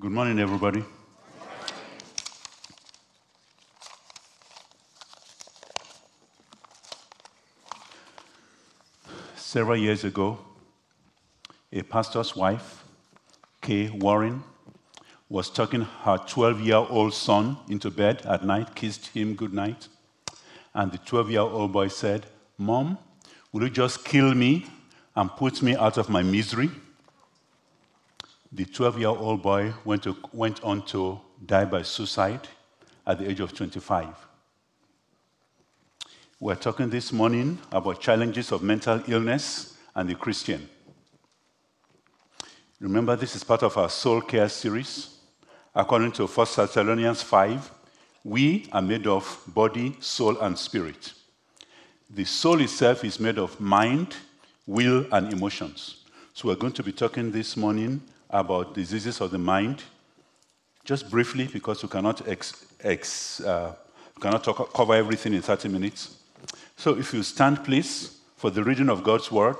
Good 0.00 0.12
morning, 0.12 0.38
everybody. 0.38 0.84
Several 9.34 9.76
years 9.76 10.04
ago, 10.04 10.38
a 11.72 11.82
pastor's 11.82 12.36
wife, 12.36 12.84
Kay 13.60 13.88
Warren, 13.88 14.44
was 15.28 15.50
tucking 15.50 15.80
her 15.80 16.16
12 16.16 16.60
year 16.60 16.76
old 16.76 17.12
son 17.12 17.56
into 17.68 17.90
bed 17.90 18.24
at 18.24 18.44
night, 18.44 18.76
kissed 18.76 19.08
him 19.08 19.34
good 19.34 19.52
night. 19.52 19.88
And 20.74 20.92
the 20.92 20.98
12 20.98 21.30
year 21.32 21.40
old 21.40 21.72
boy 21.72 21.88
said, 21.88 22.26
Mom, 22.56 22.98
will 23.50 23.64
you 23.64 23.70
just 23.70 24.04
kill 24.04 24.32
me 24.32 24.64
and 25.16 25.28
put 25.28 25.60
me 25.60 25.74
out 25.74 25.98
of 25.98 26.08
my 26.08 26.22
misery? 26.22 26.70
The 28.50 28.64
12 28.64 28.98
year 28.98 29.08
old 29.08 29.42
boy 29.42 29.74
went, 29.84 30.04
to, 30.04 30.16
went 30.32 30.64
on 30.64 30.84
to 30.86 31.20
die 31.44 31.66
by 31.66 31.82
suicide 31.82 32.48
at 33.06 33.18
the 33.18 33.28
age 33.30 33.40
of 33.40 33.52
25. 33.52 34.08
We're 36.40 36.54
talking 36.54 36.88
this 36.88 37.12
morning 37.12 37.58
about 37.70 38.00
challenges 38.00 38.50
of 38.50 38.62
mental 38.62 39.02
illness 39.06 39.76
and 39.94 40.08
the 40.08 40.14
Christian. 40.14 40.66
Remember, 42.80 43.16
this 43.16 43.36
is 43.36 43.44
part 43.44 43.62
of 43.64 43.76
our 43.76 43.90
soul 43.90 44.22
care 44.22 44.48
series. 44.48 45.16
According 45.74 46.12
to 46.12 46.26
1 46.26 46.46
Thessalonians 46.56 47.22
5, 47.22 47.70
we 48.24 48.66
are 48.72 48.80
made 48.80 49.06
of 49.06 49.42
body, 49.48 49.96
soul, 50.00 50.38
and 50.40 50.56
spirit. 50.56 51.12
The 52.08 52.24
soul 52.24 52.60
itself 52.62 53.04
is 53.04 53.20
made 53.20 53.36
of 53.36 53.60
mind, 53.60 54.16
will, 54.66 55.06
and 55.12 55.32
emotions. 55.32 56.04
So 56.32 56.48
we're 56.48 56.54
going 56.54 56.72
to 56.74 56.82
be 56.82 56.92
talking 56.92 57.30
this 57.30 57.56
morning 57.56 58.00
about 58.30 58.74
diseases 58.74 59.20
of 59.20 59.30
the 59.30 59.38
mind, 59.38 59.82
just 60.84 61.10
briefly, 61.10 61.46
because 61.46 61.82
we 61.82 61.88
cannot, 61.88 62.26
ex, 62.28 62.66
ex, 62.80 63.40
uh, 63.40 63.74
cannot 64.20 64.44
talk, 64.44 64.72
cover 64.72 64.94
everything 64.94 65.34
in 65.34 65.42
30 65.42 65.68
minutes. 65.68 66.16
So 66.76 66.98
if 66.98 67.12
you 67.12 67.22
stand, 67.22 67.64
please, 67.64 68.18
for 68.36 68.50
the 68.50 68.62
reading 68.62 68.88
of 68.88 69.02
God's 69.02 69.32
word. 69.32 69.56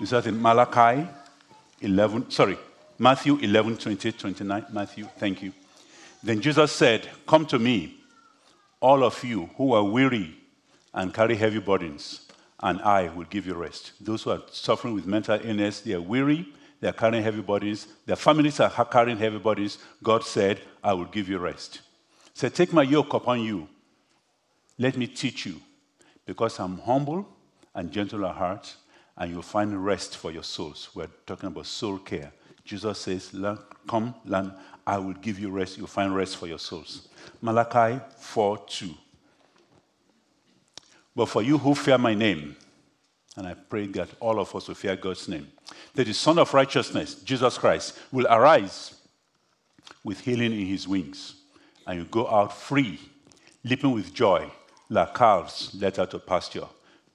Is 0.00 0.10
that 0.10 0.26
in 0.26 0.40
Malachi 0.40 1.06
11, 1.82 2.30
sorry, 2.30 2.58
Matthew 2.98 3.36
11, 3.38 3.76
28, 3.76 4.18
29. 4.18 4.66
Matthew, 4.72 5.04
thank 5.18 5.42
you. 5.42 5.52
Then 6.22 6.40
Jesus 6.40 6.72
said, 6.72 7.08
Come 7.26 7.46
to 7.46 7.58
me, 7.58 7.94
all 8.80 9.04
of 9.04 9.22
you 9.22 9.50
who 9.56 9.74
are 9.74 9.84
weary 9.84 10.34
and 10.94 11.12
carry 11.12 11.36
heavy 11.36 11.58
burdens, 11.58 12.25
and 12.60 12.80
I 12.82 13.08
will 13.08 13.24
give 13.24 13.46
you 13.46 13.54
rest. 13.54 13.92
Those 14.00 14.22
who 14.22 14.30
are 14.30 14.42
suffering 14.50 14.94
with 14.94 15.06
mental 15.06 15.38
illness, 15.42 15.80
they 15.80 15.92
are 15.92 16.00
weary, 16.00 16.48
they 16.80 16.88
are 16.88 16.92
carrying 16.92 17.22
heavy 17.22 17.42
bodies, 17.42 17.86
their 18.06 18.16
families 18.16 18.60
are 18.60 18.70
carrying 18.86 19.18
heavy 19.18 19.38
bodies. 19.38 19.78
God 20.02 20.24
said, 20.24 20.60
I 20.82 20.92
will 20.92 21.06
give 21.06 21.28
you 21.28 21.38
rest. 21.38 21.80
Say, 22.34 22.48
Take 22.48 22.72
my 22.72 22.82
yoke 22.82 23.14
upon 23.14 23.40
you. 23.40 23.68
Let 24.78 24.96
me 24.96 25.06
teach 25.06 25.46
you, 25.46 25.60
because 26.26 26.58
I'm 26.60 26.78
humble 26.78 27.26
and 27.74 27.90
gentle 27.90 28.26
at 28.26 28.34
heart, 28.34 28.74
and 29.16 29.30
you'll 29.30 29.42
find 29.42 29.84
rest 29.84 30.16
for 30.16 30.30
your 30.30 30.42
souls. 30.42 30.90
We're 30.94 31.08
talking 31.26 31.46
about 31.48 31.66
soul 31.66 31.98
care. 31.98 32.32
Jesus 32.64 32.98
says, 32.98 33.34
Come, 33.88 34.14
learn, 34.24 34.52
I 34.86 34.98
will 34.98 35.14
give 35.14 35.38
you 35.38 35.50
rest. 35.50 35.78
You'll 35.78 35.86
find 35.86 36.14
rest 36.14 36.36
for 36.36 36.46
your 36.46 36.58
souls. 36.58 37.08
Malachi 37.40 38.00
4 38.18 38.58
2. 38.66 38.94
But 41.16 41.30
for 41.30 41.40
you 41.42 41.56
who 41.56 41.74
fear 41.74 41.96
my 41.96 42.12
name, 42.12 42.54
and 43.36 43.46
I 43.46 43.54
pray 43.54 43.86
that 43.86 44.10
all 44.20 44.38
of 44.38 44.54
us 44.54 44.68
will 44.68 44.74
fear 44.74 44.94
God's 44.96 45.26
name, 45.28 45.48
that 45.94 46.06
the 46.06 46.12
Son 46.12 46.38
of 46.38 46.52
Righteousness, 46.52 47.14
Jesus 47.14 47.56
Christ, 47.56 47.98
will 48.12 48.26
arise 48.26 48.94
with 50.04 50.20
healing 50.20 50.52
in 50.52 50.66
his 50.66 50.86
wings, 50.86 51.36
and 51.86 51.98
you 51.98 52.04
go 52.04 52.28
out 52.28 52.54
free, 52.56 53.00
leaping 53.64 53.92
with 53.92 54.12
joy, 54.12 54.50
like 54.90 55.14
calves 55.14 55.74
let 55.80 55.98
out 55.98 56.10
to 56.10 56.18
pasture. 56.18 56.66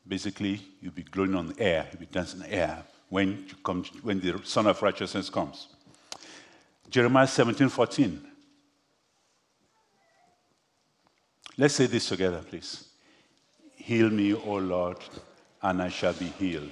Basically, 0.07 0.59
you'll 0.81 0.93
be 0.93 1.03
glowing 1.03 1.35
on 1.35 1.53
air, 1.59 1.87
you'll 1.91 1.99
be 1.99 2.07
dancing 2.07 2.41
in 2.41 2.47
air 2.47 2.83
when, 3.09 3.45
you 3.47 3.55
come, 3.63 3.83
when 4.01 4.19
the 4.19 4.41
Son 4.43 4.65
of 4.65 4.81
Righteousness 4.81 5.29
comes. 5.29 5.67
Jeremiah 6.89 7.27
17 7.27 7.69
14. 7.69 8.27
Let's 11.57 11.75
say 11.75 11.85
this 11.85 12.07
together, 12.09 12.41
please. 12.41 12.90
Heal 13.83 14.09
me, 14.09 14.33
O 14.33 14.55
Lord, 14.55 14.97
and 15.61 15.81
I 15.81 15.89
shall 15.89 16.13
be 16.13 16.25
healed. 16.25 16.71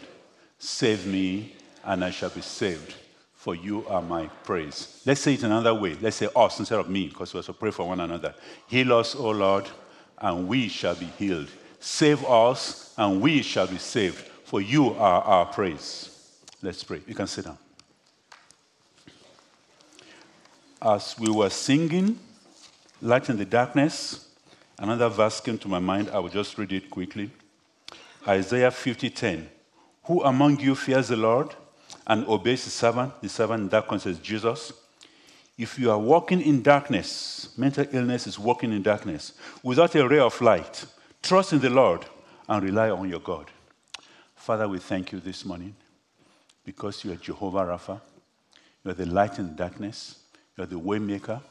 Save 0.58 1.08
me, 1.08 1.56
and 1.84 2.03
I 2.03 2.12
shall 2.12 2.30
be 2.30 2.42
saved, 2.42 2.94
for 3.34 3.56
you 3.56 3.88
are 3.88 4.02
my 4.02 4.28
praise. 4.44 5.02
Let's 5.06 5.22
say 5.22 5.34
it 5.34 5.44
another 5.44 5.74
way. 5.74 5.96
Let's 6.00 6.18
say 6.18 6.30
us 6.36 6.59
instead 6.59 6.80
of 6.80 6.90
me, 6.90 7.08
because 7.08 7.34
we're 7.34 7.42
to 7.42 7.53
pray 7.53 7.72
for 7.72 7.88
one 7.88 8.00
another. 8.00 8.36
Heal 8.68 8.94
us, 8.94 9.16
O 9.16 9.30
Lord, 9.31 9.68
and 10.20 10.47
we 10.47 10.68
shall 10.68 10.96
be 10.96 11.06
healed. 11.18 11.50
Save 11.80 12.24
us, 12.25 12.94
and 12.97 13.22
we 13.22 13.41
shall 13.41 13.68
be 13.68 13.78
saved, 13.78 14.18
for 14.44 14.62
you 14.62 14.94
are 14.94 15.22
our 15.22 15.46
praise. 15.46 16.38
Let's 16.62 16.84
pray. 16.84 17.02
You 17.08 17.16
can 17.16 17.28
sit 17.28 17.46
down. 17.46 17.58
As 20.81 21.18
we 21.18 21.30
were 21.30 21.50
singing, 21.50 22.20
Light 23.02 23.30
in 23.30 23.38
the 23.38 23.46
Darkness, 23.46 24.28
another 24.79 25.09
verse 25.09 25.40
came 25.40 25.57
to 25.59 25.67
my 25.67 25.79
mind. 25.79 26.09
I 26.09 26.19
will 26.19 26.29
just 26.29 26.57
read 26.57 26.72
it 26.72 26.90
quickly. 26.90 27.29
Isaiah 28.28 28.72
50:10. 28.72 29.47
Who 30.06 30.23
among 30.23 30.59
you 30.59 30.75
fears 30.75 31.09
the 31.09 31.16
Lord 31.16 31.56
and 32.07 32.25
obeys 32.28 32.66
the 32.66 32.72
servant? 32.72 33.22
The 33.22 33.29
servant 33.29 33.62
in 33.63 33.69
that 33.69 33.88
context 33.88 34.07
is 34.07 34.19
Jesus. 34.19 34.73
If 35.57 35.78
you 35.78 35.91
are 35.91 36.00
walking 36.00 36.41
in 36.41 36.63
darkness, 36.63 37.50
mental 37.57 37.85
illness 37.91 38.25
is 38.25 38.40
walking 38.40 38.72
in 38.72 38.81
darkness, 38.81 39.34
without 39.62 39.94
a 39.95 40.07
ray 40.07 40.19
of 40.19 40.40
light, 40.41 40.85
trust 41.22 41.53
in 41.53 41.59
the 41.59 41.69
Lord 41.69 42.06
and 42.47 42.63
rely 42.63 42.90
on 42.90 43.09
your 43.09 43.19
God. 43.19 43.51
Father, 44.35 44.67
we 44.67 44.79
thank 44.79 45.11
you 45.11 45.19
this 45.19 45.44
morning 45.46 45.75
because 46.63 47.03
you 47.03 47.11
are 47.11 47.17
Jehovah 47.17 47.66
Rapha. 47.66 48.01
You 48.84 48.91
are 48.91 48.94
the 48.94 49.06
light 49.06 49.38
in 49.38 49.56
darkness. 49.56 50.19
You 50.57 50.63
are 50.63 50.67
the 50.67 50.79
waymaker. 50.79 51.41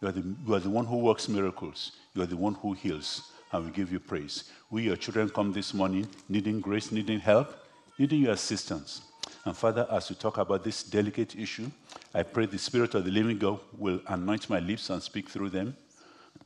You 0.00 0.08
are 0.08 0.12
the, 0.12 0.34
you 0.46 0.54
are 0.54 0.60
the 0.60 0.70
one 0.70 0.86
who 0.86 0.98
works 0.98 1.28
miracles. 1.28 1.92
You 2.14 2.22
are 2.22 2.26
the 2.26 2.36
one 2.36 2.54
who 2.54 2.72
heals. 2.72 3.32
And 3.52 3.64
we 3.64 3.70
give 3.70 3.92
you 3.92 4.00
praise. 4.00 4.50
We, 4.70 4.84
your 4.84 4.96
children, 4.96 5.30
come 5.30 5.52
this 5.52 5.72
morning 5.72 6.08
needing 6.28 6.60
grace, 6.60 6.92
needing 6.92 7.20
help, 7.20 7.54
needing 7.98 8.22
your 8.22 8.32
assistance. 8.32 9.02
And 9.44 9.56
Father, 9.56 9.86
as 9.90 10.10
we 10.10 10.16
talk 10.16 10.38
about 10.38 10.64
this 10.64 10.82
delicate 10.82 11.36
issue, 11.36 11.70
I 12.14 12.22
pray 12.22 12.46
the 12.46 12.58
Spirit 12.58 12.94
of 12.94 13.04
the 13.04 13.10
living 13.10 13.38
God 13.38 13.60
will 13.78 14.00
anoint 14.08 14.50
my 14.50 14.58
lips 14.58 14.90
and 14.90 15.02
speak 15.02 15.28
through 15.28 15.50
them, 15.50 15.76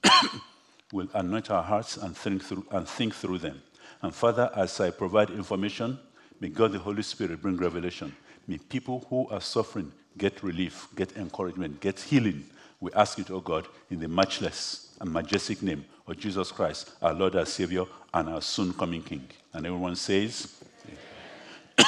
will 0.92 1.08
anoint 1.14 1.50
our 1.50 1.62
hearts 1.62 1.96
and 1.96 2.16
think 2.16 2.44
through, 2.44 2.66
and 2.70 2.86
think 2.86 3.14
through 3.14 3.38
them. 3.38 3.62
And 4.02 4.14
Father, 4.14 4.50
as 4.54 4.78
I 4.80 4.90
provide 4.90 5.30
information, 5.30 5.98
May 6.40 6.48
God 6.48 6.72
the 6.72 6.78
Holy 6.78 7.02
Spirit 7.02 7.42
bring 7.42 7.58
revelation. 7.58 8.16
May 8.48 8.56
people 8.56 9.04
who 9.10 9.28
are 9.28 9.42
suffering 9.42 9.92
get 10.16 10.42
relief, 10.42 10.88
get 10.96 11.14
encouragement, 11.16 11.80
get 11.80 12.00
healing. 12.00 12.44
We 12.80 12.90
ask 12.92 13.18
it, 13.18 13.30
oh 13.30 13.40
God, 13.40 13.66
in 13.90 14.00
the 14.00 14.08
matchless 14.08 14.96
and 15.00 15.12
majestic 15.12 15.62
name 15.62 15.84
of 16.06 16.18
Jesus 16.18 16.50
Christ, 16.50 16.92
our 17.02 17.12
Lord, 17.12 17.36
our 17.36 17.44
Savior, 17.46 17.84
and 18.12 18.28
our 18.28 18.42
soon 18.42 18.72
coming 18.72 19.02
King. 19.02 19.28
And 19.52 19.66
everyone 19.66 19.96
says, 19.96 20.56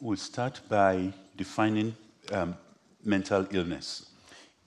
We'll 0.00 0.16
start 0.18 0.60
by 0.68 1.12
defining 1.36 1.96
um, 2.30 2.56
mental 3.04 3.46
illness 3.50 4.10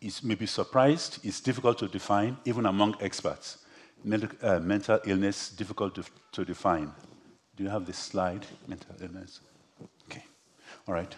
is 0.02 0.24
may 0.24 0.36
be 0.36 0.46
surprised, 0.46 1.20
it's 1.24 1.42
difficult 1.42 1.80
to 1.80 1.88
define, 1.88 2.38
even 2.46 2.66
among 2.66 2.96
experts. 3.02 3.60
Mental, 4.04 4.30
uh, 4.42 4.60
mental 4.60 5.00
illness, 5.06 5.50
difficult 5.50 5.96
to, 5.96 6.04
to, 6.32 6.46
define. 6.46 6.92
Do 7.56 7.64
you 7.64 7.70
have 7.70 7.86
this 7.86 7.98
slide? 7.98 8.46
Mental 8.68 8.96
illness. 9.02 9.40
All 10.88 10.94
right? 10.94 11.14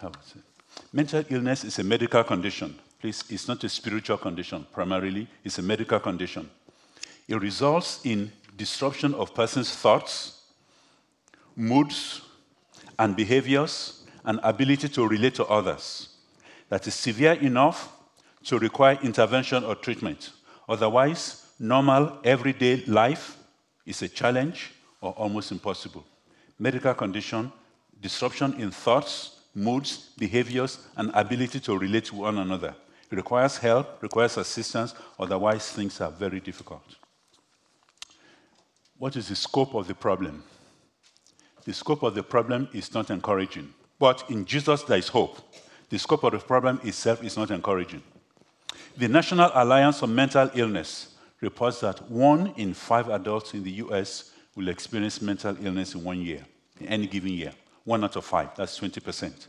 Mental 0.92 1.24
illness 1.28 1.64
is 1.64 1.78
a 1.78 1.84
medical 1.84 2.24
condition. 2.24 2.76
Please, 3.00 3.24
it's 3.30 3.48
not 3.48 3.62
a 3.64 3.68
spiritual 3.68 4.18
condition. 4.18 4.66
Primarily, 4.72 5.28
it's 5.44 5.58
a 5.58 5.62
medical 5.62 6.00
condition. 6.00 6.50
It 7.28 7.36
results 7.36 8.00
in 8.04 8.32
disruption 8.56 9.14
of 9.14 9.34
person's 9.34 9.74
thoughts, 9.74 10.42
moods, 11.56 12.22
and 12.98 13.16
behaviors, 13.16 14.04
and 14.24 14.40
ability 14.42 14.88
to 14.88 15.06
relate 15.06 15.34
to 15.36 15.46
others. 15.46 16.08
That 16.68 16.86
is 16.86 16.94
severe 16.94 17.32
enough 17.32 17.92
to 18.44 18.58
require 18.58 18.98
intervention 19.02 19.64
or 19.64 19.74
treatment. 19.74 20.32
Otherwise, 20.68 21.46
normal 21.58 22.18
everyday 22.24 22.84
life 22.86 23.36
is 23.86 24.02
a 24.02 24.08
challenge 24.08 24.72
or 25.00 25.12
almost 25.12 25.52
impossible. 25.52 26.04
Medical 26.58 26.94
condition, 26.94 27.50
disruption 28.00 28.54
in 28.60 28.70
thoughts, 28.70 29.39
moods, 29.54 30.10
behaviors, 30.18 30.86
and 30.96 31.10
ability 31.14 31.60
to 31.60 31.78
relate 31.78 32.06
to 32.06 32.16
one 32.16 32.38
another. 32.38 32.74
It 33.10 33.16
requires 33.16 33.58
help, 33.58 34.02
requires 34.02 34.36
assistance, 34.36 34.94
otherwise, 35.18 35.70
things 35.70 36.00
are 36.00 36.10
very 36.10 36.40
difficult. 36.40 36.96
What 38.98 39.16
is 39.16 39.28
the 39.28 39.36
scope 39.36 39.74
of 39.74 39.88
the 39.88 39.94
problem? 39.94 40.44
the 41.64 41.72
scope 41.72 42.02
of 42.02 42.14
the 42.14 42.22
problem 42.22 42.68
is 42.72 42.92
not 42.94 43.10
encouraging. 43.10 43.72
But 43.98 44.24
in 44.30 44.44
Jesus, 44.44 44.82
there 44.82 44.98
is 44.98 45.08
hope. 45.08 45.38
The 45.88 45.98
scope 45.98 46.24
of 46.24 46.32
the 46.32 46.38
problem 46.38 46.80
itself 46.84 47.22
is 47.22 47.36
not 47.36 47.50
encouraging. 47.50 48.02
The 48.96 49.08
National 49.08 49.50
Alliance 49.54 50.02
on 50.02 50.14
Mental 50.14 50.50
Illness 50.54 51.14
reports 51.40 51.80
that 51.80 52.10
one 52.10 52.52
in 52.56 52.74
five 52.74 53.08
adults 53.08 53.54
in 53.54 53.62
the 53.62 53.70
US 53.72 54.32
will 54.56 54.68
experience 54.68 55.22
mental 55.22 55.56
illness 55.64 55.94
in 55.94 56.04
one 56.04 56.20
year, 56.20 56.44
in 56.80 56.88
any 56.88 57.06
given 57.06 57.32
year. 57.32 57.52
One 57.90 58.04
out 58.04 58.14
of 58.14 58.24
five, 58.24 58.50
that's 58.54 58.78
20%. 58.78 59.48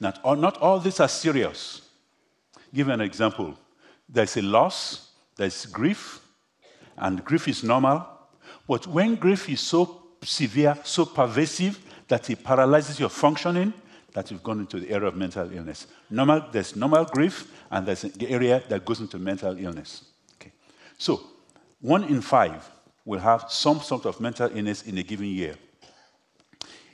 Not 0.00 0.18
all, 0.24 0.34
not 0.34 0.56
all 0.62 0.80
these 0.80 0.98
are 0.98 1.08
serious. 1.08 1.82
Give 2.72 2.88
an 2.88 3.02
example. 3.02 3.54
There's 4.08 4.38
a 4.38 4.40
loss, 4.40 5.10
there's 5.36 5.66
grief, 5.66 6.20
and 6.96 7.22
grief 7.22 7.48
is 7.48 7.62
normal. 7.62 8.06
But 8.66 8.86
when 8.86 9.14
grief 9.16 9.46
is 9.50 9.60
so 9.60 10.04
severe, 10.22 10.78
so 10.84 11.04
pervasive, 11.04 11.78
that 12.08 12.30
it 12.30 12.42
paralyzes 12.42 12.98
your 12.98 13.10
functioning, 13.10 13.74
that 14.14 14.30
you've 14.30 14.42
gone 14.42 14.60
into 14.60 14.80
the 14.80 14.90
area 14.90 15.08
of 15.08 15.16
mental 15.16 15.52
illness. 15.52 15.86
Normal, 16.08 16.46
there's 16.50 16.74
normal 16.74 17.04
grief, 17.04 17.46
and 17.70 17.86
there's 17.86 18.00
the 18.00 18.30
area 18.30 18.62
that 18.70 18.86
goes 18.86 19.00
into 19.00 19.18
mental 19.18 19.54
illness. 19.58 20.04
Okay. 20.36 20.52
So, 20.96 21.20
one 21.82 22.04
in 22.04 22.22
five 22.22 22.66
will 23.04 23.20
have 23.20 23.50
some 23.50 23.80
sort 23.80 24.06
of 24.06 24.18
mental 24.18 24.48
illness 24.48 24.80
in 24.84 24.96
a 24.96 25.02
given 25.02 25.26
year. 25.26 25.56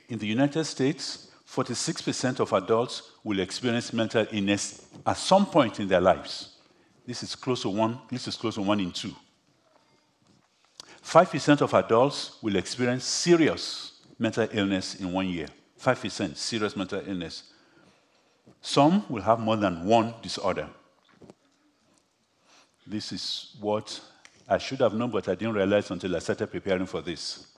In 0.09 0.17
the 0.17 0.27
United 0.27 0.63
States, 0.65 1.27
46% 1.49 2.39
of 2.39 2.53
adults 2.53 3.11
will 3.23 3.39
experience 3.39 3.93
mental 3.93 4.25
illness 4.31 4.85
at 5.05 5.17
some 5.17 5.45
point 5.45 5.79
in 5.79 5.87
their 5.87 6.01
lives. 6.01 6.57
This 7.05 7.23
is 7.23 7.35
close 7.35 7.61
to 7.61 7.69
one, 7.69 7.99
this 8.09 8.27
is 8.27 8.35
close 8.35 8.55
to 8.55 8.61
one 8.61 8.79
in 8.79 8.91
two. 8.91 9.13
5% 11.03 11.61
of 11.61 11.73
adults 11.73 12.37
will 12.41 12.57
experience 12.57 13.05
serious 13.05 14.01
mental 14.19 14.47
illness 14.51 14.95
in 14.95 15.11
one 15.13 15.27
year. 15.27 15.47
5% 15.81 16.35
serious 16.35 16.75
mental 16.75 17.01
illness. 17.07 17.43
Some 18.61 19.05
will 19.07 19.21
have 19.21 19.39
more 19.39 19.55
than 19.55 19.85
one 19.85 20.13
disorder. 20.21 20.67
This 22.85 23.11
is 23.11 23.55
what 23.59 23.99
I 24.49 24.57
should 24.57 24.79
have 24.79 24.93
known, 24.93 25.11
but 25.11 25.27
I 25.29 25.35
didn't 25.35 25.53
realize 25.53 25.91
until 25.91 26.15
I 26.15 26.19
started 26.19 26.47
preparing 26.47 26.85
for 26.85 27.01
this. 27.01 27.56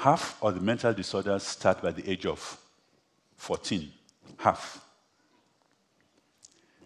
Half 0.00 0.42
of 0.42 0.54
the 0.54 0.62
mental 0.62 0.94
disorders 0.94 1.42
start 1.42 1.82
by 1.82 1.90
the 1.90 2.10
age 2.10 2.24
of 2.24 2.58
14. 3.36 3.86
Half. 4.38 4.82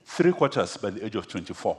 Three 0.04 0.32
quarters 0.32 0.76
by 0.76 0.90
the 0.90 1.06
age 1.06 1.14
of 1.14 1.28
24. 1.28 1.78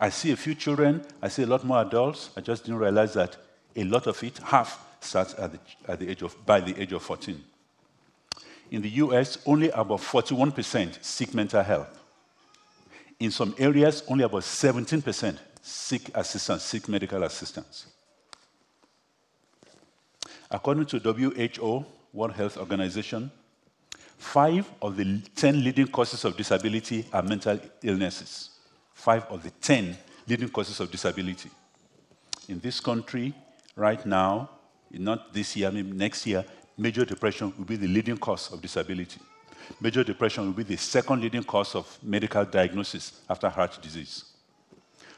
I 0.00 0.08
see 0.08 0.32
a 0.32 0.36
few 0.36 0.54
children, 0.54 1.04
I 1.20 1.28
see 1.28 1.42
a 1.42 1.46
lot 1.46 1.64
more 1.64 1.82
adults. 1.82 2.30
I 2.34 2.40
just 2.40 2.64
didn't 2.64 2.80
realize 2.80 3.12
that 3.12 3.36
a 3.76 3.84
lot 3.84 4.06
of 4.06 4.24
it, 4.24 4.38
half, 4.38 4.82
starts 5.00 5.34
at 5.34 5.52
the, 5.52 5.58
at 5.86 6.00
the 6.00 6.08
age 6.08 6.22
of, 6.22 6.34
by 6.46 6.60
the 6.60 6.80
age 6.80 6.92
of 6.92 7.02
14. 7.02 7.38
In 8.70 8.80
the 8.80 8.88
US, 8.88 9.36
only 9.44 9.68
about 9.68 10.00
41% 10.00 11.04
seek 11.04 11.34
mental 11.34 11.62
help. 11.62 11.88
In 13.20 13.30
some 13.30 13.54
areas, 13.58 14.02
only 14.08 14.24
about 14.24 14.44
17% 14.44 15.36
seek 15.60 16.10
assistance, 16.14 16.62
seek 16.62 16.88
medical 16.88 17.22
assistance. 17.22 17.93
According 20.54 20.86
to 20.86 21.00
WHO, 21.00 21.84
World 22.12 22.32
Health 22.34 22.58
Organization, 22.58 23.28
five 24.16 24.70
of 24.80 24.96
the 24.96 25.20
10 25.34 25.64
leading 25.64 25.88
causes 25.88 26.24
of 26.24 26.36
disability 26.36 27.04
are 27.12 27.24
mental 27.24 27.58
illnesses. 27.82 28.50
Five 28.92 29.24
of 29.24 29.42
the 29.42 29.50
10 29.50 29.96
leading 30.28 30.48
causes 30.48 30.78
of 30.78 30.92
disability. 30.92 31.50
In 32.48 32.60
this 32.60 32.78
country, 32.78 33.34
right 33.74 34.06
now, 34.06 34.48
not 34.92 35.34
this 35.34 35.56
year, 35.56 35.72
maybe 35.72 35.90
next 35.90 36.24
year, 36.24 36.44
major 36.78 37.04
depression 37.04 37.52
will 37.58 37.64
be 37.64 37.74
the 37.74 37.88
leading 37.88 38.16
cause 38.16 38.52
of 38.52 38.62
disability. 38.62 39.18
Major 39.80 40.04
depression 40.04 40.46
will 40.46 40.52
be 40.52 40.62
the 40.62 40.76
second 40.76 41.20
leading 41.20 41.42
cause 41.42 41.74
of 41.74 41.98
medical 42.00 42.44
diagnosis 42.44 43.22
after 43.28 43.48
heart 43.48 43.76
disease. 43.82 44.26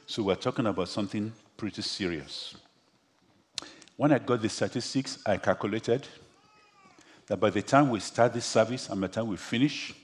So 0.06 0.23
we're 0.23 0.37
talking 0.37 0.65
about 0.65 0.88
something 0.88 1.31
pretty 1.59 1.83
serious. 1.83 2.55
When 3.97 4.13
I 4.13 4.19
got 4.19 4.43
the 4.43 4.49
statistics, 4.49 5.19
I 5.25 5.39
calculated 5.39 6.07
that 7.27 7.39
by 7.39 7.51
the 7.51 7.63
time 7.63 7.89
we 7.91 8.01
start 8.01 8.35
this 8.35 8.45
service 8.45 8.89
and 8.89 9.01
by 9.01 9.07
the 9.07 9.15
time 9.15 9.27
we 9.27 9.37
finish, 9.37 9.95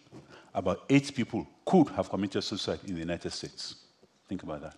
about 0.54 0.84
eight 0.88 1.14
people 1.14 1.46
could 1.64 1.88
have 1.90 2.08
committed 2.08 2.42
suicide 2.42 2.80
in 2.86 2.94
the 2.94 3.00
United 3.00 3.30
States. 3.30 3.76
Think 4.28 4.42
about 4.42 4.62
that. 4.62 4.76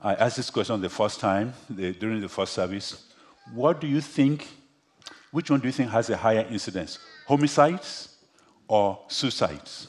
I 0.00 0.14
asked 0.14 0.36
this 0.36 0.50
question 0.50 0.80
the 0.80 0.88
first 0.88 1.20
time 1.20 1.52
the, 1.68 1.92
during 1.92 2.20
the 2.20 2.28
first 2.28 2.52
service. 2.52 3.04
What 3.52 3.80
do 3.80 3.86
you 3.86 4.00
think? 4.00 4.46
Which 5.30 5.50
one 5.50 5.60
do 5.60 5.66
you 5.66 5.72
think 5.72 5.90
has 5.90 6.08
a 6.08 6.16
higher 6.16 6.46
incidence, 6.50 6.98
homicides 7.26 8.16
or 8.66 8.98
suicides? 9.08 9.88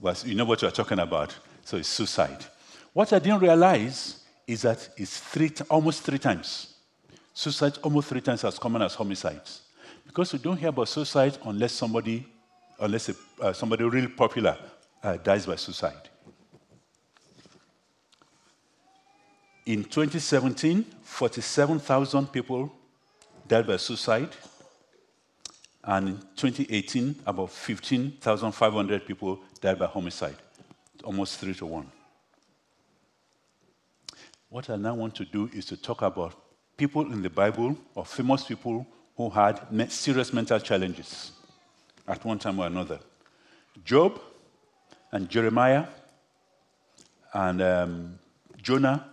Well, 0.00 0.14
you 0.24 0.34
know 0.34 0.44
what 0.44 0.62
you're 0.62 0.70
talking 0.70 1.00
about. 1.00 1.36
So 1.64 1.76
it's 1.76 1.88
suicide. 1.88 2.44
What 2.92 3.12
I 3.12 3.18
didn't 3.18 3.40
realize 3.40 4.24
is 4.48 4.62
that 4.62 4.88
it's 4.96 5.20
three, 5.20 5.52
almost 5.68 6.02
three 6.02 6.18
times. 6.18 6.74
Suicide 7.34 7.78
almost 7.82 8.08
three 8.08 8.22
times 8.22 8.42
as 8.44 8.58
common 8.58 8.80
as 8.80 8.94
homicides. 8.94 9.60
Because 10.06 10.32
we 10.32 10.38
don't 10.38 10.56
hear 10.56 10.70
about 10.70 10.88
suicide 10.88 11.36
unless 11.44 11.74
somebody, 11.74 12.26
unless 12.80 13.10
a, 13.10 13.14
uh, 13.40 13.52
somebody 13.52 13.84
really 13.84 14.08
popular 14.08 14.56
uh, 15.02 15.18
dies 15.18 15.44
by 15.44 15.54
suicide. 15.54 16.08
In 19.66 19.84
2017, 19.84 20.82
47,000 21.02 22.32
people 22.32 22.72
died 23.46 23.66
by 23.66 23.76
suicide. 23.76 24.30
And 25.84 26.08
in 26.08 26.18
2018, 26.36 27.16
about 27.26 27.50
15,500 27.50 29.06
people 29.06 29.40
died 29.60 29.78
by 29.78 29.86
homicide, 29.86 30.36
almost 31.04 31.38
three 31.38 31.54
to 31.54 31.66
one. 31.66 31.92
What 34.50 34.70
I 34.70 34.76
now 34.76 34.94
want 34.94 35.14
to 35.16 35.24
do 35.24 35.50
is 35.52 35.66
to 35.66 35.76
talk 35.76 36.02
about 36.02 36.34
people 36.76 37.12
in 37.12 37.22
the 37.22 37.30
Bible 37.30 37.76
or 37.94 38.04
famous 38.06 38.44
people 38.44 38.86
who 39.16 39.28
had 39.28 39.60
serious 39.92 40.32
mental 40.32 40.58
challenges 40.58 41.32
at 42.06 42.24
one 42.24 42.38
time 42.38 42.58
or 42.58 42.66
another. 42.66 42.98
Job 43.84 44.20
and 45.12 45.28
Jeremiah 45.28 45.86
and 47.34 47.60
um, 47.60 48.18
Jonah 48.62 49.04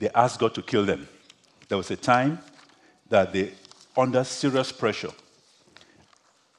they 0.00 0.08
asked 0.10 0.40
God 0.40 0.54
to 0.54 0.62
kill 0.62 0.84
them. 0.84 1.06
There 1.68 1.78
was 1.78 1.90
a 1.90 1.96
time 1.96 2.40
that 3.08 3.32
they, 3.32 3.52
under 3.96 4.24
serious 4.24 4.72
pressure, 4.72 5.10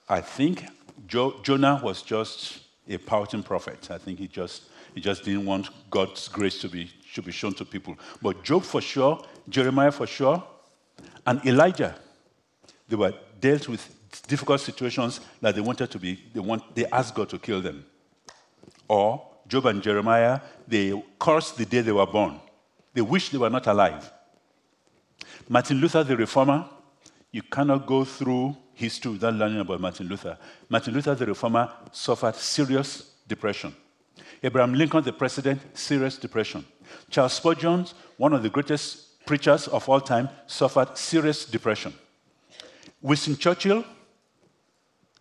I 0.08 0.22
think 0.22 0.66
jo- 1.08 1.40
Jonah 1.42 1.82
was 1.84 2.02
just 2.02 2.60
a 2.88 2.98
pouting 2.98 3.44
prophet. 3.44 3.90
I 3.90 3.98
think 3.98 4.20
he 4.20 4.28
just, 4.28 4.64
he 4.94 5.02
just 5.02 5.24
didn't 5.24 5.46
want 5.46 5.70
God's 5.90 6.28
grace 6.28 6.60
to 6.62 6.70
be, 6.70 6.92
to 7.13 7.22
be 7.22 7.32
shown 7.32 7.53
to 7.56 7.65
people. 7.65 7.98
But 8.22 8.44
Job 8.44 8.63
for 8.63 8.82
sure, 8.82 9.24
Jeremiah 9.50 9.91
for 9.91 10.08
sure, 10.08 10.44
and 11.25 11.46
Elijah, 11.46 11.96
they 12.88 12.96
were 12.96 13.13
dealt 13.39 13.68
with 13.68 13.96
difficult 14.27 14.62
situations 14.62 15.22
that 15.41 15.56
they 15.56 15.62
wanted 15.62 15.89
to 15.91 16.00
be, 16.00 16.20
they, 16.34 16.39
want, 16.39 16.75
they 16.75 16.86
asked 16.88 17.15
God 17.15 17.30
to 17.30 17.39
kill 17.39 17.62
them. 17.62 17.86
Or 18.88 19.25
Job 19.48 19.65
and 19.65 19.82
Jeremiah, 19.82 20.39
they 20.68 21.01
cursed 21.20 21.58
the 21.58 21.65
day 21.65 21.82
they 21.82 21.91
were 21.91 22.06
born. 22.06 22.39
They 22.94 23.01
wished 23.01 23.32
they 23.32 23.38
were 23.38 23.50
not 23.50 23.68
alive. 23.68 24.12
Martin 25.48 25.77
Luther, 25.77 26.03
the 26.03 26.15
reformer, 26.15 26.65
you 27.32 27.41
cannot 27.41 27.86
go 27.86 28.03
through 28.03 28.56
history 28.74 29.12
without 29.12 29.34
learning 29.34 29.60
about 29.60 29.80
Martin 29.80 30.08
Luther. 30.08 30.38
Martin 30.70 30.94
Luther, 30.94 31.15
the 31.15 31.25
reformer, 31.25 31.72
suffered 31.91 32.36
serious 32.36 33.12
depression. 33.27 33.75
Abraham 34.44 34.74
Lincoln, 34.74 35.03
the 35.03 35.13
president, 35.13 35.62
serious 35.77 36.18
depression. 36.18 36.65
Charles 37.10 37.34
Spurgeon, 37.34 37.86
one 38.18 38.34
of 38.34 38.44
the 38.44 38.50
greatest 38.50 39.26
preachers 39.26 39.68
of 39.68 39.88
all 39.88 40.02
time, 40.02 40.30
suffered 40.48 40.98
serious 40.98 41.46
depression. 41.46 41.94
Winston 43.02 43.36
Churchill, 43.36 43.84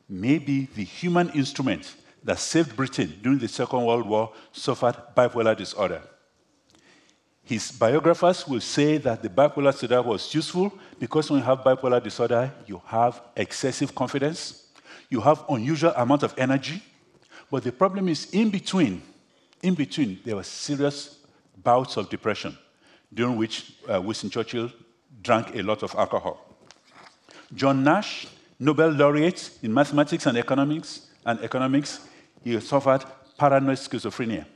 maybe 0.08 0.68
the 0.74 0.84
human 0.84 1.30
instrument 1.30 1.94
that 2.22 2.38
saved 2.38 2.76
Britain 2.76 3.18
during 3.22 3.38
the 3.38 3.48
Second 3.48 3.84
World 3.84 4.06
War, 4.06 4.32
suffered 4.52 4.96
bipolar 5.16 5.56
disorder. 5.56 6.02
His 7.42 7.72
biographers 7.72 8.46
will 8.46 8.60
say 8.60 8.98
that 8.98 9.22
the 9.22 9.28
bipolar 9.28 9.72
disorder 9.72 10.02
was 10.02 10.32
useful 10.34 10.72
because 10.98 11.30
when 11.30 11.40
you 11.40 11.46
have 11.46 11.60
bipolar 11.60 12.02
disorder, 12.02 12.52
you 12.66 12.80
have 12.86 13.20
excessive 13.34 13.94
confidence, 13.94 14.68
you 15.08 15.20
have 15.20 15.44
unusual 15.48 15.92
amount 15.96 16.22
of 16.22 16.34
energy, 16.38 16.82
but 17.50 17.64
the 17.64 17.72
problem 17.72 18.08
is 18.08 18.30
in 18.30 18.50
between. 18.50 19.02
In 19.62 19.74
between, 19.74 20.20
there 20.24 20.36
was 20.36 20.46
serious 20.46 21.18
bouts 21.62 21.96
of 21.96 22.08
depression, 22.08 22.56
during 23.12 23.36
which 23.36 23.74
uh, 23.92 24.00
Winston 24.00 24.30
Churchill 24.30 24.70
drank 25.22 25.54
a 25.54 25.62
lot 25.62 25.82
of 25.82 25.94
alcohol. 25.94 26.46
John 27.54 27.82
Nash, 27.82 28.26
Nobel 28.58 28.90
laureate 28.90 29.50
in 29.62 29.72
mathematics 29.72 30.26
and 30.26 30.38
economics, 30.38 31.08
and 31.24 31.40
economics, 31.40 32.00
he 32.44 32.58
suffered 32.60 33.04
paranoid 33.36 33.78
schizophrenia. 33.78 34.46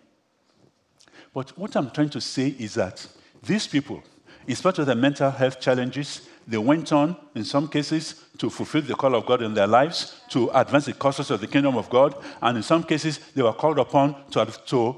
But 1.33 1.57
what 1.59 1.75
I'm 1.77 1.91
trying 1.91 2.11
to 2.11 2.21
say 2.21 2.49
is 2.59 2.75
that 2.75 3.07
these 3.43 3.67
people, 3.67 4.03
in 4.47 4.55
spite 4.55 4.79
of 4.79 4.87
their 4.87 4.95
mental 4.95 5.31
health 5.31 5.61
challenges, 5.61 6.29
they 6.47 6.59
went 6.59 6.93
on, 6.93 7.17
in 7.35 7.45
some 7.45 7.69
cases, 7.69 8.25
to 8.39 8.51
fulfill 8.51 8.83
the 8.83 8.95
call 8.95 9.15
of 9.15 9.27
God 9.27 9.43
in 9.43 9.55
their 9.55 9.67
lives, 9.67 10.21
to 10.29 10.51
advance 10.55 10.85
the 10.85 10.93
causes 10.93 11.31
of 11.31 11.41
the 11.41 11.47
kingdom 11.47 11.77
of 11.77 11.89
God, 11.89 12.15
and 12.43 12.57
in 12.57 12.63
some 12.63 12.85
cases, 12.85 13.19
they 13.35 13.43
were 13.43 13.53
called 13.53 13.79
upon 13.79 14.15
to, 14.31 14.45
to 14.67 14.97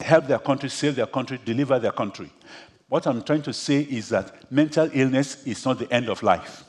help 0.00 0.26
their 0.26 0.38
country, 0.38 0.68
save 0.68 0.96
their 0.96 1.06
country, 1.06 1.38
deliver 1.44 1.78
their 1.78 1.92
country. 1.92 2.30
What 2.88 3.06
I'm 3.06 3.22
trying 3.22 3.42
to 3.42 3.52
say 3.52 3.80
is 3.80 4.08
that 4.10 4.50
mental 4.50 4.90
illness 4.92 5.46
is 5.46 5.64
not 5.64 5.78
the 5.78 5.90
end 5.92 6.08
of 6.08 6.22
life. 6.22 6.64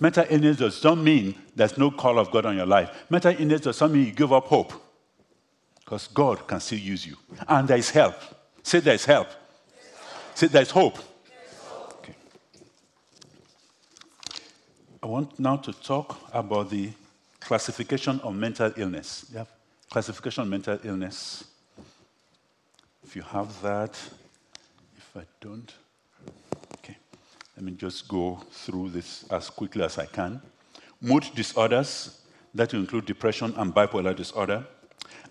Mental 0.00 0.24
illness 0.28 0.56
does 0.56 0.82
not 0.82 0.98
mean 0.98 1.34
there's 1.54 1.76
no 1.78 1.90
call 1.90 2.18
of 2.18 2.30
God 2.30 2.46
on 2.46 2.56
your 2.56 2.66
life. 2.66 2.90
Mental 3.08 3.34
illness 3.38 3.60
does 3.62 3.80
not 3.80 3.90
mean 3.90 4.06
you 4.06 4.12
give 4.12 4.32
up 4.32 4.44
hope, 4.44 4.72
because 5.84 6.08
God 6.08 6.46
can 6.46 6.60
still 6.60 6.78
use 6.78 7.06
you. 7.06 7.16
And 7.48 7.68
there 7.68 7.78
is 7.78 7.90
help. 7.90 8.14
Say 8.62 8.80
there 8.80 8.94
is 8.94 9.04
help. 9.04 9.28
Say 10.34 10.48
there 10.48 10.62
is 10.62 10.70
hope. 10.70 10.98
Okay. 11.98 12.14
I 15.02 15.06
want 15.06 15.38
now 15.38 15.56
to 15.56 15.72
talk 15.72 16.18
about 16.32 16.70
the 16.70 16.90
classification 17.40 18.20
of 18.20 18.34
mental 18.34 18.72
illness. 18.76 19.32
Classification 19.88 20.42
of 20.42 20.48
mental 20.48 20.78
illness. 20.82 21.44
You 23.16 23.22
have 23.22 23.62
that, 23.62 23.98
if 24.94 25.16
I 25.16 25.22
don't, 25.40 25.72
okay. 26.74 26.98
Let 27.56 27.64
me 27.64 27.72
just 27.72 28.06
go 28.08 28.38
through 28.50 28.90
this 28.90 29.24
as 29.30 29.48
quickly 29.48 29.82
as 29.84 29.96
I 29.96 30.04
can. 30.04 30.42
Mood 31.00 31.24
disorders, 31.34 32.20
that 32.54 32.74
include 32.74 33.06
depression 33.06 33.54
and 33.56 33.74
bipolar 33.74 34.14
disorder. 34.14 34.66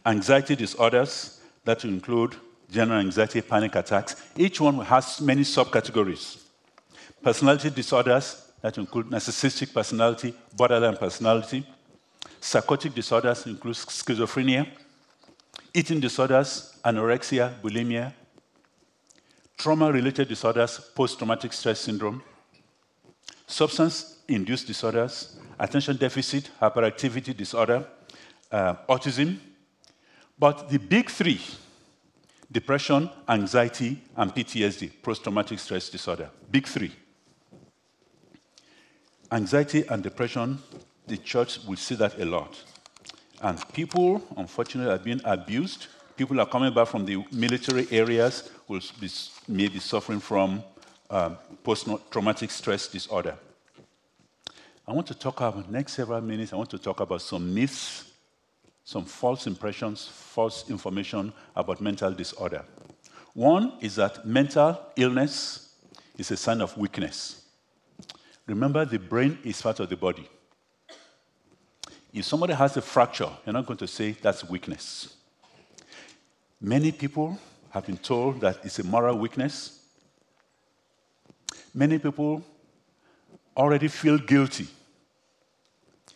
Anxiety 0.03 0.55
disorders, 0.55 1.39
that 1.63 1.85
include 1.85 2.35
general 2.71 3.01
anxiety, 3.01 3.41
panic 3.41 3.75
attacks. 3.75 4.15
Each 4.35 4.59
one 4.59 4.79
has 4.79 5.21
many 5.21 5.43
subcategories. 5.43 6.41
Personality 7.21 7.69
disorders, 7.69 8.51
that 8.63 8.79
include 8.79 9.11
narcissistic 9.11 9.71
personality, 9.71 10.33
borderline 10.57 10.97
personality. 10.97 11.63
Psychotic 12.41 12.95
disorders 12.95 13.45
include 13.45 13.75
schizophrenia, 13.75 14.67
eating 15.71 15.99
disorders, 15.99 16.74
anorexia, 16.85 17.53
bulimia, 17.61 18.13
trauma 19.57 19.91
related 19.91 20.27
disorders, 20.27 20.79
post 20.95 21.17
traumatic 21.17 21.51
stress 21.51 21.79
syndrome, 21.79 22.21
substance 23.47 24.19
induced 24.27 24.67
disorders, 24.67 25.37
attention 25.59 25.97
deficit, 25.97 26.49
hyperactivity 26.61 27.35
disorder, 27.35 27.85
uh, 28.51 28.75
autism. 28.87 29.37
But 30.37 30.69
the 30.69 30.77
big 30.77 31.09
three 31.09 31.41
depression, 32.51 33.09
anxiety, 33.27 34.01
and 34.15 34.33
PTSD, 34.33 34.91
post 35.01 35.23
traumatic 35.23 35.59
stress 35.59 35.89
disorder. 35.89 36.29
Big 36.51 36.67
three. 36.67 36.91
Anxiety 39.31 39.83
and 39.89 40.03
depression, 40.03 40.59
the 41.07 41.17
church 41.17 41.59
will 41.67 41.77
see 41.77 41.95
that 41.95 42.19
a 42.19 42.25
lot. 42.25 42.63
And 43.41 43.59
people, 43.73 44.21
unfortunately, 44.37 44.93
are 44.93 44.99
being 44.99 45.21
abused. 45.25 45.87
People 46.15 46.39
are 46.39 46.45
coming 46.45 46.73
back 46.73 46.87
from 46.87 47.05
the 47.05 47.23
military 47.31 47.87
areas 47.91 48.49
who 48.67 48.79
may 49.47 49.67
be 49.67 49.79
suffering 49.79 50.19
from 50.19 50.63
um, 51.09 51.37
post-traumatic 51.63 52.49
stress 52.51 52.87
disorder. 52.87 53.35
I 54.87 54.93
want 54.93 55.07
to 55.07 55.15
talk 55.15 55.41
about 55.41 55.69
next 55.69 55.93
several 55.93 56.21
minutes. 56.21 56.53
I 56.53 56.55
want 56.55 56.69
to 56.69 56.77
talk 56.77 56.99
about 56.99 57.21
some 57.21 57.53
myths, 57.53 58.11
some 58.83 59.03
false 59.03 59.47
impressions, 59.47 60.07
false 60.07 60.69
information 60.69 61.33
about 61.55 61.81
mental 61.81 62.11
disorder. 62.11 62.63
One 63.33 63.73
is 63.81 63.95
that 63.95 64.25
mental 64.25 64.79
illness 64.95 65.73
is 66.17 66.31
a 66.31 66.37
sign 66.37 66.61
of 66.61 66.77
weakness. 66.77 67.41
Remember, 68.47 68.85
the 68.85 68.99
brain 68.99 69.37
is 69.43 69.61
part 69.61 69.79
of 69.79 69.89
the 69.89 69.97
body. 69.97 70.29
If 72.13 72.23
somebody 72.23 72.53
has 72.53 72.77
a 72.77 72.81
fracture, 72.81 73.29
you're 73.45 73.53
not 73.53 73.65
going 73.65 73.79
to 73.79 73.87
say 73.87 74.11
that's 74.11 74.47
weakness. 74.47 75.15
Many 76.65 76.91
people 76.91 77.37
have 77.69 77.85
been 77.85 77.97
told 77.97 78.41
that 78.41 78.57
it's 78.63 78.79
a 78.79 78.83
moral 78.83 79.19
weakness. 79.19 79.81
Many 81.75 81.99
people 81.99 82.43
already 83.55 83.87
feel 83.87 84.17
guilty 84.17 84.65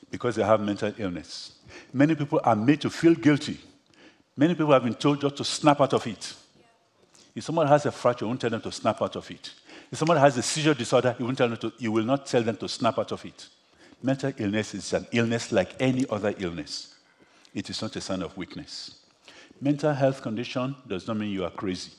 because 0.09 0.35
they 0.35 0.43
have 0.43 0.59
mental 0.59 0.91
illness. 0.97 1.51
Many 1.93 2.15
people 2.15 2.41
are 2.43 2.55
made 2.55 2.81
to 2.81 2.89
feel 2.89 3.13
guilty. 3.13 3.59
Many 4.35 4.55
people 4.55 4.71
have 4.71 4.83
been 4.83 4.95
told 4.95 5.21
just 5.21 5.35
to 5.35 5.43
snap 5.43 5.81
out 5.81 5.93
of 5.93 6.07
it. 6.07 6.33
If 7.35 7.43
someone 7.43 7.67
has 7.67 7.85
a 7.85 7.91
fracture, 7.91 8.25
you 8.25 8.29
won't 8.29 8.41
tell 8.41 8.49
them 8.49 8.61
to 8.61 8.71
snap 8.71 9.03
out 9.03 9.15
of 9.17 9.29
it. 9.29 9.53
If 9.91 9.99
someone 9.99 10.17
has 10.17 10.35
a 10.35 10.41
seizure 10.41 10.73
disorder, 10.73 11.15
you, 11.19 11.25
won't 11.25 11.37
tell 11.37 11.49
them 11.49 11.57
to, 11.57 11.73
you 11.77 11.91
will 11.91 12.05
not 12.05 12.25
tell 12.25 12.41
them 12.41 12.57
to 12.57 12.67
snap 12.67 12.97
out 12.97 13.11
of 13.11 13.23
it. 13.23 13.47
Mental 14.01 14.33
illness 14.35 14.73
is 14.73 14.93
an 14.93 15.05
illness 15.11 15.51
like 15.51 15.79
any 15.79 16.07
other 16.09 16.33
illness. 16.39 16.95
It 17.53 17.69
is 17.69 17.79
not 17.83 17.95
a 17.95 18.01
sign 18.01 18.23
of 18.23 18.35
weakness. 18.35 18.98
Mental 19.61 19.93
health 19.93 20.21
condition 20.21 20.75
does 20.87 21.07
not 21.07 21.17
mean 21.17 21.31
you 21.31 21.43
are 21.43 21.51
crazy. 21.51 21.91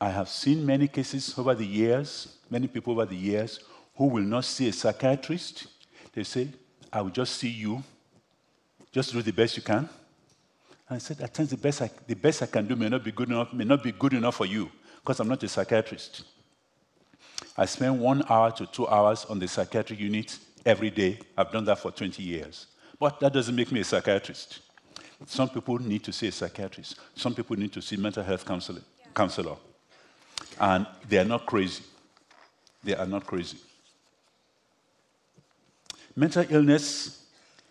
I 0.00 0.10
have 0.10 0.28
seen 0.28 0.64
many 0.64 0.88
cases 0.88 1.34
over 1.38 1.54
the 1.54 1.66
years, 1.66 2.36
many 2.50 2.66
people 2.66 2.92
over 2.92 3.04
the 3.04 3.16
years, 3.16 3.60
who 3.96 4.06
will 4.06 4.22
not 4.22 4.44
see 4.44 4.68
a 4.68 4.72
psychiatrist. 4.72 5.66
They 6.12 6.24
say, 6.24 6.48
I 6.92 7.00
will 7.02 7.10
just 7.10 7.36
see 7.36 7.48
you. 7.48 7.82
Just 8.92 9.12
do 9.12 9.22
the 9.22 9.32
best 9.32 9.56
you 9.56 9.62
can. 9.62 9.88
And 10.88 10.96
I 10.96 10.98
said, 10.98 11.20
at 11.20 11.32
times 11.32 11.50
the 11.50 11.56
best 11.56 11.82
I, 11.82 11.90
the 12.06 12.14
best 12.14 12.42
I 12.42 12.46
can 12.46 12.66
do 12.66 12.76
may 12.76 12.88
not 12.88 13.04
be 13.04 13.12
good 13.12 13.28
enough, 13.28 13.52
may 13.52 13.64
not 13.64 13.82
be 13.82 13.92
good 13.92 14.12
enough 14.12 14.36
for 14.36 14.46
you, 14.46 14.70
because 15.00 15.20
I'm 15.20 15.28
not 15.28 15.42
a 15.42 15.48
psychiatrist. 15.48 16.24
I 17.56 17.66
spend 17.66 18.00
one 18.00 18.22
hour 18.28 18.50
to 18.52 18.66
two 18.66 18.88
hours 18.88 19.24
on 19.26 19.38
the 19.38 19.48
psychiatric 19.48 20.00
unit 20.00 20.38
every 20.66 20.90
day. 20.90 21.18
I've 21.36 21.52
done 21.52 21.64
that 21.66 21.78
for 21.78 21.90
20 21.90 22.22
years. 22.22 22.66
But 22.98 23.20
that 23.20 23.32
doesn't 23.32 23.54
make 23.54 23.70
me 23.70 23.80
a 23.80 23.84
psychiatrist. 23.84 24.60
Some 25.26 25.48
people 25.48 25.78
need 25.78 26.04
to 26.04 26.12
see 26.12 26.28
a 26.28 26.32
psychiatrist. 26.32 26.96
Some 27.16 27.34
people 27.34 27.56
need 27.56 27.72
to 27.72 27.82
see 27.82 27.96
mental 27.96 28.22
health 28.22 28.44
counselor. 28.44 28.80
Yeah. 29.00 29.06
counselor. 29.14 29.56
And 30.60 30.86
they 31.08 31.18
are 31.18 31.24
not 31.24 31.46
crazy. 31.46 31.82
They 32.82 32.94
are 32.94 33.06
not 33.06 33.26
crazy. 33.26 33.58
Mental 36.14 36.44
illness 36.48 37.24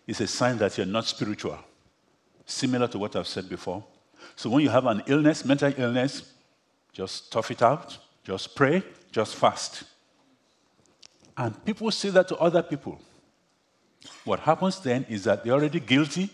is 0.06 0.20
a 0.20 0.26
sign 0.26 0.58
that 0.58 0.76
you're 0.76 0.86
not 0.86 1.06
spiritual, 1.06 1.58
similar 2.44 2.88
to 2.88 2.98
what 2.98 3.16
I've 3.16 3.26
said 3.26 3.48
before. 3.48 3.84
So 4.36 4.50
when 4.50 4.62
you 4.62 4.68
have 4.68 4.86
an 4.86 5.02
illness, 5.06 5.44
mental 5.44 5.72
illness, 5.76 6.32
just 6.92 7.32
tough 7.32 7.50
it 7.50 7.62
out, 7.62 7.96
just 8.24 8.54
pray, 8.54 8.82
just 9.12 9.34
fast. 9.36 9.84
And 11.36 11.64
people 11.64 11.90
say 11.90 12.10
that 12.10 12.28
to 12.28 12.36
other 12.36 12.62
people. 12.62 13.00
What 14.24 14.40
happens 14.40 14.80
then 14.80 15.06
is 15.08 15.24
that 15.24 15.44
they're 15.44 15.54
already 15.54 15.80
guilty 15.80 16.30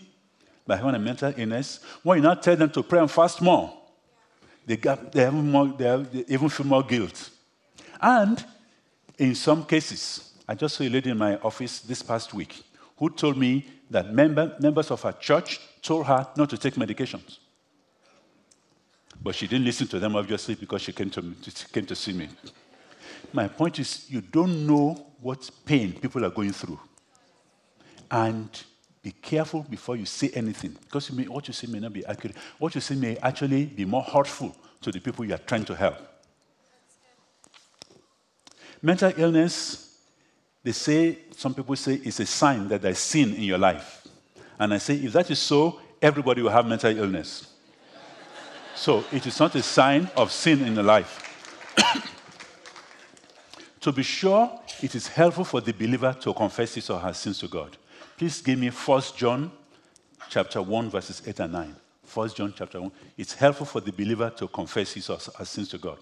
by 0.71 0.77
having 0.77 0.95
a 0.95 0.99
mental 0.99 1.33
illness. 1.35 1.81
why 2.01 2.17
not 2.17 2.41
tell 2.41 2.55
them 2.55 2.69
to 2.69 2.81
pray 2.81 2.99
and 2.99 3.11
fast 3.11 3.41
more, 3.41 3.77
they, 4.65 4.77
got, 4.77 5.11
they, 5.11 5.21
have 5.21 5.33
more, 5.33 5.67
they, 5.67 5.83
have, 5.83 6.09
they 6.13 6.23
even 6.33 6.47
feel 6.47 6.65
more 6.65 6.81
guilt. 6.81 7.29
And 7.99 8.41
in 9.17 9.35
some 9.35 9.65
cases, 9.65 10.31
I 10.47 10.55
just 10.55 10.77
saw 10.77 10.85
a 10.85 10.89
lady 10.89 11.09
in 11.09 11.17
my 11.17 11.35
office 11.39 11.81
this 11.81 12.01
past 12.01 12.33
week 12.33 12.63
who 12.95 13.09
told 13.09 13.37
me 13.37 13.65
that 13.89 14.13
member, 14.13 14.55
members 14.61 14.91
of 14.91 15.01
her 15.01 15.11
church 15.11 15.59
told 15.81 16.05
her 16.05 16.25
not 16.37 16.49
to 16.51 16.57
take 16.57 16.75
medications. 16.75 17.39
But 19.21 19.35
she 19.35 19.47
didn't 19.47 19.65
listen 19.65 19.87
to 19.87 19.99
them, 19.99 20.15
obviously, 20.15 20.55
because 20.55 20.83
she 20.83 20.93
came 20.93 21.09
to, 21.09 21.35
came 21.73 21.85
to 21.85 21.95
see 21.97 22.13
me. 22.13 22.29
My 23.33 23.49
point 23.49 23.77
is, 23.77 24.09
you 24.09 24.21
don't 24.21 24.65
know 24.65 25.05
what 25.19 25.49
pain 25.65 25.91
people 25.91 26.23
are 26.23 26.29
going 26.31 26.53
through. 26.53 26.79
And 28.09 28.49
be 29.03 29.11
careful 29.11 29.65
before 29.67 29.95
you 29.95 30.05
say 30.05 30.29
anything, 30.35 30.77
because 30.83 31.09
you 31.09 31.15
may, 31.15 31.23
what 31.23 31.47
you 31.47 31.53
say 31.53 31.67
may 31.67 31.79
not 31.79 31.91
be 31.91 32.05
accurate. 32.05 32.37
What 32.59 32.75
you 32.75 32.81
say 32.81 32.95
may 32.95 33.17
actually 33.17 33.65
be 33.65 33.83
more 33.83 34.03
hurtful 34.03 34.55
to 34.81 34.91
the 34.91 34.99
people 34.99 35.25
you 35.25 35.33
are 35.33 35.39
trying 35.39 35.65
to 35.65 35.75
help. 35.75 35.97
Mental 38.81 39.11
illness, 39.17 39.99
they 40.63 40.71
say, 40.71 41.17
some 41.35 41.53
people 41.53 41.75
say, 41.75 41.95
is 42.03 42.19
a 42.19 42.25
sign 42.25 42.67
that 42.67 42.81
there's 42.81 42.99
sin 42.99 43.33
in 43.33 43.43
your 43.43 43.57
life. 43.57 44.07
And 44.59 44.73
I 44.73 44.77
say, 44.77 44.95
if 44.95 45.13
that 45.13 45.31
is 45.31 45.39
so, 45.39 45.79
everybody 45.99 46.43
will 46.43 46.51
have 46.51 46.67
mental 46.67 46.95
illness. 46.95 47.47
so 48.75 49.03
it 49.11 49.25
is 49.25 49.39
not 49.39 49.55
a 49.55 49.63
sign 49.63 50.09
of 50.15 50.31
sin 50.31 50.61
in 50.63 50.75
the 50.75 50.83
life. 50.83 51.27
To 53.81 53.91
be 53.91 54.03
sure, 54.03 54.59
it 54.83 54.93
is 54.93 55.07
helpful 55.07 55.43
for 55.43 55.59
the 55.59 55.73
believer 55.73 56.15
to 56.21 56.35
confess 56.35 56.75
his 56.75 56.87
or 56.91 56.99
her 56.99 57.13
sins 57.13 57.39
to 57.39 57.47
God. 57.47 57.77
Please 58.21 58.39
give 58.39 58.59
me 58.59 58.69
1 58.69 59.01
John 59.17 59.51
chapter 60.29 60.61
1, 60.61 60.91
verses 60.91 61.23
8 61.25 61.39
and 61.39 61.53
9. 61.53 61.75
1 62.13 62.29
John 62.29 62.53
chapter 62.55 62.79
1. 62.79 62.91
It's 63.17 63.33
helpful 63.33 63.65
for 63.65 63.81
the 63.81 63.91
believer 63.91 64.29
to 64.37 64.47
confess 64.47 64.91
his 64.91 65.09
sins 65.45 65.69
to 65.69 65.79
God. 65.79 65.97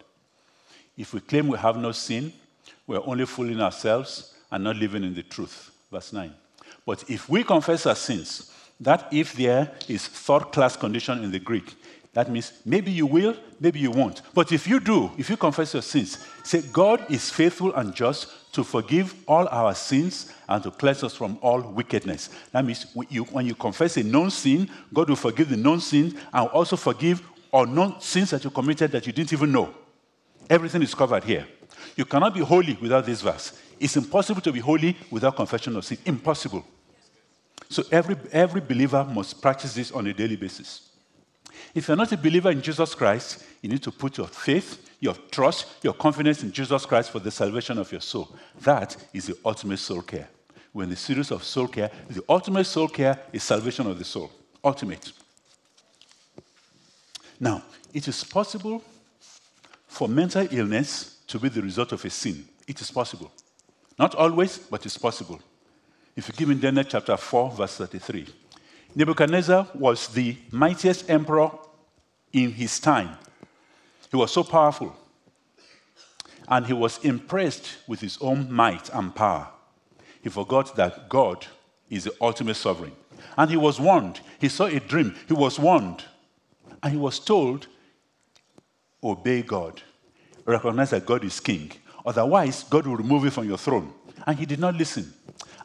If 0.97 1.13
we 1.13 1.21
claim 1.21 1.47
we 1.47 1.57
have 1.57 1.77
no 1.77 1.93
sin, 1.93 2.33
we're 2.85 2.99
only 3.07 3.25
fooling 3.25 3.61
ourselves 3.61 4.33
and 4.51 4.65
not 4.65 4.75
living 4.75 5.05
in 5.05 5.13
the 5.15 5.23
truth. 5.23 5.71
Verse 5.89 6.11
9. 6.11 6.33
But 6.85 7.09
if 7.09 7.29
we 7.29 7.41
confess 7.41 7.85
our 7.85 7.95
sins, 7.95 8.51
that 8.81 9.07
if 9.13 9.31
there 9.31 9.71
is 9.87 10.05
third 10.05 10.51
class 10.51 10.75
condition 10.75 11.23
in 11.23 11.31
the 11.31 11.39
Greek, 11.39 11.73
That 12.13 12.29
means 12.29 12.53
maybe 12.65 12.91
you 12.91 13.05
will, 13.05 13.35
maybe 13.59 13.79
you 13.79 13.91
won't. 13.91 14.21
But 14.33 14.51
if 14.51 14.67
you 14.67 14.79
do, 14.79 15.11
if 15.17 15.29
you 15.29 15.37
confess 15.37 15.73
your 15.73 15.83
sins, 15.83 16.17
say, 16.43 16.63
God 16.63 17.05
is 17.09 17.29
faithful 17.29 17.73
and 17.75 17.93
just 17.93 18.27
to 18.51 18.63
forgive 18.63 19.13
all 19.27 19.47
our 19.49 19.75
sins 19.75 20.31
and 20.47 20.63
to 20.63 20.71
cleanse 20.71 21.03
us 21.03 21.15
from 21.15 21.37
all 21.41 21.61
wickedness. 21.61 22.29
That 22.51 22.65
means 22.65 22.85
when 22.93 23.07
you, 23.09 23.23
when 23.25 23.45
you 23.45 23.55
confess 23.55 23.97
a 23.97 24.03
known 24.03 24.31
sin, 24.31 24.69
God 24.93 25.09
will 25.09 25.15
forgive 25.15 25.49
the 25.49 25.57
known 25.57 25.79
sin 25.79 26.17
and 26.33 26.47
also 26.49 26.75
forgive 26.75 27.21
unknown 27.53 28.01
sins 28.01 28.31
that 28.31 28.43
you 28.43 28.49
committed 28.49 28.91
that 28.91 29.05
you 29.05 29.13
didn't 29.13 29.33
even 29.33 29.51
know. 29.51 29.73
Everything 30.49 30.81
is 30.81 30.95
covered 30.95 31.23
here. 31.23 31.47
You 31.95 32.05
cannot 32.05 32.33
be 32.33 32.41
holy 32.41 32.77
without 32.81 33.05
this 33.05 33.21
verse. 33.21 33.59
It's 33.79 33.95
impossible 33.95 34.41
to 34.41 34.51
be 34.51 34.59
holy 34.59 34.97
without 35.11 35.35
confession 35.35 35.75
of 35.75 35.85
sin. 35.85 35.97
Impossible. 36.05 36.65
So 37.69 37.83
every, 37.91 38.15
every 38.31 38.61
believer 38.61 39.03
must 39.03 39.41
practice 39.41 39.75
this 39.75 39.91
on 39.91 40.07
a 40.07 40.13
daily 40.13 40.35
basis. 40.35 40.88
If 41.73 41.87
you're 41.87 41.97
not 41.97 42.11
a 42.11 42.17
believer 42.17 42.51
in 42.51 42.61
Jesus 42.61 42.95
Christ, 42.95 43.43
you 43.61 43.69
need 43.69 43.83
to 43.83 43.91
put 43.91 44.17
your 44.17 44.27
faith, 44.27 44.89
your 44.99 45.15
trust, 45.31 45.67
your 45.83 45.93
confidence 45.93 46.43
in 46.43 46.51
Jesus 46.51 46.85
Christ 46.85 47.11
for 47.11 47.19
the 47.19 47.31
salvation 47.31 47.77
of 47.77 47.91
your 47.91 48.01
soul. 48.01 48.35
That 48.61 48.95
is 49.13 49.27
the 49.27 49.37
ultimate 49.45 49.77
soul 49.77 50.01
care. 50.01 50.27
We're 50.73 50.83
in 50.83 50.89
the 50.89 50.95
series 50.95 51.31
of 51.31 51.43
soul 51.43 51.67
care. 51.67 51.89
The 52.09 52.23
ultimate 52.29 52.65
soul 52.65 52.87
care 52.87 53.19
is 53.33 53.43
salvation 53.43 53.87
of 53.87 53.97
the 53.97 54.05
soul. 54.05 54.31
Ultimate. 54.63 55.11
Now, 57.39 57.63
it 57.93 58.07
is 58.07 58.23
possible 58.23 58.83
for 59.87 60.07
mental 60.07 60.47
illness 60.51 61.17
to 61.27 61.39
be 61.39 61.49
the 61.49 61.61
result 61.61 61.91
of 61.91 62.03
a 62.05 62.09
sin. 62.09 62.45
It 62.67 62.81
is 62.81 62.91
possible. 62.91 63.31
Not 63.97 64.15
always, 64.15 64.57
but 64.57 64.85
it's 64.85 64.97
possible. 64.97 65.39
If 66.15 66.27
you 66.27 66.33
give 66.33 66.49
me 66.49 66.55
Daniel 66.55 66.83
chapter 66.83 67.15
4, 67.17 67.51
verse 67.51 67.77
33. 67.77 68.27
Nebuchadnezzar 68.95 69.67
was 69.75 70.07
the 70.07 70.35
mightiest 70.51 71.09
emperor 71.09 71.51
in 72.33 72.51
his 72.51 72.79
time. 72.79 73.17
He 74.09 74.17
was 74.17 74.31
so 74.31 74.43
powerful. 74.43 74.95
And 76.47 76.65
he 76.65 76.73
was 76.73 76.97
impressed 77.05 77.77
with 77.87 78.01
his 78.01 78.17
own 78.21 78.51
might 78.51 78.89
and 78.89 79.13
power. 79.13 79.49
He 80.23 80.29
forgot 80.29 80.75
that 80.75 81.07
God 81.07 81.45
is 81.89 82.05
the 82.05 82.13
ultimate 82.19 82.55
sovereign. 82.55 82.91
And 83.37 83.51
he 83.51 83.57
was 83.57 83.79
warned. 83.79 84.19
He 84.39 84.49
saw 84.49 84.65
a 84.65 84.79
dream. 84.79 85.15
He 85.27 85.33
was 85.33 85.59
warned. 85.59 86.03
And 86.81 86.93
he 86.93 86.97
was 86.97 87.19
told, 87.19 87.67
Obey 89.03 89.43
God. 89.43 89.81
Recognize 90.45 90.89
that 90.89 91.05
God 91.05 91.23
is 91.23 91.39
king. 91.39 91.71
Otherwise, 92.05 92.63
God 92.63 92.87
will 92.87 92.97
remove 92.97 93.23
you 93.23 93.29
from 93.29 93.47
your 93.47 93.57
throne. 93.57 93.93
And 94.25 94.37
he 94.37 94.45
did 94.45 94.59
not 94.59 94.75
listen. 94.75 95.13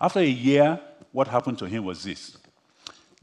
After 0.01 0.21
a 0.21 0.27
year, 0.27 0.79
what 1.13 1.29
happened 1.29 1.59
to 1.59 1.67
him 1.67 1.85
was 1.85 2.05
this 2.05 2.37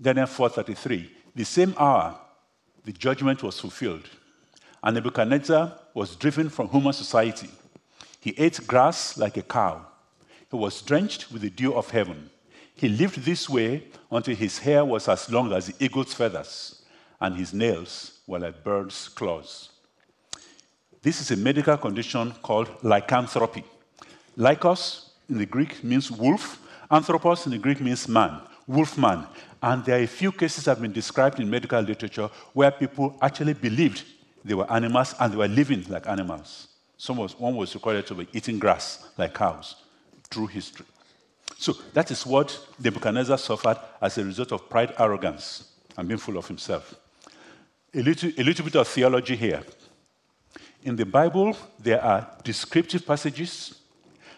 Daniel 0.01 0.25
4:33. 0.25 1.09
The 1.35 1.45
same 1.45 1.75
hour, 1.77 2.17
the 2.83 2.91
judgment 2.91 3.43
was 3.43 3.59
fulfilled, 3.59 4.09
and 4.81 4.95
Nebuchadnezzar 4.95 5.73
was 5.93 6.15
driven 6.15 6.49
from 6.49 6.69
human 6.69 6.93
society. 6.93 7.49
He 8.19 8.33
ate 8.37 8.65
grass 8.65 9.17
like 9.17 9.37
a 9.37 9.43
cow. 9.43 9.85
He 10.49 10.57
was 10.57 10.81
drenched 10.81 11.31
with 11.31 11.43
the 11.43 11.49
dew 11.49 11.75
of 11.75 11.91
heaven. 11.91 12.29
He 12.75 12.89
lived 12.89 13.23
this 13.23 13.47
way 13.47 13.83
until 14.09 14.35
his 14.35 14.57
hair 14.57 14.83
was 14.83 15.07
as 15.07 15.29
long 15.29 15.53
as 15.53 15.67
the 15.67 15.85
eagle's 15.85 16.13
feathers, 16.13 16.81
and 17.19 17.35
his 17.35 17.53
nails 17.53 18.19
were 18.25 18.39
like 18.39 18.63
birds' 18.63 19.07
claws. 19.07 19.69
This 21.03 21.21
is 21.21 21.31
a 21.31 21.37
medical 21.37 21.77
condition 21.77 22.33
called 22.41 22.69
lycanthropy. 22.83 23.63
Lycos 24.35 25.11
in 25.29 25.37
the 25.37 25.45
Greek 25.45 25.83
means 25.83 26.09
wolf, 26.11 26.59
anthropos 26.89 27.45
in 27.45 27.51
the 27.51 27.57
Greek 27.59 27.79
means 27.81 28.07
man, 28.07 28.41
wolfman. 28.71 29.27
And 29.61 29.85
there 29.85 29.99
are 29.99 30.03
a 30.03 30.07
few 30.07 30.31
cases 30.31 30.65
that 30.65 30.71
have 30.71 30.81
been 30.81 30.91
described 30.91 31.39
in 31.39 31.49
medical 31.49 31.79
literature 31.81 32.29
where 32.53 32.71
people 32.71 33.15
actually 33.21 33.53
believed 33.53 34.03
they 34.43 34.55
were 34.55 34.71
animals 34.71 35.13
and 35.19 35.31
they 35.31 35.37
were 35.37 35.47
living 35.47 35.85
like 35.87 36.07
animals. 36.07 36.67
Some 36.97 37.17
was, 37.17 37.37
one 37.39 37.55
was 37.55 37.73
recorded 37.75 38.07
to 38.07 38.15
be 38.15 38.27
eating 38.33 38.59
grass 38.59 39.09
like 39.17 39.33
cows 39.33 39.75
through 40.29 40.47
history. 40.47 40.85
So 41.57 41.73
that 41.93 42.09
is 42.09 42.25
what 42.25 42.57
Nebuchadnezzar 42.83 43.37
suffered 43.37 43.77
as 44.01 44.17
a 44.17 44.25
result 44.25 44.51
of 44.51 44.67
pride, 44.69 44.93
arrogance, 44.97 45.69
and 45.97 46.07
being 46.07 46.17
full 46.17 46.37
of 46.37 46.47
himself. 46.47 46.95
A 47.93 48.01
little, 48.01 48.31
a 48.37 48.43
little 48.43 48.65
bit 48.65 48.75
of 48.75 48.87
theology 48.87 49.35
here. 49.35 49.61
In 50.83 50.95
the 50.95 51.05
Bible, 51.05 51.55
there 51.79 52.03
are 52.03 52.27
descriptive 52.43 53.05
passages 53.05 53.75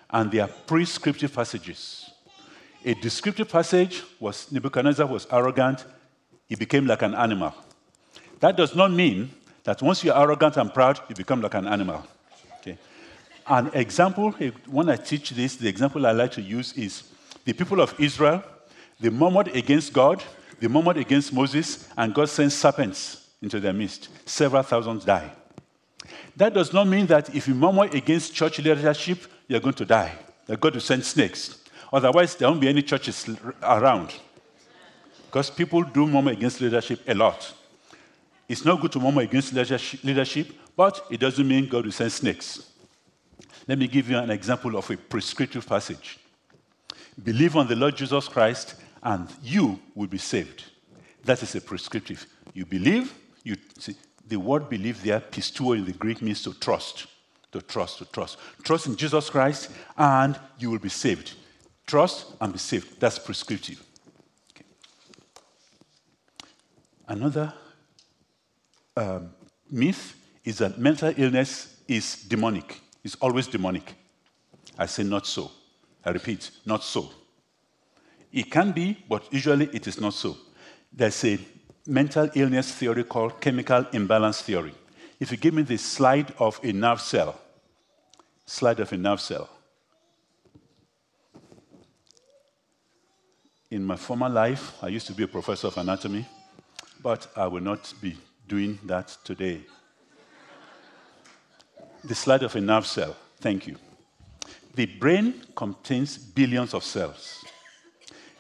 and 0.09 0.31
there 0.31 0.43
are 0.43 0.49
prescriptive 0.67 1.33
passages. 1.33 2.02
A 2.85 2.93
descriptive 2.95 3.49
passage 3.49 4.03
was 4.19 4.51
Nebuchadnezzar 4.51 5.05
was 5.07 5.25
arrogant, 5.31 5.85
he 6.47 6.55
became 6.55 6.85
like 6.85 7.01
an 7.01 7.15
animal. 7.15 7.53
That 8.39 8.57
does 8.57 8.75
not 8.75 8.91
mean 8.91 9.31
that 9.63 9.81
once 9.81 10.03
you're 10.03 10.17
arrogant 10.17 10.57
and 10.57 10.73
proud, 10.73 10.99
you 11.07 11.15
become 11.15 11.41
like 11.41 11.53
an 11.53 11.67
animal. 11.67 12.05
Okay? 12.59 12.77
An 13.47 13.71
example, 13.73 14.35
eh, 14.39 14.51
when 14.67 14.89
I 14.89 14.97
teach 14.97 15.29
this, 15.29 15.55
the 15.55 15.69
example 15.69 16.05
I 16.05 16.11
like 16.11 16.31
to 16.33 16.41
use 16.41 16.73
is 16.73 17.03
the 17.45 17.53
people 17.53 17.79
of 17.79 17.97
Israel, 17.99 18.43
they 18.99 19.09
murmured 19.09 19.47
against 19.55 19.93
God, 19.93 20.21
they 20.59 20.67
murmured 20.67 20.97
against 20.97 21.31
Moses, 21.31 21.87
and 21.97 22.13
God 22.13 22.27
sent 22.27 22.51
serpents 22.51 23.29
into 23.41 23.61
their 23.61 23.73
midst. 23.73 24.09
Several 24.27 24.63
thousands 24.63 25.05
die. 25.05 25.31
That 26.35 26.53
does 26.53 26.73
not 26.73 26.87
mean 26.87 27.05
that 27.07 27.33
if 27.33 27.47
you 27.47 27.55
murmur 27.55 27.85
against 27.85 28.33
church 28.33 28.59
leadership, 28.59 29.19
you're 29.47 29.61
going 29.61 29.75
to 29.75 29.85
die. 29.85 30.11
They're 30.45 30.57
going 30.57 30.79
send 30.79 31.05
snakes. 31.05 31.62
Otherwise, 31.93 32.35
there 32.35 32.49
won't 32.49 32.59
be 32.59 32.67
any 32.67 32.81
churches 32.81 33.29
around. 33.61 34.11
Because 35.27 35.51
people 35.51 35.83
do 35.83 36.07
murmur 36.07 36.31
against 36.31 36.59
leadership 36.59 37.01
a 37.07 37.13
lot. 37.13 37.53
It's 38.49 38.65
not 38.65 38.81
good 38.81 38.91
to 38.93 38.99
murmur 38.99 39.21
against 39.21 39.53
leadership, 39.53 40.47
but 40.75 41.05
it 41.11 41.19
doesn't 41.19 41.47
mean 41.47 41.69
God 41.69 41.85
will 41.85 41.91
send 41.91 42.11
snakes. 42.11 42.71
Let 43.67 43.77
me 43.77 43.87
give 43.87 44.09
you 44.09 44.17
an 44.17 44.31
example 44.31 44.75
of 44.75 44.89
a 44.89 44.97
prescriptive 44.97 45.67
passage. 45.67 46.17
Believe 47.23 47.55
on 47.55 47.67
the 47.67 47.75
Lord 47.75 47.95
Jesus 47.95 48.27
Christ, 48.27 48.75
and 49.03 49.29
you 49.43 49.79
will 49.93 50.07
be 50.07 50.17
saved. 50.17 50.63
That 51.23 51.43
is 51.43 51.53
a 51.55 51.61
prescriptive. 51.61 52.25
You 52.53 52.65
believe, 52.65 53.13
you 53.43 53.55
see, 53.77 53.95
the 54.27 54.37
word 54.37 54.67
believe 54.67 55.03
there, 55.03 55.19
pisteuo 55.19 55.77
in 55.77 55.85
the 55.85 55.93
Greek, 55.93 56.23
means 56.23 56.41
to 56.43 56.53
trust. 56.53 57.05
To 57.51 57.61
trust, 57.61 57.99
to 57.99 58.05
trust. 58.05 58.37
Trust 58.63 58.87
in 58.87 58.95
Jesus 58.95 59.29
Christ, 59.29 59.69
and 59.95 60.39
you 60.57 60.71
will 60.71 60.79
be 60.79 60.89
saved. 60.89 61.35
Trust 61.85 62.33
and 62.39 62.53
be 62.53 62.59
saved. 62.59 62.99
That's 62.99 63.19
prescriptive. 63.19 63.83
Okay. 64.51 64.65
Another 67.07 67.53
um, 68.95 69.31
myth 69.69 70.15
is 70.43 70.57
that 70.59 70.77
mental 70.77 71.13
illness 71.17 71.81
is 71.87 72.23
demonic. 72.23 72.81
It's 73.03 73.15
always 73.15 73.47
demonic. 73.47 73.95
I 74.77 74.85
say 74.85 75.03
not 75.03 75.27
so. 75.27 75.51
I 76.05 76.11
repeat, 76.11 76.51
not 76.65 76.83
so. 76.83 77.11
It 78.31 78.49
can 78.49 78.71
be, 78.71 78.97
but 79.07 79.31
usually 79.31 79.69
it 79.73 79.87
is 79.87 79.99
not 79.99 80.13
so. 80.13 80.37
There's 80.91 81.23
a 81.23 81.39
mental 81.85 82.29
illness 82.33 82.71
theory 82.71 83.03
called 83.03 83.39
chemical 83.39 83.85
imbalance 83.93 84.41
theory. 84.41 84.73
If 85.19 85.31
you 85.31 85.37
give 85.37 85.53
me 85.53 85.61
the 85.61 85.77
slide 85.77 86.33
of 86.39 86.59
a 86.63 86.73
nerve 86.73 87.01
cell, 87.01 87.39
slide 88.45 88.79
of 88.79 88.91
a 88.91 88.97
nerve 88.97 89.21
cell, 89.21 89.49
In 93.73 93.83
my 93.83 93.95
former 93.95 94.29
life, 94.29 94.83
I 94.83 94.89
used 94.89 95.07
to 95.07 95.13
be 95.13 95.23
a 95.23 95.27
professor 95.27 95.65
of 95.65 95.75
anatomy, 95.79 96.27
but 97.01 97.25
I 97.35 97.47
will 97.47 97.63
not 97.63 97.91
be 97.99 98.15
doing 98.47 98.77
that 98.83 99.17
today. 99.23 99.61
the 102.03 102.13
slide 102.13 102.43
of 102.43 102.55
a 102.55 102.61
nerve 102.61 102.85
cell. 102.85 103.15
Thank 103.39 103.65
you. 103.65 103.77
The 104.75 104.85
brain 104.85 105.41
contains 105.55 106.19
billions 106.19 106.75
of 106.75 106.83
cells. 106.83 107.43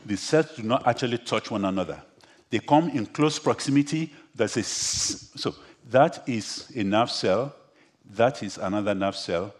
The 0.05 0.17
cells 0.17 0.55
do 0.55 0.61
not 0.61 0.85
actually 0.85 1.17
touch 1.17 1.49
one 1.49 1.65
another. 1.65 1.99
They 2.51 2.59
come 2.59 2.89
in 2.89 3.07
close 3.07 3.39
proximity. 3.39 4.13
There's 4.35 4.57
a, 4.57 4.63
so 4.63 5.55
that 5.89 6.29
is 6.29 6.71
a 6.75 6.83
nerve 6.83 7.09
cell. 7.09 7.55
That 8.05 8.43
is 8.43 8.59
another 8.59 8.93
nerve 8.93 9.15
cell. 9.15 9.51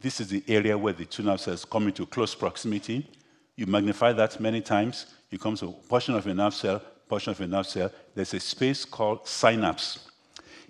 This 0.00 0.20
is 0.20 0.26
the 0.26 0.42
area 0.48 0.76
where 0.76 0.92
the 0.92 1.04
two 1.04 1.22
nerve 1.22 1.40
cells 1.40 1.64
come 1.64 1.86
into 1.86 2.04
close 2.04 2.34
proximity. 2.34 3.06
You 3.54 3.66
magnify 3.66 4.12
that 4.14 4.40
many 4.40 4.60
times, 4.60 5.06
you 5.30 5.38
come 5.38 5.56
to 5.56 5.66
a 5.66 5.72
portion 5.72 6.14
of 6.14 6.26
a 6.26 6.34
nerve 6.34 6.54
cell, 6.54 6.82
portion 7.08 7.30
of 7.32 7.40
a 7.40 7.46
nerve 7.46 7.66
cell, 7.66 7.90
there's 8.14 8.34
a 8.34 8.40
space 8.40 8.84
called 8.84 9.26
synapse. 9.26 10.10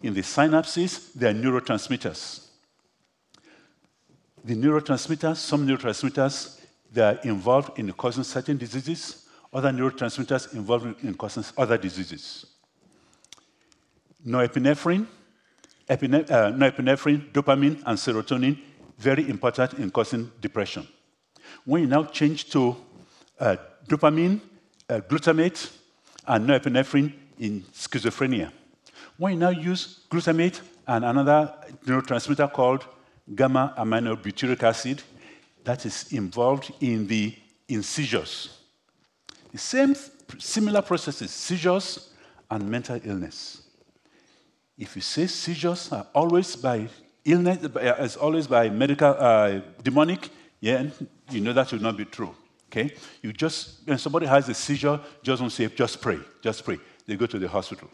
In 0.02 0.14
the 0.14 0.22
synapses, 0.22 1.12
there 1.14 1.30
are 1.30 1.34
neurotransmitters. 1.34 2.46
The 4.44 4.54
neurotransmitters, 4.54 5.36
some 5.36 5.66
neurotransmitters, 5.66 6.60
they 6.92 7.02
are 7.02 7.18
involved 7.24 7.78
in 7.78 7.92
causing 7.92 8.24
certain 8.24 8.56
diseases, 8.56 9.26
other 9.52 9.70
neurotransmitters 9.70 10.54
involved 10.54 11.04
in 11.04 11.14
causing 11.14 11.44
other 11.56 11.76
diseases. 11.76 12.46
Norepinephrine, 14.26 15.06
epine- 15.88 16.30
uh, 16.30 16.52
norepinephrine, 16.52 17.30
dopamine, 17.32 17.82
and 17.86 17.98
serotonin, 17.98 18.58
very 18.98 19.28
important 19.28 19.74
in 19.74 19.90
causing 19.90 20.30
depression. 20.40 20.86
When 21.64 21.82
you 21.82 21.88
now 21.88 22.04
change 22.04 22.50
to 22.50 22.76
uh, 23.38 23.56
dopamine, 23.86 24.40
uh, 24.90 25.00
glutamate, 25.00 25.70
and 26.26 26.48
norepinephrine 26.48 27.12
in 27.38 27.62
schizophrenia. 27.72 28.50
You 29.18 29.36
now 29.36 29.50
use 29.50 30.00
glutamate 30.10 30.60
and 30.86 31.04
another 31.04 31.54
neurotransmitter 31.86 32.52
called 32.52 32.86
gamma 33.34 33.74
aminobutyric 33.78 34.62
acid, 34.62 35.02
that 35.64 35.86
is 35.86 36.12
involved 36.12 36.72
in 36.80 37.06
the 37.06 37.34
in 37.68 37.82
seizures. 37.82 38.58
The 39.52 39.58
same 39.58 39.94
similar 40.38 40.82
processes, 40.82 41.30
seizures 41.30 42.10
and 42.50 42.68
mental 42.68 43.00
illness. 43.04 43.62
If 44.76 44.96
you 44.96 45.02
say 45.02 45.26
seizures 45.26 45.92
are 45.92 46.06
always 46.14 46.56
by 46.56 46.88
illness, 47.24 47.58
as 47.76 48.16
always 48.16 48.46
by 48.46 48.70
medical, 48.70 49.14
uh, 49.16 49.60
demonic, 49.82 50.30
yeah, 50.60 50.86
you 51.30 51.40
know 51.40 51.52
that 51.52 51.70
will 51.70 51.80
not 51.80 51.96
be 51.96 52.06
true. 52.06 52.34
Okay? 52.70 52.94
You 53.20 53.32
just, 53.32 53.80
when 53.84 53.98
somebody 53.98 54.26
has 54.26 54.48
a 54.48 54.54
seizure, 54.54 55.00
just 55.22 55.40
don't 55.40 55.50
say, 55.50 55.66
just 55.66 56.00
pray, 56.00 56.20
just 56.40 56.64
pray. 56.64 56.78
They 57.06 57.16
go 57.16 57.26
to 57.26 57.38
the 57.38 57.48
hospital. 57.48 57.88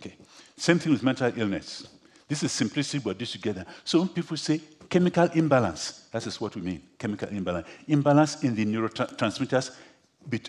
Okay? 0.00 0.16
Same 0.56 0.78
thing 0.80 0.92
with 0.92 1.02
mental 1.02 1.32
illness. 1.36 1.86
This 2.26 2.42
is 2.42 2.52
simplicity, 2.52 2.98
but 2.98 3.18
this 3.18 3.32
together. 3.32 3.64
So 3.84 4.00
when 4.00 4.08
people 4.08 4.36
say 4.36 4.60
chemical 4.88 5.28
imbalance, 5.34 6.08
that 6.10 6.26
is 6.26 6.40
what 6.40 6.56
we 6.56 6.62
mean 6.62 6.82
chemical 6.98 7.28
imbalance. 7.28 7.68
Imbalance 7.86 8.42
in 8.42 8.54
the 8.54 8.66
neurotransmitters 8.66 9.76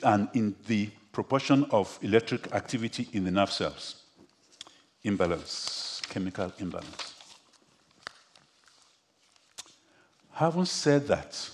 and 0.03 0.27
in 0.33 0.55
the 0.67 0.89
proportion 1.11 1.65
of 1.71 1.99
electric 2.01 2.51
activity 2.53 3.07
in 3.13 3.23
the 3.23 3.31
nerve 3.31 3.51
cells. 3.51 4.03
Imbalance, 5.03 6.01
chemical 6.09 6.51
imbalance. 6.59 7.13
Having 10.33 10.65
said 10.65 11.07
that, 11.07 11.49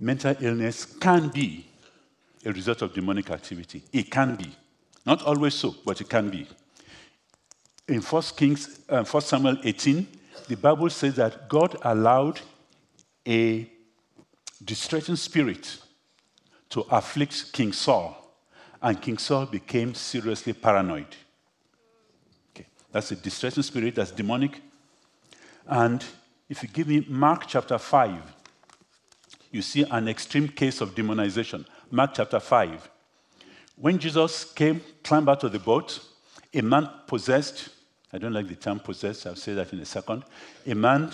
mental 0.00 0.34
illness 0.40 0.84
can 0.84 1.28
be 1.28 1.66
a 2.44 2.52
result 2.52 2.82
of 2.82 2.94
demonic 2.94 3.30
activity. 3.30 3.82
It 3.92 4.10
can 4.10 4.34
be. 4.34 4.50
Not 5.04 5.22
always 5.22 5.54
so, 5.54 5.74
but 5.84 6.00
it 6.00 6.08
can 6.08 6.30
be. 6.30 6.48
In 7.86 8.00
1 8.00 8.22
Kings, 8.36 8.80
uh, 8.88 9.04
1 9.04 9.22
Samuel 9.22 9.58
18, 9.62 10.06
the 10.48 10.56
Bible 10.56 10.90
says 10.90 11.16
that 11.16 11.48
God 11.48 11.76
allowed 11.82 12.40
a 13.26 13.70
distressing 14.64 15.16
spirit 15.16 15.78
to 16.70 16.80
afflict 16.90 17.52
King 17.52 17.72
Saul, 17.72 18.16
and 18.80 19.00
King 19.00 19.18
Saul 19.18 19.46
became 19.46 19.94
seriously 19.94 20.52
paranoid. 20.52 21.16
Okay. 22.54 22.66
That's 22.92 23.10
a 23.10 23.16
distressing 23.16 23.62
spirit, 23.62 23.96
that's 23.96 24.12
demonic. 24.12 24.60
And 25.66 26.04
if 26.48 26.62
you 26.62 26.68
give 26.68 26.88
me 26.88 27.04
Mark 27.08 27.46
chapter 27.46 27.78
5, 27.78 28.39
you 29.50 29.62
see 29.62 29.84
an 29.84 30.08
extreme 30.08 30.48
case 30.48 30.80
of 30.80 30.94
demonization. 30.94 31.66
Mark 31.90 32.12
chapter 32.14 32.40
5. 32.40 32.88
When 33.76 33.98
Jesus 33.98 34.44
came, 34.44 34.80
climbed 35.02 35.28
out 35.28 35.44
of 35.44 35.52
the 35.52 35.58
boat, 35.58 36.00
a 36.52 36.60
man 36.60 36.88
possessed, 37.06 37.70
I 38.12 38.18
don't 38.18 38.32
like 38.32 38.48
the 38.48 38.54
term 38.54 38.80
possessed, 38.80 39.26
I'll 39.26 39.36
say 39.36 39.54
that 39.54 39.72
in 39.72 39.80
a 39.80 39.86
second. 39.86 40.24
A 40.66 40.74
man 40.74 41.10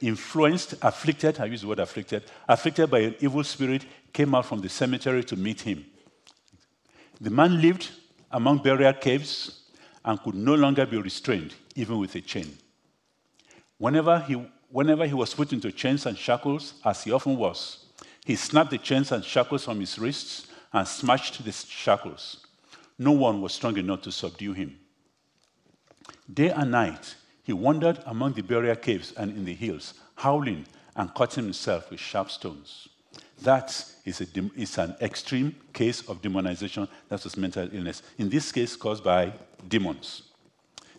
influenced, 0.00 0.74
afflicted, 0.82 1.40
I 1.40 1.46
use 1.46 1.62
the 1.62 1.68
word 1.68 1.80
afflicted, 1.80 2.24
afflicted 2.48 2.90
by 2.90 3.00
an 3.00 3.16
evil 3.20 3.42
spirit, 3.44 3.84
came 4.12 4.34
out 4.34 4.46
from 4.46 4.60
the 4.60 4.68
cemetery 4.68 5.24
to 5.24 5.36
meet 5.36 5.62
him. 5.62 5.84
The 7.20 7.30
man 7.30 7.60
lived 7.60 7.90
among 8.30 8.58
burial 8.58 8.92
caves 8.92 9.62
and 10.04 10.22
could 10.22 10.34
no 10.34 10.54
longer 10.54 10.86
be 10.86 10.98
restrained, 10.98 11.54
even 11.74 11.98
with 11.98 12.14
a 12.14 12.20
chain. 12.20 12.56
Whenever 13.76 14.20
he, 14.20 14.40
whenever 14.70 15.06
he 15.06 15.14
was 15.14 15.34
put 15.34 15.52
into 15.52 15.72
chains 15.72 16.06
and 16.06 16.16
shackles, 16.16 16.74
as 16.84 17.04
he 17.04 17.12
often 17.12 17.36
was, 17.36 17.86
he 18.24 18.36
snapped 18.36 18.70
the 18.70 18.78
chains 18.78 19.12
and 19.12 19.24
shackles 19.24 19.64
from 19.64 19.80
his 19.80 19.98
wrists 19.98 20.48
and 20.72 20.86
smashed 20.86 21.44
the 21.44 21.52
shackles. 21.52 22.46
No 22.98 23.12
one 23.12 23.40
was 23.40 23.54
strong 23.54 23.76
enough 23.78 24.02
to 24.02 24.12
subdue 24.12 24.52
him. 24.52 24.78
Day 26.32 26.50
and 26.50 26.70
night, 26.70 27.14
he 27.42 27.52
wandered 27.52 28.00
among 28.04 28.34
the 28.34 28.42
burial 28.42 28.76
caves 28.76 29.12
and 29.16 29.30
in 29.30 29.44
the 29.44 29.54
hills, 29.54 29.94
howling 30.16 30.66
and 30.96 31.14
cutting 31.14 31.44
himself 31.44 31.90
with 31.90 32.00
sharp 32.00 32.30
stones. 32.30 32.88
That 33.42 33.70
is, 34.04 34.20
is 34.20 34.78
an 34.78 34.96
extreme 35.00 35.54
case 35.72 36.06
of 36.08 36.20
demonization. 36.20 36.88
That 37.08 37.22
was 37.22 37.36
mental 37.36 37.68
illness. 37.72 38.02
In 38.18 38.28
this 38.28 38.50
case, 38.52 38.76
caused 38.76 39.04
by 39.04 39.32
demons. 39.66 40.27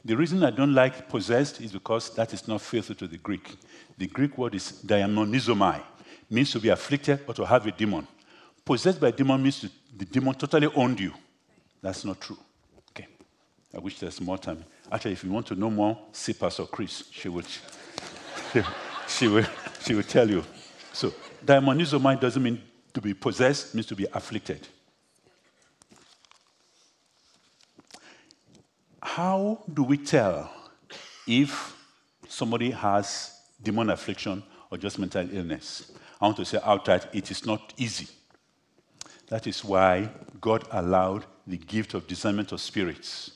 The 0.06 0.16
reason 0.16 0.44
I 0.44 0.52
don't 0.52 0.74
like 0.74 1.10
possessed 1.10 1.60
is 1.62 1.72
because 1.72 2.10
that 2.16 2.34
is 2.34 2.48
not 2.48 2.62
faithful 2.62 2.96
to 2.96 3.08
the 3.08 3.18
Greek. 3.18 3.56
The 3.98 4.08
Greek 4.08 4.38
word 4.38 4.56
is 4.56 4.82
daemonizomai, 4.86 5.82
means 6.30 6.52
to 6.52 6.60
be 6.60 6.70
afflicted 6.70 7.20
or 7.28 7.34
to 7.34 7.46
have 7.46 7.66
a 7.68 7.72
demon. 7.72 8.08
Possessed 8.64 9.00
by 9.00 9.10
a 9.10 9.12
demon 9.12 9.42
means 9.42 9.66
the 9.98 10.06
demon 10.06 10.36
totally 10.36 10.68
owned 10.74 11.00
you. 11.00 11.14
That's 11.82 12.06
not 12.06 12.22
true. 12.22 12.38
Okay. 12.92 13.08
I 13.76 13.80
wish 13.80 14.00
there's 14.00 14.22
more 14.22 14.38
time. 14.38 14.64
Actually, 14.92 15.14
if 15.14 15.24
you 15.24 15.32
want 15.32 15.48
to 15.48 15.56
know 15.56 15.70
more, 15.70 15.98
see 16.12 16.34
Pastor 16.34 16.66
Chris. 16.66 17.04
She 17.12 17.28
will, 17.30 17.44
she, 18.54 18.62
she 19.08 19.28
will, 19.28 19.46
she 19.86 19.96
will 19.96 20.04
tell 20.04 20.30
you. 20.30 20.44
So, 20.94 21.14
daemonizomai 21.46 22.20
doesn't 22.20 22.42
mean 22.42 22.62
to 22.94 23.02
be 23.02 23.14
possessed, 23.14 23.76
means 23.76 23.88
to 23.88 23.96
be 23.96 24.08
afflicted. 24.14 24.68
How 29.16 29.64
do 29.74 29.82
we 29.82 29.98
tell 29.98 30.52
if 31.26 31.76
somebody 32.28 32.70
has 32.70 33.34
demon 33.62 33.90
affliction 33.90 34.44
or 34.70 34.78
just 34.78 35.00
mental 35.00 35.28
illness? 35.34 35.92
I 36.22 36.26
want 36.26 36.38
to 36.38 36.46
say 36.46 36.60
outright, 36.64 37.08
it 37.12 37.32
is 37.32 37.44
not 37.44 37.74
easy. 37.76 38.08
That 39.30 39.48
is 39.48 39.66
why 39.66 40.12
God 40.40 40.64
allowed 40.72 41.26
the 41.48 41.58
gift 41.58 41.96
of 41.96 42.06
discernment 42.06 42.52
of 42.52 42.62
spirits 42.62 43.32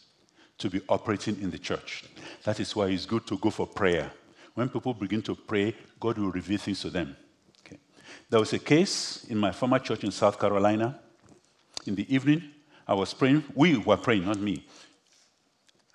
to 0.59 0.69
be 0.69 0.79
operating 0.87 1.41
in 1.41 1.49
the 1.49 1.57
church. 1.57 2.03
That 2.43 2.59
is 2.59 2.75
why 2.75 2.89
it's 2.89 3.07
good 3.07 3.25
to 3.25 3.37
go 3.39 3.49
for 3.49 3.65
prayer. 3.65 4.11
When 4.53 4.69
people 4.69 4.93
begin 4.93 5.23
to 5.23 5.33
pray, 5.33 5.75
God 5.99 6.19
will 6.19 6.31
reveal 6.31 6.59
things 6.59 6.81
to 6.81 6.91
them. 6.91 7.17
Okay. 7.65 7.79
There 8.29 8.39
was 8.39 8.53
a 8.53 8.59
case 8.59 9.25
in 9.27 9.39
my 9.39 9.51
former 9.51 9.79
church 9.79 10.03
in 10.03 10.11
South 10.11 10.39
Carolina. 10.39 10.99
In 11.87 11.95
the 11.95 12.13
evening, 12.13 12.43
I 12.87 12.93
was 12.93 13.13
praying. 13.13 13.43
We 13.55 13.77
were 13.77 13.97
praying, 13.97 14.25
not 14.25 14.39
me. 14.39 14.67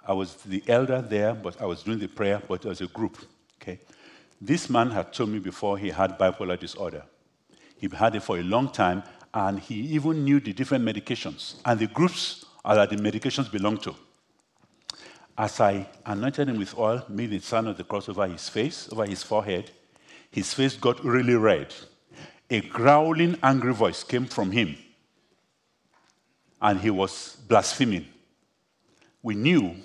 I 0.08 0.14
was 0.14 0.36
the 0.36 0.62
elder 0.66 1.02
there, 1.02 1.34
but 1.34 1.60
I 1.60 1.66
was 1.66 1.82
doing 1.82 1.98
the 1.98 2.08
prayer, 2.08 2.40
but 2.48 2.64
as 2.64 2.80
a 2.80 2.86
group. 2.86 3.18
Okay. 3.60 3.78
This 4.40 4.70
man 4.70 4.90
had 4.90 5.12
told 5.12 5.28
me 5.28 5.38
before 5.38 5.76
he 5.76 5.90
had 5.90 6.18
bipolar 6.18 6.58
disorder. 6.58 7.02
He 7.76 7.88
had 7.94 8.16
it 8.16 8.22
for 8.22 8.38
a 8.38 8.42
long 8.42 8.70
time, 8.70 9.02
and 9.34 9.58
he 9.60 9.74
even 9.74 10.24
knew 10.24 10.40
the 10.40 10.54
different 10.54 10.82
medications 10.82 11.56
and 11.66 11.78
the 11.78 11.88
groups 11.88 12.46
that 12.64 12.88
the 12.88 12.96
medications 12.96 13.52
belong 13.52 13.76
to. 13.78 13.94
As 15.36 15.60
I 15.60 15.86
anointed 16.06 16.48
him 16.48 16.58
with 16.58 16.76
oil, 16.78 17.04
made 17.08 17.30
the 17.30 17.40
sign 17.40 17.66
of 17.66 17.76
the 17.76 17.84
cross 17.84 18.08
over 18.08 18.26
his 18.26 18.48
face, 18.48 18.88
over 18.90 19.04
his 19.04 19.22
forehead, 19.22 19.70
his 20.30 20.54
face 20.54 20.74
got 20.74 21.04
really 21.04 21.34
red. 21.34 21.74
A 22.50 22.62
growling, 22.62 23.36
angry 23.42 23.74
voice 23.74 24.02
came 24.02 24.24
from 24.24 24.52
him, 24.52 24.76
and 26.62 26.80
he 26.80 26.90
was 26.90 27.36
blaspheming. 27.46 28.06
We 29.22 29.34
knew 29.34 29.76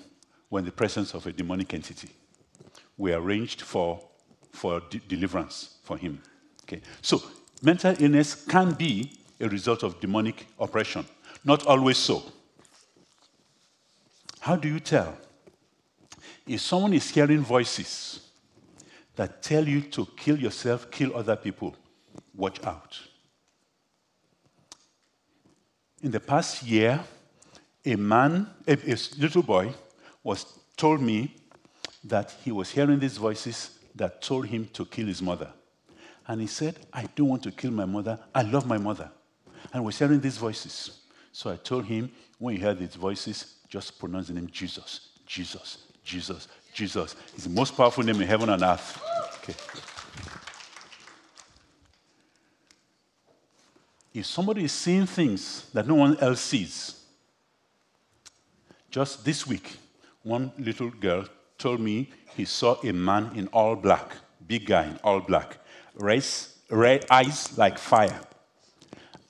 when 0.48 0.64
the 0.64 0.72
presence 0.72 1.14
of 1.14 1.26
a 1.26 1.32
demonic 1.32 1.74
entity. 1.74 2.08
We 2.96 3.12
arranged 3.12 3.62
for, 3.62 4.00
for 4.52 4.80
de- 4.90 4.98
deliverance 4.98 5.76
for 5.82 5.96
him. 5.96 6.22
Okay. 6.62 6.80
So, 7.02 7.22
mental 7.62 7.94
illness 7.98 8.34
can 8.34 8.72
be 8.72 9.18
a 9.40 9.48
result 9.48 9.82
of 9.82 10.00
demonic 10.00 10.46
oppression. 10.58 11.06
Not 11.44 11.66
always 11.66 11.98
so. 11.98 12.22
How 14.40 14.56
do 14.56 14.68
you 14.68 14.80
tell? 14.80 15.16
If 16.46 16.60
someone 16.60 16.92
is 16.92 17.08
hearing 17.10 17.40
voices 17.40 18.20
that 19.16 19.42
tell 19.42 19.66
you 19.66 19.80
to 19.82 20.06
kill 20.16 20.38
yourself, 20.38 20.90
kill 20.90 21.16
other 21.16 21.36
people, 21.36 21.74
watch 22.34 22.62
out. 22.64 22.98
In 26.02 26.10
the 26.10 26.20
past 26.20 26.62
year, 26.62 27.00
a 27.84 27.96
man, 27.96 28.46
a, 28.66 28.72
a 28.72 28.96
little 29.18 29.42
boy, 29.42 29.72
was 30.24 30.46
told 30.76 31.00
me 31.00 31.36
that 32.02 32.34
he 32.42 32.50
was 32.50 32.70
hearing 32.70 32.98
these 32.98 33.16
voices 33.16 33.78
that 33.94 34.20
told 34.20 34.46
him 34.46 34.68
to 34.72 34.84
kill 34.84 35.06
his 35.06 35.22
mother. 35.22 35.48
And 36.26 36.40
he 36.40 36.46
said, 36.46 36.78
I 36.92 37.06
don't 37.14 37.28
want 37.28 37.42
to 37.44 37.52
kill 37.52 37.70
my 37.70 37.84
mother. 37.84 38.18
I 38.34 38.42
love 38.42 38.66
my 38.66 38.78
mother. 38.78 39.10
And 39.72 39.84
was 39.84 39.98
hearing 39.98 40.20
these 40.20 40.38
voices. 40.38 41.02
So 41.32 41.50
I 41.50 41.56
told 41.56 41.84
him, 41.84 42.10
when 42.38 42.54
you 42.56 42.60
hear 42.62 42.74
these 42.74 42.94
voices, 42.94 43.56
just 43.68 43.98
pronounce 43.98 44.28
the 44.28 44.34
name 44.34 44.48
Jesus, 44.50 45.10
Jesus, 45.26 45.78
Jesus, 46.02 46.48
Jesus. 46.72 47.16
It's 47.34 47.44
the 47.44 47.50
most 47.50 47.76
powerful 47.76 48.02
name 48.02 48.20
in 48.20 48.26
heaven 48.26 48.48
and 48.48 48.62
earth. 48.62 49.00
Okay. 49.42 49.54
If 54.14 54.26
somebody 54.26 54.64
is 54.64 54.72
seeing 54.72 55.06
things 55.06 55.70
that 55.72 55.86
no 55.86 55.94
one 55.94 56.16
else 56.18 56.40
sees, 56.40 57.00
just 58.90 59.24
this 59.24 59.46
week, 59.46 59.76
one 60.24 60.50
little 60.58 60.90
girl 60.90 61.26
told 61.56 61.80
me 61.80 62.10
he 62.36 62.44
saw 62.44 62.76
a 62.82 62.92
man 62.92 63.30
in 63.36 63.46
all 63.48 63.76
black, 63.76 64.16
big 64.46 64.66
guy 64.66 64.86
in 64.86 64.98
all 65.04 65.20
black, 65.20 65.58
race, 65.94 66.58
red 66.68 67.06
eyes 67.10 67.56
like 67.56 67.78
fire. 67.78 68.20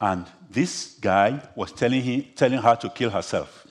And 0.00 0.26
this 0.50 0.96
guy 1.00 1.42
was 1.54 1.72
telling, 1.72 2.02
him, 2.02 2.24
telling 2.34 2.58
her 2.60 2.76
to 2.76 2.88
kill 2.88 3.10
herself. 3.10 3.66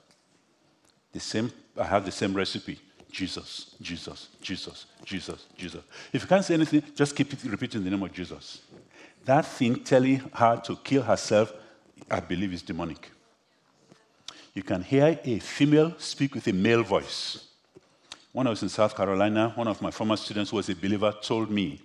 The 1.12 1.19
same 1.19 1.51
I 1.77 1.86
have 1.86 2.05
the 2.05 2.12
same 2.12 2.33
recipe. 2.33 2.79
Jesus, 3.12 3.75
Jesus, 3.79 4.29
Jesus, 4.41 4.86
Jesus, 5.05 5.45
Jesus. 5.55 5.83
If 6.12 6.23
you 6.23 6.27
can't 6.27 6.43
say 6.43 6.55
anything, 6.55 6.83
just 6.95 7.15
keep 7.15 7.31
repeating 7.43 7.83
the 7.83 7.89
name 7.89 8.01
of 8.01 8.12
Jesus. 8.12 8.62
That 9.25 9.45
thing 9.45 9.83
telling 9.83 10.17
her 10.33 10.59
to 10.65 10.75
kill 10.77 11.03
herself, 11.03 11.53
I 12.09 12.19
believe 12.19 12.53
is 12.53 12.63
demonic. 12.63 13.12
You 14.54 14.62
can 14.63 14.84
hear 14.84 15.20
a 15.24 15.39
female 15.39 15.96
speak 15.98 16.36
with 16.36 16.48
a 16.48 16.54
male 16.54 16.84
voice. 16.84 17.48
When 18.32 18.48
I 18.48 18.52
was 18.52 18.62
in 18.62 18.70
South 18.70 18.96
Carolina, 18.96 19.52
one 19.56 19.68
of 19.68 19.82
my 19.82 19.92
former 19.92 20.16
students 20.16 20.52
who 20.52 20.58
was 20.58 20.70
a 20.70 20.76
believer 20.76 21.13
told 21.22 21.50
me 21.50 21.82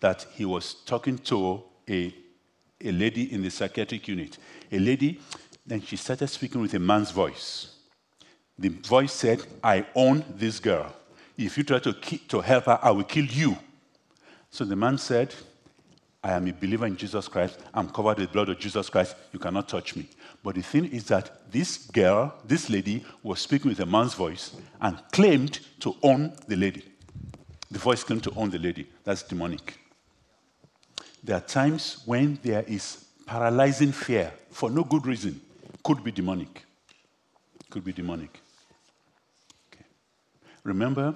that 0.00 0.26
he 0.34 0.44
was 0.44 0.74
talking 0.74 1.18
to 1.18 1.62
a, 1.88 2.14
a 2.82 2.92
lady 2.92 3.32
in 3.32 3.42
the 3.42 3.50
psychiatric 3.50 4.06
unit. 4.08 4.38
A 4.70 4.78
lady, 4.78 5.20
then 5.66 5.80
she 5.80 5.96
started 5.96 6.28
speaking 6.28 6.60
with 6.60 6.74
a 6.74 6.78
man's 6.78 7.10
voice. 7.10 7.76
The 8.58 8.68
voice 8.68 9.12
said, 9.12 9.42
I 9.64 9.86
own 9.94 10.24
this 10.36 10.60
girl. 10.60 10.94
If 11.38 11.56
you 11.56 11.64
try 11.64 11.78
to, 11.78 11.92
to 11.92 12.40
help 12.40 12.64
her, 12.64 12.78
I 12.82 12.90
will 12.90 13.04
kill 13.04 13.24
you. 13.24 13.56
So 14.50 14.64
the 14.64 14.76
man 14.76 14.98
said, 14.98 15.34
I 16.22 16.32
am 16.32 16.46
a 16.48 16.52
believer 16.52 16.86
in 16.86 16.96
Jesus 16.96 17.28
Christ. 17.28 17.58
I'm 17.72 17.88
covered 17.88 18.18
with 18.18 18.28
the 18.28 18.32
blood 18.32 18.50
of 18.50 18.58
Jesus 18.58 18.90
Christ. 18.90 19.16
You 19.32 19.38
cannot 19.38 19.68
touch 19.68 19.96
me. 19.96 20.06
But 20.42 20.54
the 20.54 20.62
thing 20.62 20.86
is 20.86 21.04
that 21.06 21.50
this 21.52 21.76
girl, 21.76 22.34
this 22.44 22.70
lady, 22.70 23.04
was 23.22 23.40
speaking 23.40 23.70
with 23.70 23.80
a 23.80 23.86
man's 23.86 24.14
voice 24.14 24.56
and 24.80 24.98
claimed 25.12 25.60
to 25.80 25.94
own 26.02 26.32
the 26.48 26.56
lady. 26.56 26.84
The 27.70 27.78
voice 27.78 28.02
claimed 28.02 28.24
to 28.24 28.32
own 28.34 28.50
the 28.50 28.58
lady. 28.58 28.86
That's 29.04 29.22
demonic. 29.22 29.78
There 31.22 31.36
are 31.36 31.40
times 31.40 32.02
when 32.06 32.38
there 32.42 32.64
is 32.66 33.04
paralyzing 33.26 33.92
fear 33.92 34.32
for 34.50 34.70
no 34.70 34.82
good 34.82 35.06
reason. 35.06 35.40
Could 35.82 36.02
be 36.02 36.10
demonic. 36.10 36.64
Could 37.68 37.84
be 37.84 37.92
demonic. 37.92 38.40
Remember, 40.64 41.14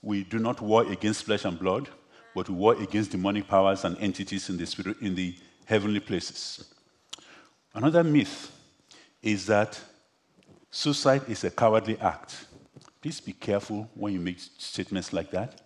we 0.00 0.24
do 0.24 0.38
not 0.38 0.60
war 0.60 0.90
against 0.90 1.24
flesh 1.24 1.44
and 1.44 1.58
blood, 1.58 1.88
but 2.34 2.48
we 2.48 2.54
war 2.54 2.80
against 2.80 3.10
demonic 3.10 3.46
powers 3.48 3.84
and 3.84 3.98
entities 3.98 4.48
in 4.48 4.56
the, 4.56 4.66
spirit, 4.66 4.96
in 5.00 5.14
the 5.14 5.36
heavenly 5.66 6.00
places. 6.00 6.71
Another 7.74 8.04
myth 8.04 8.52
is 9.22 9.46
that 9.46 9.80
suicide 10.70 11.22
is 11.28 11.44
a 11.44 11.50
cowardly 11.50 11.98
act. 11.98 12.46
Please 13.00 13.20
be 13.20 13.32
careful 13.32 13.88
when 13.94 14.12
you 14.12 14.20
make 14.20 14.38
statements 14.38 15.12
like 15.12 15.30
that. 15.30 15.60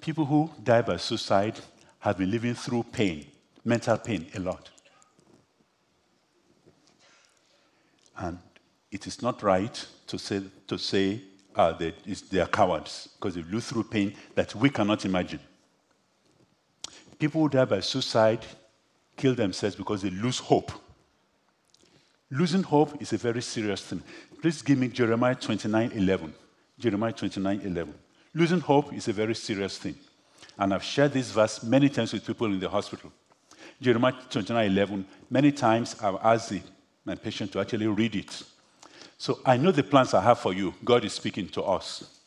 People 0.00 0.24
who 0.24 0.50
die 0.62 0.82
by 0.82 0.96
suicide 0.96 1.58
have 1.98 2.18
been 2.18 2.30
living 2.30 2.54
through 2.54 2.82
pain, 2.84 3.26
mental 3.64 3.96
pain, 3.98 4.26
a 4.34 4.40
lot. 4.40 4.70
And 8.16 8.38
it 8.90 9.06
is 9.06 9.22
not 9.22 9.42
right 9.42 9.86
to 10.06 10.18
say, 10.18 10.42
to 10.66 10.78
say 10.78 11.20
uh, 11.54 11.72
they, 11.72 11.94
they 12.30 12.40
are 12.40 12.46
cowards 12.46 13.08
because 13.14 13.34
they 13.34 13.42
live 13.42 13.64
through 13.64 13.84
pain 13.84 14.14
that 14.34 14.54
we 14.54 14.70
cannot 14.70 15.04
imagine. 15.04 15.40
People 17.18 17.42
who 17.42 17.48
die 17.48 17.64
by 17.64 17.80
suicide 17.80 18.44
kill 19.16 19.34
themselves 19.34 19.76
because 19.76 20.02
they 20.02 20.10
lose 20.10 20.38
hope. 20.38 20.72
Losing 22.30 22.62
hope 22.62 23.00
is 23.00 23.12
a 23.12 23.18
very 23.18 23.42
serious 23.42 23.82
thing. 23.82 24.02
Please 24.40 24.62
give 24.62 24.78
me 24.78 24.88
Jeremiah 24.88 25.34
29 25.34 25.92
11. 25.92 26.34
Jeremiah 26.78 27.12
29 27.12 27.60
11. 27.64 27.94
Losing 28.34 28.60
hope 28.60 28.92
is 28.92 29.08
a 29.08 29.12
very 29.12 29.34
serious 29.34 29.78
thing. 29.78 29.94
And 30.58 30.74
I've 30.74 30.82
shared 30.82 31.12
this 31.12 31.30
verse 31.30 31.62
many 31.62 31.88
times 31.88 32.12
with 32.12 32.26
people 32.26 32.46
in 32.46 32.58
the 32.58 32.68
hospital. 32.68 33.12
Jeremiah 33.80 34.14
29 34.30 34.66
11. 34.66 35.06
Many 35.30 35.52
times 35.52 35.96
I've 36.02 36.16
asked 36.22 36.50
the, 36.50 36.60
my 37.04 37.14
patient 37.14 37.52
to 37.52 37.60
actually 37.60 37.86
read 37.86 38.16
it 38.16 38.42
so 39.18 39.40
I 39.44 39.56
know 39.56 39.70
the 39.70 39.82
plans 39.82 40.14
I 40.14 40.20
have 40.20 40.38
for 40.38 40.52
you. 40.52 40.74
God 40.84 41.04
is 41.04 41.12
speaking 41.14 41.48
to 41.50 41.62
us. 41.62 42.20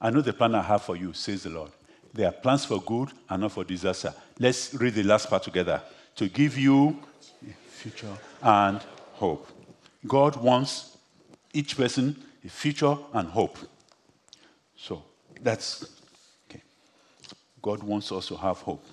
I 0.00 0.10
know 0.10 0.20
the 0.20 0.32
plan 0.32 0.54
I 0.54 0.62
have 0.62 0.82
for 0.82 0.96
you, 0.96 1.12
says 1.12 1.44
the 1.44 1.50
Lord. 1.50 1.70
They 2.12 2.24
are 2.24 2.32
plans 2.32 2.64
for 2.64 2.80
good 2.82 3.10
and 3.28 3.42
not 3.42 3.52
for 3.52 3.64
disaster. 3.64 4.12
Let's 4.38 4.74
read 4.74 4.94
the 4.94 5.04
last 5.04 5.30
part 5.30 5.44
together. 5.44 5.80
To 6.16 6.28
give 6.28 6.58
you 6.58 6.98
future 7.68 8.16
and 8.42 8.80
hope. 9.14 9.48
God 10.06 10.36
wants 10.36 10.96
each 11.52 11.76
person 11.76 12.16
a 12.44 12.48
future 12.48 12.96
and 13.12 13.28
hope. 13.28 13.58
So 14.76 15.02
that's 15.40 15.84
okay. 16.48 16.62
God 17.60 17.82
wants 17.82 18.10
us 18.12 18.28
to 18.28 18.36
have 18.36 18.58
hope. 18.58 18.84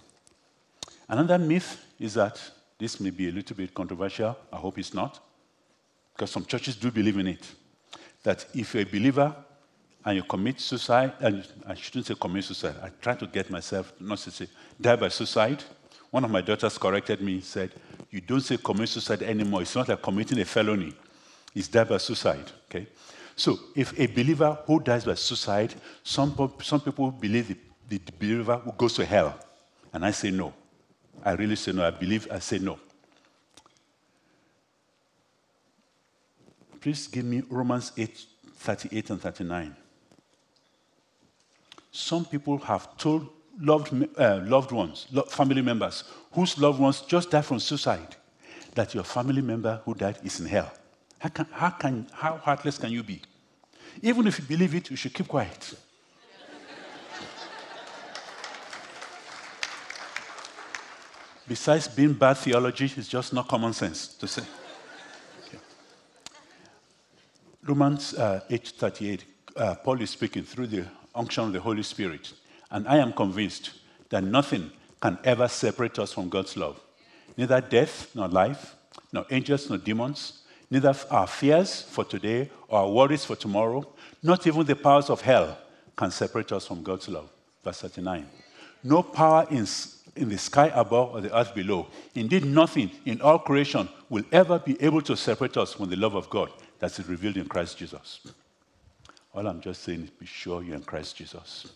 Another 1.07 1.37
myth 1.37 1.83
is 1.99 2.13
that 2.13 2.39
this 2.77 2.99
may 2.99 3.09
be 3.09 3.29
a 3.29 3.31
little 3.31 3.55
bit 3.55 3.73
controversial. 3.73 4.37
I 4.51 4.57
hope 4.57 4.77
it's 4.77 4.93
not 4.93 5.19
because 6.19 6.31
some 6.31 6.45
churches 6.45 6.75
do 6.75 6.91
believe 6.91 7.17
in 7.17 7.27
it, 7.27 7.47
that 8.23 8.45
if 8.53 8.73
you're 8.73 8.83
a 8.83 8.85
believer 8.85 9.33
and 10.03 10.17
you 10.17 10.23
commit 10.23 10.59
suicide, 10.59 11.13
and 11.21 11.47
I 11.65 11.75
shouldn't 11.75 12.07
say 12.07 12.15
commit 12.19 12.43
suicide, 12.43 12.75
I 12.83 12.89
try 13.01 13.15
to 13.15 13.25
get 13.25 13.49
myself 13.49 13.93
not 14.01 14.17
to 14.19 14.31
say 14.31 14.47
die 14.79 14.97
by 14.97 15.07
suicide. 15.07 15.63
One 16.11 16.25
of 16.25 16.31
my 16.31 16.41
daughters 16.41 16.77
corrected 16.77 17.21
me, 17.21 17.41
said, 17.41 17.71
You 18.09 18.21
don't 18.21 18.41
say 18.41 18.57
commit 18.57 18.89
suicide 18.89 19.21
anymore. 19.21 19.61
It's 19.61 19.75
not 19.75 19.89
like 19.89 20.01
committing 20.01 20.39
a 20.39 20.45
felony, 20.45 20.93
it's 21.55 21.67
death 21.67 21.89
by 21.89 21.97
suicide. 21.97 22.51
Okay? 22.69 22.87
So, 23.35 23.57
if 23.75 23.97
a 23.97 24.07
believer 24.07 24.57
who 24.65 24.79
dies 24.81 25.05
by 25.05 25.13
suicide, 25.13 25.73
some, 26.03 26.35
some 26.61 26.81
people 26.81 27.11
believe 27.11 27.47
the, 27.47 27.57
the 27.87 28.11
believer 28.19 28.57
who 28.57 28.71
goes 28.73 28.93
to 28.95 29.05
hell. 29.05 29.39
And 29.93 30.05
I 30.05 30.11
say 30.11 30.29
no. 30.29 30.53
I 31.23 31.31
really 31.33 31.55
say 31.55 31.71
no. 31.71 31.85
I 31.85 31.91
believe, 31.91 32.27
I 32.29 32.39
say 32.39 32.59
no. 32.59 32.79
Please 36.81 37.07
give 37.07 37.25
me 37.25 37.43
Romans 37.49 37.91
8 37.97 38.25
38 38.55 39.09
and 39.09 39.21
39. 39.21 39.75
Some 41.91 42.25
people 42.25 42.57
have 42.59 42.97
told 42.97 43.29
loved, 43.61 43.93
uh, 44.17 44.41
loved 44.43 44.71
ones, 44.71 45.07
family 45.29 45.61
members, 45.61 46.03
whose 46.31 46.57
loved 46.57 46.79
ones 46.79 47.01
just 47.01 47.31
died 47.31 47.45
from 47.45 47.59
suicide, 47.59 48.15
that 48.75 48.93
your 48.93 49.03
family 49.03 49.41
member 49.41 49.81
who 49.85 49.93
died 49.93 50.17
is 50.23 50.39
in 50.39 50.45
hell. 50.45 50.71
How, 51.19 51.29
can, 51.29 51.47
how, 51.51 51.69
can, 51.71 52.07
how 52.13 52.37
heartless 52.37 52.77
can 52.77 52.91
you 52.91 53.03
be? 53.03 53.21
Even 54.01 54.27
if 54.27 54.39
you 54.39 54.45
believe 54.45 54.75
it, 54.75 54.89
you 54.89 54.95
should 54.95 55.13
keep 55.13 55.27
quiet. 55.27 55.73
Besides 61.47 61.87
being 61.87 62.13
bad 62.13 62.37
theology, 62.37 62.93
it's 62.95 63.07
just 63.07 63.33
not 63.33 63.47
common 63.47 63.73
sense 63.73 64.07
to 64.15 64.27
say. 64.27 64.43
Romans 67.63 68.13
uh, 68.13 68.41
8:38, 68.49 69.23
uh, 69.55 69.75
Paul 69.75 70.01
is 70.01 70.11
speaking 70.11 70.43
through 70.43 70.67
the 70.67 70.85
unction 71.13 71.43
of 71.45 71.53
the 71.53 71.59
Holy 71.59 71.83
Spirit, 71.83 72.33
and 72.71 72.87
I 72.87 72.97
am 72.97 73.13
convinced 73.13 73.71
that 74.09 74.23
nothing 74.23 74.71
can 75.01 75.17
ever 75.23 75.47
separate 75.47 75.97
us 75.99 76.13
from 76.13 76.29
God's 76.29 76.57
love. 76.57 76.79
Neither 77.37 77.61
death 77.61 78.09
nor 78.15 78.27
life, 78.27 78.75
nor 79.13 79.25
angels 79.31 79.69
nor 79.69 79.77
demons, 79.77 80.41
neither 80.69 80.93
our 81.09 81.27
fears 81.27 81.81
for 81.81 82.03
today 82.03 82.49
or 82.67 82.79
our 82.79 82.89
worries 82.89 83.25
for 83.25 83.35
tomorrow, 83.35 83.87
not 84.21 84.45
even 84.45 84.65
the 84.65 84.75
powers 84.75 85.09
of 85.09 85.21
hell 85.21 85.57
can 85.95 86.11
separate 86.11 86.51
us 86.51 86.67
from 86.67 86.83
God's 86.83 87.09
love. 87.09 87.29
Verse 87.63 87.81
39. 87.81 88.27
No 88.83 89.03
power 89.03 89.45
in, 89.49 89.67
in 90.15 90.29
the 90.29 90.37
sky 90.37 90.71
above 90.73 91.15
or 91.15 91.21
the 91.21 91.37
earth 91.37 91.53
below, 91.53 91.87
indeed 92.15 92.45
nothing 92.45 92.91
in 93.05 93.21
all 93.21 93.39
creation 93.39 93.87
will 94.09 94.23
ever 94.31 94.59
be 94.59 94.81
able 94.81 95.01
to 95.01 95.15
separate 95.15 95.57
us 95.57 95.73
from 95.73 95.89
the 95.89 95.95
love 95.95 96.15
of 96.15 96.29
God 96.29 96.49
that 96.79 96.97
is 96.97 97.07
revealed 97.07 97.37
in 97.37 97.45
Christ 97.45 97.77
Jesus. 97.77 98.21
All 99.33 99.45
I'm 99.45 99.61
just 99.61 99.83
saying 99.83 100.03
is 100.03 100.09
be 100.09 100.25
sure 100.25 100.63
you're 100.63 100.75
in 100.75 100.83
Christ 100.83 101.15
Jesus. 101.15 101.67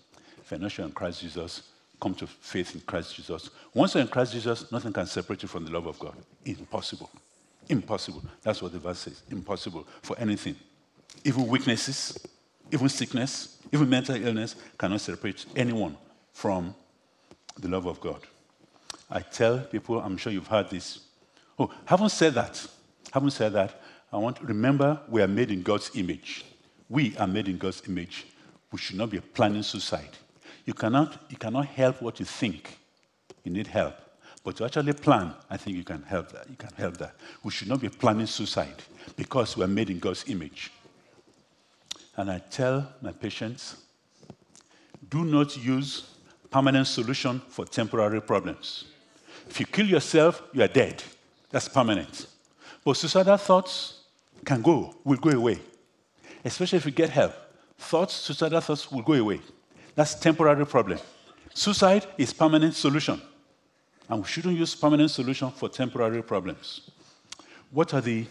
Sure 0.47 0.85
in 0.85 0.91
Christ 0.91 1.21
Jesus, 1.21 1.63
come 1.99 2.13
to 2.15 2.27
faith 2.27 2.75
in 2.75 2.81
Christ 2.81 3.15
Jesus. 3.15 3.49
Once 3.73 3.95
you're 3.95 4.01
in 4.01 4.07
Christ 4.07 4.33
Jesus, 4.33 4.71
nothing 4.71 4.93
can 4.93 5.05
separate 5.05 5.41
you 5.41 5.47
from 5.47 5.65
the 5.65 5.71
love 5.71 5.87
of 5.87 5.97
God. 5.99 6.15
Impossible. 6.45 7.09
Impossible. 7.69 8.23
That's 8.41 8.61
what 8.61 8.71
the 8.73 8.79
verse 8.79 8.99
says. 8.99 9.23
Impossible 9.31 9.87
for 10.01 10.17
anything. 10.19 10.55
Even 11.23 11.47
weaknesses, 11.47 12.17
even 12.71 12.89
sickness, 12.89 13.57
even 13.71 13.89
mental 13.89 14.15
illness 14.15 14.55
cannot 14.77 15.01
separate 15.01 15.45
anyone 15.55 15.97
from 16.33 16.75
the 17.57 17.67
love 17.67 17.85
of 17.85 17.99
God. 18.01 18.21
I 19.09 19.21
tell 19.21 19.59
people, 19.59 19.99
I'm 19.99 20.17
sure 20.17 20.33
you've 20.33 20.47
heard 20.47 20.69
this. 20.69 20.99
Oh, 21.57 21.71
haven't 21.85 22.09
said 22.09 22.33
that. 22.33 22.65
Haven't 23.11 23.31
said 23.31 23.53
that. 23.53 23.81
I 24.11 24.17
want 24.17 24.37
to 24.37 24.45
remember 24.45 24.99
we 25.07 25.21
are 25.21 25.27
made 25.27 25.51
in 25.51 25.61
God's 25.61 25.91
image. 25.95 26.45
We 26.89 27.15
are 27.17 27.27
made 27.27 27.47
in 27.47 27.57
God's 27.57 27.81
image. 27.87 28.25
We 28.71 28.79
should 28.79 28.97
not 28.97 29.09
be 29.09 29.19
planning 29.19 29.63
suicide. 29.63 30.09
You 30.65 30.73
cannot, 30.73 31.25
you 31.29 31.37
cannot 31.37 31.65
help 31.65 32.01
what 32.01 32.19
you 32.19 32.25
think. 32.25 32.77
You 33.43 33.51
need 33.51 33.67
help. 33.67 33.95
But 34.43 34.57
to 34.57 34.65
actually 34.65 34.93
plan, 34.93 35.33
I 35.49 35.57
think 35.57 35.77
you 35.77 35.83
can 35.83 36.03
help 36.03 36.31
that. 36.31 36.49
You 36.49 36.55
can 36.55 36.71
help 36.75 36.97
that. 36.97 37.15
We 37.43 37.51
should 37.51 37.69
not 37.69 37.81
be 37.81 37.89
planning 37.89 38.25
suicide 38.25 38.75
because 39.15 39.55
we 39.55 39.63
are 39.63 39.67
made 39.67 39.89
in 39.89 39.99
God's 39.99 40.25
image. 40.27 40.71
And 42.15 42.29
I 42.29 42.39
tell 42.39 42.87
my 43.01 43.11
patients, 43.11 43.77
do 45.09 45.23
not 45.25 45.57
use 45.57 46.09
permanent 46.49 46.87
solution 46.87 47.41
for 47.49 47.65
temporary 47.65 48.21
problems. 48.21 48.85
If 49.49 49.59
you 49.59 49.65
kill 49.65 49.87
yourself, 49.87 50.41
you 50.53 50.61
are 50.63 50.67
dead. 50.67 51.03
That's 51.49 51.67
permanent. 51.67 52.27
But 52.83 52.97
suicidal 52.97 53.37
thoughts, 53.37 54.01
can 54.45 54.61
go, 54.61 54.93
will 55.03 55.17
go 55.17 55.29
away. 55.29 55.59
especially 56.43 56.77
if 56.77 56.85
you 56.85 56.91
get 56.91 57.09
help. 57.09 57.33
Thoughts, 57.77 58.13
suicidal 58.13 58.61
thoughts 58.61 58.91
will 58.91 59.01
go 59.01 59.13
away. 59.13 59.39
That's 59.95 60.15
temporary 60.15 60.65
problem. 60.65 60.99
Suicide 61.53 62.07
is 62.17 62.33
permanent 62.33 62.75
solution. 62.75 63.21
And 64.09 64.21
we 64.21 64.27
shouldn't 64.27 64.57
use 64.57 64.75
permanent 64.75 65.11
solution 65.11 65.51
for 65.51 65.69
temporary 65.69 66.23
problems. 66.23 66.91
What 67.71 67.93
are 67.93 68.01
the 68.01 68.25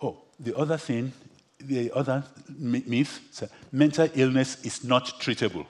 Oh, 0.00 0.16
the 0.38 0.56
other 0.56 0.76
thing, 0.76 1.12
the 1.60 1.92
other 1.92 2.24
myth, 2.58 3.20
mental 3.70 4.08
illness 4.14 4.64
is 4.64 4.82
not 4.82 5.04
treatable. 5.20 5.64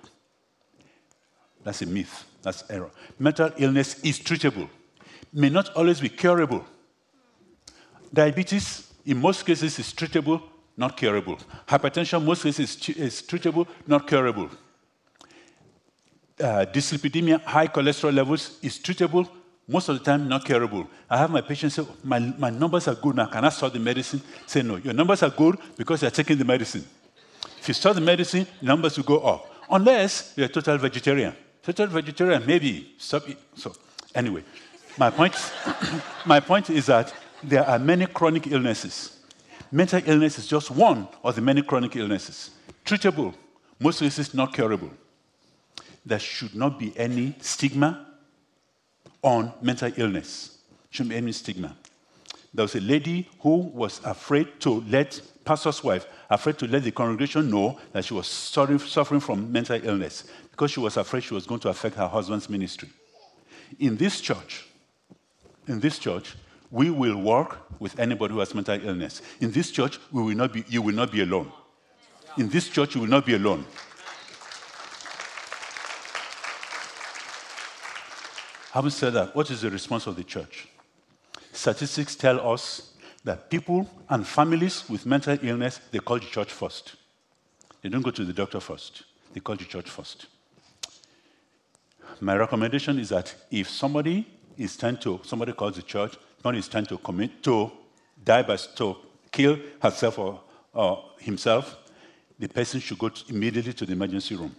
That's 1.62 1.82
a 1.82 1.86
myth. 1.86 2.24
That's 2.42 2.64
error. 2.70 2.90
Mental 3.18 3.50
illness 3.58 4.00
is 4.02 4.18
treatable. 4.18 4.68
May 5.32 5.50
not 5.50 5.68
always 5.76 6.00
be 6.00 6.08
curable. 6.08 6.64
Diabetes, 8.12 8.92
in 9.04 9.18
most 9.18 9.44
cases, 9.44 9.78
is 9.78 9.92
treatable, 9.92 10.42
not 10.76 10.96
curable. 10.96 11.38
Hypertension, 11.66 12.24
most 12.24 12.42
cases, 12.42 12.88
is 12.88 13.22
treatable, 13.22 13.66
not 13.86 14.06
curable. 14.06 14.48
Uh, 16.40 16.64
dyslipidemia, 16.72 17.42
high 17.42 17.66
cholesterol 17.66 18.14
levels, 18.14 18.58
is 18.62 18.78
treatable, 18.78 19.28
most 19.68 19.88
of 19.88 19.98
the 19.98 20.04
time 20.04 20.28
not 20.28 20.44
curable. 20.44 20.88
I 21.08 21.18
have 21.18 21.30
my 21.30 21.40
patients 21.40 21.74
say, 21.74 21.84
my, 22.02 22.18
my 22.18 22.50
numbers 22.50 22.88
are 22.88 22.94
good 22.94 23.16
now. 23.16 23.26
Can 23.26 23.44
I 23.44 23.48
start 23.50 23.72
the 23.72 23.78
medicine? 23.78 24.20
Say 24.46 24.62
no. 24.62 24.76
Your 24.76 24.94
numbers 24.94 25.22
are 25.22 25.30
good 25.30 25.56
because 25.76 26.02
you're 26.02 26.10
taking 26.10 26.38
the 26.38 26.44
medicine. 26.44 26.84
If 27.58 27.68
you 27.68 27.74
start 27.74 27.94
the 27.94 28.00
medicine, 28.00 28.46
numbers 28.60 28.96
will 28.96 29.04
go 29.04 29.20
up. 29.20 29.48
Unless 29.70 30.34
you're 30.36 30.46
a 30.46 30.48
total 30.48 30.78
vegetarian. 30.78 31.34
Total 31.62 31.86
vegetarian, 31.86 32.44
maybe 32.44 32.94
stop 32.98 33.28
it. 33.28 33.38
So 33.54 33.72
anyway, 34.14 34.42
my 34.98 35.10
point, 35.10 35.34
my 36.26 36.40
point 36.40 36.70
is 36.70 36.86
that 36.86 37.14
there 37.42 37.64
are 37.64 37.78
many 37.78 38.06
chronic 38.06 38.48
illnesses. 38.48 39.11
Mental 39.74 40.02
illness 40.04 40.38
is 40.38 40.46
just 40.46 40.70
one 40.70 41.08
of 41.24 41.34
the 41.34 41.40
many 41.40 41.62
chronic 41.62 41.96
illnesses. 41.96 42.50
Treatable, 42.84 43.34
most 43.80 44.00
cases 44.00 44.34
not 44.34 44.52
curable. 44.52 44.90
There 46.04 46.18
should 46.18 46.54
not 46.54 46.78
be 46.78 46.92
any 46.94 47.34
stigma 47.40 48.06
on 49.22 49.50
mental 49.62 49.90
illness. 49.96 50.58
Shouldn't 50.90 51.10
be 51.10 51.16
any 51.16 51.32
stigma. 51.32 51.74
There 52.52 52.64
was 52.64 52.74
a 52.74 52.80
lady 52.80 53.30
who 53.40 53.56
was 53.56 54.02
afraid 54.04 54.60
to 54.60 54.84
let 54.88 55.22
pastor's 55.42 55.82
wife, 55.82 56.06
afraid 56.28 56.58
to 56.58 56.66
let 56.66 56.84
the 56.84 56.90
congregation 56.90 57.50
know 57.50 57.80
that 57.92 58.04
she 58.04 58.12
was 58.12 58.26
suffering 58.26 59.20
from 59.20 59.50
mental 59.50 59.80
illness 59.82 60.24
because 60.50 60.70
she 60.70 60.80
was 60.80 60.98
afraid 60.98 61.22
she 61.22 61.32
was 61.32 61.46
going 61.46 61.60
to 61.60 61.70
affect 61.70 61.96
her 61.96 62.06
husband's 62.06 62.50
ministry. 62.50 62.90
In 63.78 63.96
this 63.96 64.20
church, 64.20 64.66
in 65.66 65.80
this 65.80 65.98
church, 65.98 66.34
we 66.72 66.88
will 66.88 67.16
work 67.16 67.58
with 67.78 68.00
anybody 68.00 68.32
who 68.32 68.40
has 68.40 68.54
mental 68.54 68.82
illness. 68.82 69.20
In 69.40 69.52
this 69.52 69.70
church, 69.70 70.00
we 70.10 70.22
will 70.22 70.34
not 70.34 70.54
be, 70.54 70.64
you 70.68 70.80
will 70.80 70.94
not 70.94 71.12
be 71.12 71.20
alone. 71.20 71.52
In 72.38 72.48
this 72.48 72.70
church, 72.70 72.94
you 72.94 73.02
will 73.02 73.08
not 73.08 73.26
be 73.26 73.34
alone. 73.34 73.66
Having 78.72 78.90
said 78.90 79.12
that, 79.12 79.36
what 79.36 79.50
is 79.50 79.60
the 79.60 79.70
response 79.70 80.06
of 80.06 80.16
the 80.16 80.24
church? 80.24 80.66
Statistics 81.52 82.16
tell 82.16 82.40
us 82.50 82.94
that 83.22 83.50
people 83.50 83.86
and 84.08 84.26
families 84.26 84.88
with 84.88 85.04
mental 85.04 85.36
illness, 85.42 85.78
they 85.90 85.98
call 85.98 86.18
the 86.18 86.24
church 86.24 86.50
first. 86.50 86.96
They 87.82 87.90
don't 87.90 88.00
go 88.00 88.10
to 88.10 88.24
the 88.24 88.32
doctor 88.32 88.60
first, 88.60 89.02
they 89.34 89.40
call 89.40 89.56
the 89.56 89.64
church 89.64 89.90
first. 89.90 90.26
My 92.18 92.34
recommendation 92.34 92.98
is 92.98 93.10
that 93.10 93.34
if 93.50 93.68
somebody 93.68 94.26
is 94.56 94.74
trying 94.76 94.96
to, 94.98 95.20
somebody 95.22 95.52
calls 95.52 95.76
the 95.76 95.82
church, 95.82 96.16
somebody 96.42 96.58
is 96.58 96.66
time 96.66 96.84
to 96.84 96.98
commit 96.98 97.40
to 97.40 97.70
die 98.24 98.42
by, 98.42 98.56
to 98.56 98.96
kill 99.30 99.56
herself 99.80 100.18
or, 100.18 100.40
or 100.72 101.04
himself, 101.18 101.76
the 102.36 102.48
person 102.48 102.80
should 102.80 102.98
go 102.98 103.08
to, 103.08 103.32
immediately 103.32 103.72
to 103.72 103.86
the 103.86 103.92
emergency 103.92 104.34
room 104.34 104.52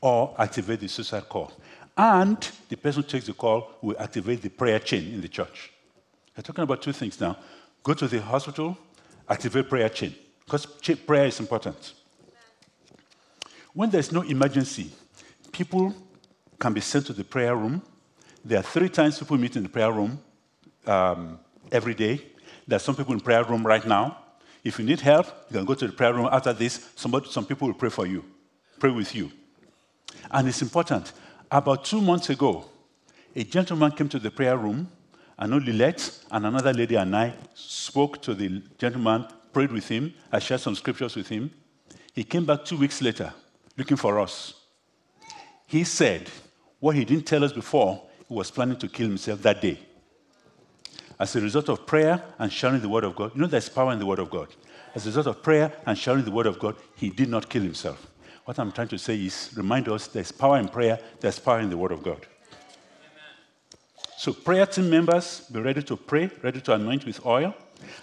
or 0.00 0.34
activate 0.38 0.80
the 0.80 0.88
suicide 0.88 1.28
call. 1.28 1.52
And 1.98 2.38
the 2.70 2.76
person 2.78 3.02
who 3.02 3.08
takes 3.08 3.26
the 3.26 3.34
call 3.34 3.72
will 3.82 3.96
activate 3.98 4.40
the 4.40 4.48
prayer 4.48 4.78
chain 4.78 5.12
in 5.12 5.20
the 5.20 5.28
church. 5.28 5.70
We're 6.34 6.44
talking 6.44 6.64
about 6.64 6.80
two 6.80 6.92
things 6.92 7.20
now. 7.20 7.36
Go 7.82 7.92
to 7.92 8.08
the 8.08 8.22
hospital, 8.22 8.78
activate 9.28 9.68
prayer 9.68 9.90
chain, 9.90 10.14
because 10.46 10.64
prayer 10.64 11.26
is 11.26 11.38
important. 11.40 11.92
When 13.74 13.90
there's 13.90 14.12
no 14.12 14.22
emergency, 14.22 14.90
people 15.52 15.94
can 16.58 16.72
be 16.72 16.80
sent 16.80 17.04
to 17.06 17.12
the 17.12 17.24
prayer 17.24 17.54
room. 17.54 17.82
There 18.42 18.58
are 18.58 18.62
three 18.62 18.88
times 18.88 19.18
people 19.18 19.36
meet 19.36 19.56
in 19.56 19.64
the 19.64 19.68
prayer 19.68 19.92
room 19.92 20.18
um, 20.86 21.38
every 21.70 21.94
day. 21.94 22.20
There 22.66 22.76
are 22.76 22.80
some 22.80 22.94
people 22.94 23.14
in 23.14 23.20
prayer 23.20 23.44
room 23.44 23.66
right 23.66 23.86
now. 23.86 24.18
If 24.64 24.78
you 24.78 24.84
need 24.84 25.00
help, 25.00 25.26
you 25.50 25.56
can 25.56 25.64
go 25.64 25.74
to 25.74 25.86
the 25.86 25.92
prayer 25.92 26.14
room. 26.14 26.28
After 26.30 26.52
this, 26.52 26.88
somebody, 26.94 27.28
some 27.30 27.44
people 27.44 27.68
will 27.68 27.74
pray 27.74 27.90
for 27.90 28.06
you, 28.06 28.24
pray 28.78 28.90
with 28.90 29.14
you. 29.14 29.30
And 30.30 30.48
it's 30.48 30.62
important. 30.62 31.12
About 31.50 31.84
two 31.84 32.00
months 32.00 32.30
ago, 32.30 32.64
a 33.34 33.44
gentleman 33.44 33.92
came 33.92 34.08
to 34.08 34.18
the 34.18 34.30
prayer 34.30 34.56
room. 34.56 34.88
and 35.42 35.52
only 35.54 35.72
Lilette 35.72 36.20
and 36.30 36.46
another 36.46 36.72
lady 36.72 36.94
and 36.94 37.16
I 37.16 37.34
spoke 37.54 38.22
to 38.22 38.32
the 38.32 38.62
gentleman, 38.78 39.26
prayed 39.52 39.72
with 39.72 39.88
him. 39.88 40.14
I 40.30 40.38
shared 40.38 40.60
some 40.60 40.76
scriptures 40.76 41.16
with 41.16 41.28
him. 41.28 41.50
He 42.14 42.22
came 42.22 42.44
back 42.44 42.64
two 42.64 42.76
weeks 42.76 43.02
later 43.02 43.32
looking 43.76 43.96
for 43.96 44.20
us. 44.20 44.54
He 45.66 45.82
said, 45.82 46.30
what 46.78 46.94
he 46.94 47.04
didn't 47.04 47.26
tell 47.26 47.42
us 47.42 47.52
before, 47.52 48.02
he 48.28 48.34
was 48.34 48.52
planning 48.52 48.76
to 48.78 48.88
kill 48.88 49.08
himself 49.08 49.42
that 49.42 49.60
day. 49.60 49.80
As 51.22 51.36
a 51.36 51.40
result 51.40 51.68
of 51.68 51.86
prayer 51.86 52.20
and 52.40 52.52
sharing 52.52 52.80
the 52.80 52.88
word 52.88 53.04
of 53.04 53.14
God, 53.14 53.30
you 53.32 53.40
know 53.40 53.46
there's 53.46 53.68
power 53.68 53.92
in 53.92 54.00
the 54.00 54.06
word 54.06 54.18
of 54.18 54.28
God. 54.28 54.48
As 54.92 55.06
a 55.06 55.10
result 55.10 55.28
of 55.28 55.40
prayer 55.40 55.72
and 55.86 55.96
sharing 55.96 56.24
the 56.24 56.32
word 56.32 56.46
of 56.46 56.58
God, 56.58 56.74
he 56.96 57.10
did 57.10 57.28
not 57.28 57.48
kill 57.48 57.62
himself. 57.62 58.08
What 58.44 58.58
I'm 58.58 58.72
trying 58.72 58.88
to 58.88 58.98
say 58.98 59.14
is 59.14 59.50
remind 59.54 59.88
us 59.88 60.08
there's 60.08 60.32
power 60.32 60.58
in 60.58 60.66
prayer, 60.66 60.98
there's 61.20 61.38
power 61.38 61.60
in 61.60 61.70
the 61.70 61.76
Word 61.76 61.92
of 61.92 62.02
God. 62.02 62.26
So, 64.16 64.32
prayer 64.32 64.66
team 64.66 64.90
members, 64.90 65.42
be 65.42 65.60
ready 65.60 65.84
to 65.84 65.96
pray, 65.96 66.28
ready 66.42 66.60
to 66.62 66.74
anoint 66.74 67.06
with 67.06 67.24
oil, 67.24 67.54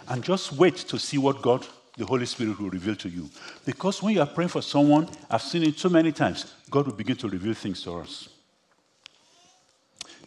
and 0.07 0.23
just 0.23 0.53
wait 0.53 0.77
to 0.77 0.97
see 0.97 1.17
what 1.17 1.41
God, 1.41 1.67
the 1.97 2.05
Holy 2.05 2.25
Spirit, 2.25 2.57
will 2.57 2.69
reveal 2.69 2.95
to 2.95 3.09
you. 3.09 3.29
Because 3.65 4.01
when 4.01 4.13
you 4.13 4.21
are 4.21 4.27
praying 4.27 4.47
for 4.47 4.61
someone, 4.61 5.09
I've 5.29 5.41
seen 5.41 5.63
it 5.63 5.77
so 5.77 5.89
many 5.89 6.13
times, 6.13 6.55
God 6.69 6.85
will 6.85 6.93
begin 6.93 7.17
to 7.17 7.27
reveal 7.27 7.53
things 7.53 7.83
to 7.83 7.99
us. 7.99 8.29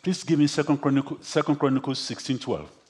Please 0.03 0.23
give 0.25 0.39
me 0.39 0.47
2 0.47 0.77
Chronicles, 0.77 1.33
2 1.33 1.57
Chronicles 1.57 1.99
16 1.99 2.39
12. 2.39 2.82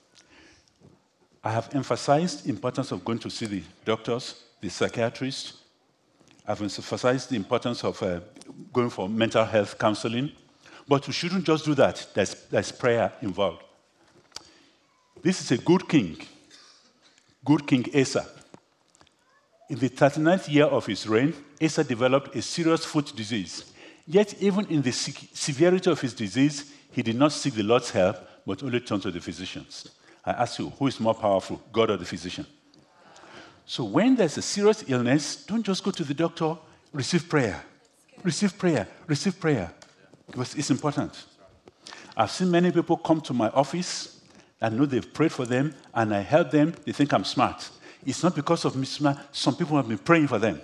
I 1.44 1.50
have 1.50 1.74
emphasized 1.74 2.44
the 2.44 2.50
importance 2.50 2.92
of 2.92 3.05
going 3.05 3.18
to 3.20 3.31
see 3.31 3.46
the 3.46 3.62
doctors, 3.85 4.44
the 4.61 4.68
psychiatrists, 4.68 5.62
I've 6.46 6.61
emphasized 6.61 7.31
the 7.31 7.37
importance 7.37 7.85
of 7.85 8.02
uh, 8.02 8.20
going 8.72 8.90
for 8.90 9.09
mental 9.09 9.44
health 9.44 9.78
counseling, 9.78 10.33
but 10.88 11.07
we 11.07 11.12
shouldn't 11.12 11.44
just 11.44 11.64
do 11.64 11.74
that. 11.74 12.07
There's, 12.14 12.35
there's 12.50 12.72
prayer 12.72 13.12
involved. 13.22 13.62
This 15.22 15.40
is 15.40 15.52
a 15.52 15.59
good 15.59 15.88
king, 15.88 16.16
good 17.44 17.66
King 17.66 17.87
Asa. 17.94 18.26
In 19.68 19.78
the 19.78 19.88
39th 19.88 20.52
year 20.52 20.64
of 20.64 20.85
his 20.85 21.07
reign, 21.07 21.33
Asa 21.62 21.85
developed 21.85 22.35
a 22.35 22.42
serious 22.42 22.85
foot 22.85 23.14
disease. 23.14 23.72
Yet, 24.05 24.35
even 24.42 24.66
in 24.66 24.83
the 24.83 24.90
severity 24.90 25.90
of 25.90 26.00
his 26.00 26.12
disease, 26.12 26.72
he 26.90 27.02
did 27.02 27.16
not 27.16 27.31
seek 27.31 27.55
the 27.55 27.62
Lord's 27.62 27.90
help, 27.90 28.16
but 28.44 28.64
only 28.64 28.81
turned 28.81 29.02
to 29.02 29.12
the 29.12 29.20
physicians. 29.20 29.88
I 30.25 30.31
ask 30.33 30.59
you, 30.59 30.71
who 30.71 30.87
is 30.87 31.01
more 31.01 31.15
powerful, 31.15 31.61
God 31.73 31.91
or 31.91 31.97
the 31.97 32.05
physician? 32.05 32.47
So 33.67 33.85
when 33.85 34.17
there's 34.17 34.39
a 34.39 34.43
serious 34.43 34.85
illness, 34.89 35.45
don't 35.45 35.63
just 35.63 35.83
go 35.83 35.91
to 35.91 36.05
the 36.05 36.15
doctor, 36.15 36.57
receive 36.93 37.29
prayer. 37.29 37.63
Receive 38.23 38.57
prayer, 38.57 38.87
receive 39.07 39.41
prayer. 39.41 39.73
Because 40.27 40.55
it's 40.55 40.71
important. 40.71 41.25
I've 42.17 42.31
seen 42.31 42.51
many 42.51 42.71
people 42.71 42.97
come 42.97 43.21
to 43.23 43.33
my 43.33 43.49
office. 43.51 44.21
I 44.61 44.69
know 44.69 44.87
they've 44.87 45.13
prayed 45.13 45.33
for 45.33 45.45
them, 45.45 45.75
and 45.93 46.14
I 46.14 46.20
help 46.20 46.51
them. 46.51 46.75
They 46.85 46.93
think 46.93 47.12
I'm 47.12 47.25
smart. 47.25 47.68
It's 48.07 48.23
not 48.23 48.35
because 48.35 48.64
of 48.64 48.77
me 48.77 48.87
smart. 48.87 49.18
Some 49.33 49.57
people 49.57 49.77
have 49.77 49.89
been 49.89 49.99
praying 49.99 50.29
for 50.29 50.39
them. 50.39 50.61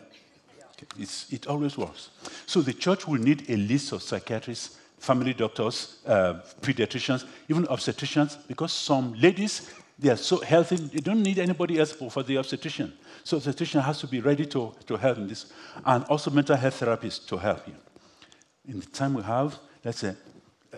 It's, 0.97 1.33
it 1.33 1.47
always 1.49 1.77
works. 1.77 2.11
So 2.47 2.63
the 2.63 2.73
church 2.73 3.09
will 3.09 3.21
need 3.21 3.49
a 3.51 3.57
list 3.57 3.93
of 3.93 4.03
psychiatrists, 4.03 4.78
family 4.99 5.35
doctors, 5.35 5.99
uh, 6.07 6.35
pediatricians, 6.61 7.25
even 7.49 7.65
obstetricians, 7.67 8.37
because 8.47 8.73
some 8.73 9.15
ladies 9.15 9.71
they 9.99 10.11
are 10.11 10.17
so 10.17 10.39
healthy, 10.39 10.77
they 10.77 11.01
don't 11.01 11.23
need 11.23 11.39
anybody 11.39 11.79
else 11.79 11.91
for, 11.91 12.23
the 12.23 12.37
obstetrician. 12.37 12.93
So 13.25 13.37
the 13.39 13.51
obstetrician 13.51 13.81
has 13.81 13.99
to 14.01 14.07
be 14.07 14.21
ready 14.21 14.47
to, 14.47 14.73
to 14.87 14.97
help 14.97 15.19
in 15.19 15.27
this. 15.27 15.53
And 15.85 16.05
also 16.05 16.31
mental 16.31 16.57
health 16.57 16.81
therapists 16.81 17.27
to 17.27 17.37
help 17.37 17.67
you. 17.67 17.75
In 18.69 18.79
the 18.79 18.87
time 18.87 19.15
we 19.15 19.23
have, 19.23 19.59
let's 19.85 19.99
say, 19.99 20.15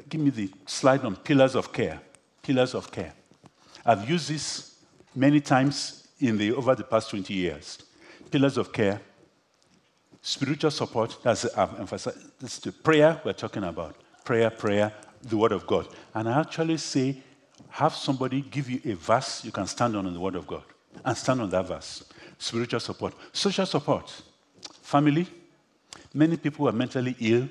give 0.09 0.21
me 0.23 0.31
the 0.31 0.51
slide 0.65 1.05
on 1.05 1.17
pillars 1.17 1.55
of 1.55 1.71
care. 1.71 2.01
Pillars 2.43 2.75
of 2.75 2.91
care. 2.91 3.13
I've 3.85 4.09
used 4.09 4.31
this 4.31 4.77
many 5.15 5.41
times 5.41 6.09
in 6.19 6.39
the, 6.39 6.53
over 6.53 6.75
the 6.75 6.85
past 6.85 7.11
20 7.11 7.35
years. 7.35 7.83
Pillars 8.31 8.57
of 8.57 8.73
care, 8.73 9.03
spiritual 10.23 10.71
support, 10.71 11.19
that's 11.23 11.45
I've 11.57 11.79
emphasized. 11.79 12.19
That's 12.41 12.59
the 12.59 12.73
prayer 12.73 13.21
we're 13.25 13.33
talking 13.33 13.65
about. 13.65 13.97
Prayer, 14.25 14.51
prayer, 14.51 14.93
the 15.23 15.37
word 15.37 15.53
of 15.53 15.67
God. 15.67 15.89
And 16.15 16.29
I 16.29 16.41
actually 16.41 16.77
say 16.77 17.23
have 17.71 17.95
somebody 17.95 18.41
give 18.43 18.69
you 18.69 18.81
a 18.85 18.95
verse 18.95 19.45
you 19.45 19.53
can 19.53 19.67
stand 19.67 19.97
on 19.97 20.07
in 20.07 20.13
the 20.13 20.21
Word 20.21 20.35
of 20.35 20.47
God 20.47 20.63
and 21.05 21.17
stand 21.17 21.41
on 21.41 21.51
that 21.51 21.67
verse. 21.67 22.05
spiritual 22.39 22.81
support, 22.81 23.15
social 23.33 23.67
support, 23.67 24.23
family. 24.83 25.27
Many 26.13 26.37
people 26.37 26.69
are 26.69 26.73
mentally 26.73 27.15
ill, 27.21 27.49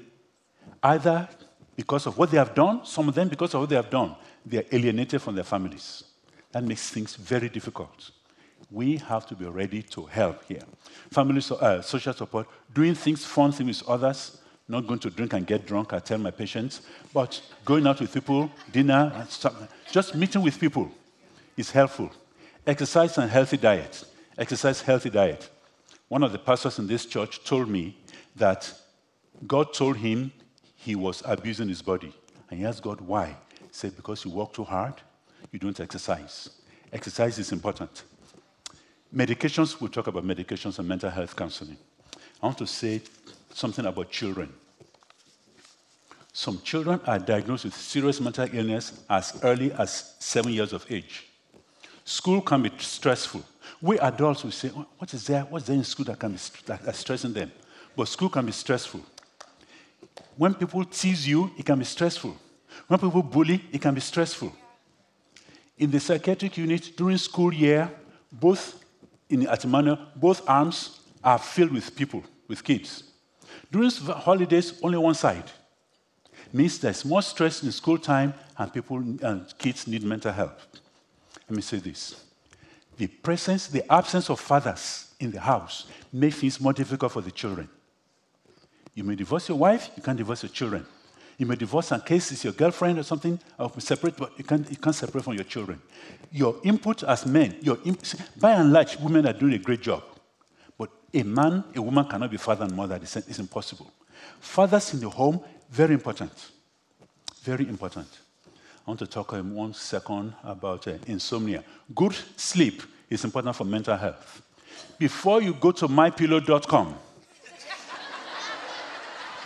either 0.84 1.30
because 1.76 2.08
of 2.08 2.18
what 2.18 2.32
they 2.32 2.38
have 2.38 2.54
done, 2.54 2.86
some 2.86 3.08
of 3.08 3.16
them 3.16 3.30
because 3.30 3.54
of 3.54 3.62
what 3.62 3.70
they 3.70 3.76
have 3.76 3.90
done. 3.90 4.16
They 4.46 4.58
are 4.58 4.66
alienated 4.72 5.22
from 5.22 5.36
their 5.36 5.44
families. 5.44 6.04
That 6.52 6.64
makes 6.64 6.90
things 6.90 7.16
very 7.16 7.50
difficult. 7.50 8.12
We 8.72 8.98
have 8.98 9.28
to 9.28 9.36
be 9.36 9.46
ready 9.46 9.84
to 9.84 10.06
help 10.06 10.44
here. 10.46 10.64
Family 11.12 11.42
so, 11.42 11.56
uh, 11.56 11.82
social 11.82 12.14
support, 12.14 12.48
doing 12.74 12.96
things, 12.96 13.26
fun 13.26 13.52
things 13.52 13.82
with 13.82 13.90
others, 13.90 14.42
not 14.70 14.86
going 14.86 15.00
to 15.00 15.10
drink 15.10 15.34
and 15.34 15.46
get 15.46 15.66
drunk, 15.66 15.94
I 15.94 16.00
tell 16.00 16.20
my 16.20 16.32
patients, 16.32 16.82
but 17.12 17.42
going 17.66 17.88
out 17.88 18.00
with 18.00 18.14
people, 18.14 18.52
dinner, 18.72 19.28
just 19.92 20.16
meeting 20.16 20.44
with 20.44 20.60
people 20.60 20.92
is 21.58 21.72
helpful. 21.72 22.12
Exercise 22.68 23.18
and 23.18 23.30
healthy 23.32 23.58
diet. 23.58 24.04
Exercise, 24.38 24.82
healthy 24.82 25.10
diet. 25.10 25.50
One 26.08 26.24
of 26.24 26.32
the 26.32 26.40
pastors 26.40 26.78
in 26.78 26.88
this 26.88 27.06
church 27.06 27.44
told 27.44 27.68
me 27.68 27.98
that 28.36 28.72
God 29.48 29.74
told 29.74 29.98
him 29.98 30.32
he 30.76 30.96
was 30.96 31.24
abusing 31.26 31.68
his 31.68 31.82
body. 31.82 32.14
And 32.50 32.60
he 32.60 32.66
asked 32.66 32.84
God 32.84 33.02
why. 33.02 33.36
He 33.60 33.68
said, 33.72 33.96
Because 33.96 34.24
you 34.24 34.32
work 34.32 34.54
too 34.54 34.64
hard, 34.64 34.96
you 35.52 35.60
don't 35.60 35.80
exercise. 35.80 36.50
Exercise 36.94 37.38
is 37.40 37.52
important. 37.52 38.04
Medications, 39.16 39.82
we'll 39.82 39.90
talk 39.90 40.08
about 40.08 40.24
medications 40.24 40.78
and 40.78 40.88
mental 40.88 41.10
health 41.10 41.36
counseling. 41.36 41.78
I 42.42 42.46
want 42.46 42.58
to 42.60 42.68
say 42.68 43.02
something 43.54 43.86
about 43.86 44.12
children. 44.12 44.54
Some 46.34 46.62
children 46.62 47.02
are 47.06 47.20
diagnosed 47.20 47.66
with 47.66 47.76
serious 47.76 48.22
mental 48.22 48.48
illness 48.54 49.04
as 49.10 49.40
early 49.44 49.72
as 49.74 50.16
seven 50.20 50.54
years 50.54 50.74
of 50.74 50.90
age. 50.90 51.28
School 52.06 52.42
can 52.42 52.62
be 52.62 52.72
stressful. 52.78 53.44
We 53.82 54.00
adults 54.00 54.44
will 54.44 54.52
say, 54.52 54.72
oh, 54.76 54.86
What 54.98 55.14
is 55.14 55.26
there? 55.28 55.42
What's 55.42 55.66
there 55.66 55.76
in 55.76 55.84
school 55.84 56.06
that 56.06 56.20
can 56.20 56.32
be 56.32 56.40
that 56.66 56.96
stressing 56.96 57.34
them? 57.34 57.52
But 57.96 58.08
school 58.08 58.30
can 58.30 58.46
be 58.46 58.52
stressful. 58.52 59.02
When 60.38 60.54
people 60.54 60.86
tease 60.86 61.28
you, 61.28 61.52
it 61.58 61.66
can 61.66 61.80
be 61.80 61.86
stressful. 61.86 62.36
When 62.88 63.00
people 63.00 63.24
bully, 63.24 63.64
it 63.72 63.82
can 63.82 63.94
be 63.94 64.02
stressful. 64.02 64.54
In 65.78 65.92
the 65.92 66.00
psychiatric 66.00 66.58
unit 66.58 66.92
during 66.96 67.18
school 67.18 67.54
year, 67.54 67.92
both 68.32 68.84
in 69.30 69.42
Atimano, 69.42 69.98
both 70.16 70.48
arms 70.48 71.02
are 71.24 71.38
filled 71.38 71.72
with 71.72 71.96
people, 71.96 72.24
with 72.48 72.64
kids. 72.64 73.04
During 73.72 73.92
holidays, 73.92 74.74
only 74.82 74.98
one 74.98 75.16
side. 75.16 75.52
Means 76.52 76.80
there's 76.80 77.06
more 77.06 77.22
stress 77.22 77.62
in 77.64 77.72
school 77.72 77.98
time 77.98 78.34
and 78.58 78.74
people 78.74 78.98
and 78.98 79.46
kids 79.58 79.88
need 79.88 80.04
mental 80.04 80.32
health. 80.32 80.68
Let 81.48 81.56
me 81.56 81.62
say 81.62 81.78
this. 81.78 82.26
The 82.98 83.08
presence, 83.08 83.68
the 83.68 83.90
absence 83.92 84.30
of 84.30 84.40
fathers 84.40 85.14
in 85.20 85.32
the 85.32 85.40
house 85.40 85.86
makes 86.12 86.38
things 86.38 86.60
more 86.60 86.74
difficult 86.74 87.12
for 87.12 87.22
the 87.22 87.32
children. 87.32 87.70
You 88.96 89.04
may 89.04 89.16
divorce 89.16 89.48
your 89.48 89.58
wife, 89.58 89.92
you 89.96 90.04
can't 90.04 90.18
divorce 90.18 90.44
your 90.44 90.50
children. 90.50 90.86
You 91.38 91.46
may 91.46 91.56
divorce 91.56 91.94
in 91.94 92.02
case 92.02 92.32
it's 92.34 92.44
your 92.44 92.52
girlfriend 92.52 93.00
or 93.00 93.04
something, 93.04 93.40
or 93.58 93.72
separate, 93.80 94.18
but 94.18 94.38
you 94.38 94.44
can't, 94.44 94.70
you 94.70 94.76
can't 94.76 94.96
separate 94.96 95.24
from 95.24 95.36
your 95.36 95.46
children. 95.46 95.82
Your 96.34 96.58
input 96.64 97.04
as 97.04 97.26
men, 97.26 97.56
your 97.62 97.78
imp- 97.86 98.04
by 98.38 98.52
and 98.52 98.74
large, 98.74 98.98
women 98.98 99.26
are 99.26 99.34
doing 99.34 99.54
a 99.54 99.58
great 99.58 99.82
job. 99.82 100.04
A 101.14 101.24
man, 101.24 101.64
a 101.76 101.82
woman 101.82 102.06
cannot 102.06 102.30
be 102.32 102.38
father 102.38 102.66
and 102.66 102.76
mother. 102.76 103.00
It's 103.02 103.40
impossible. 103.40 103.92
Fathers 104.40 104.94
in 104.94 105.00
the 105.00 105.10
home, 105.10 105.42
very 105.70 105.94
important. 105.94 106.32
Very 107.42 107.68
important. 107.68 108.08
I 108.46 108.92
want 108.92 109.00
to 109.00 109.08
talk 109.08 109.34
in 109.34 109.54
one 109.54 109.74
second 109.74 110.34
about 110.44 110.88
uh, 110.88 110.94
insomnia. 111.08 111.64
Good 111.94 112.16
sleep 112.36 112.84
is 113.10 113.24
important 113.24 113.56
for 113.56 113.64
mental 113.64 113.98
health. 113.98 114.42
Before 114.98 115.42
you 115.42 115.54
go 115.54 115.72
to 115.72 115.88
mypillow.com, 115.88 116.96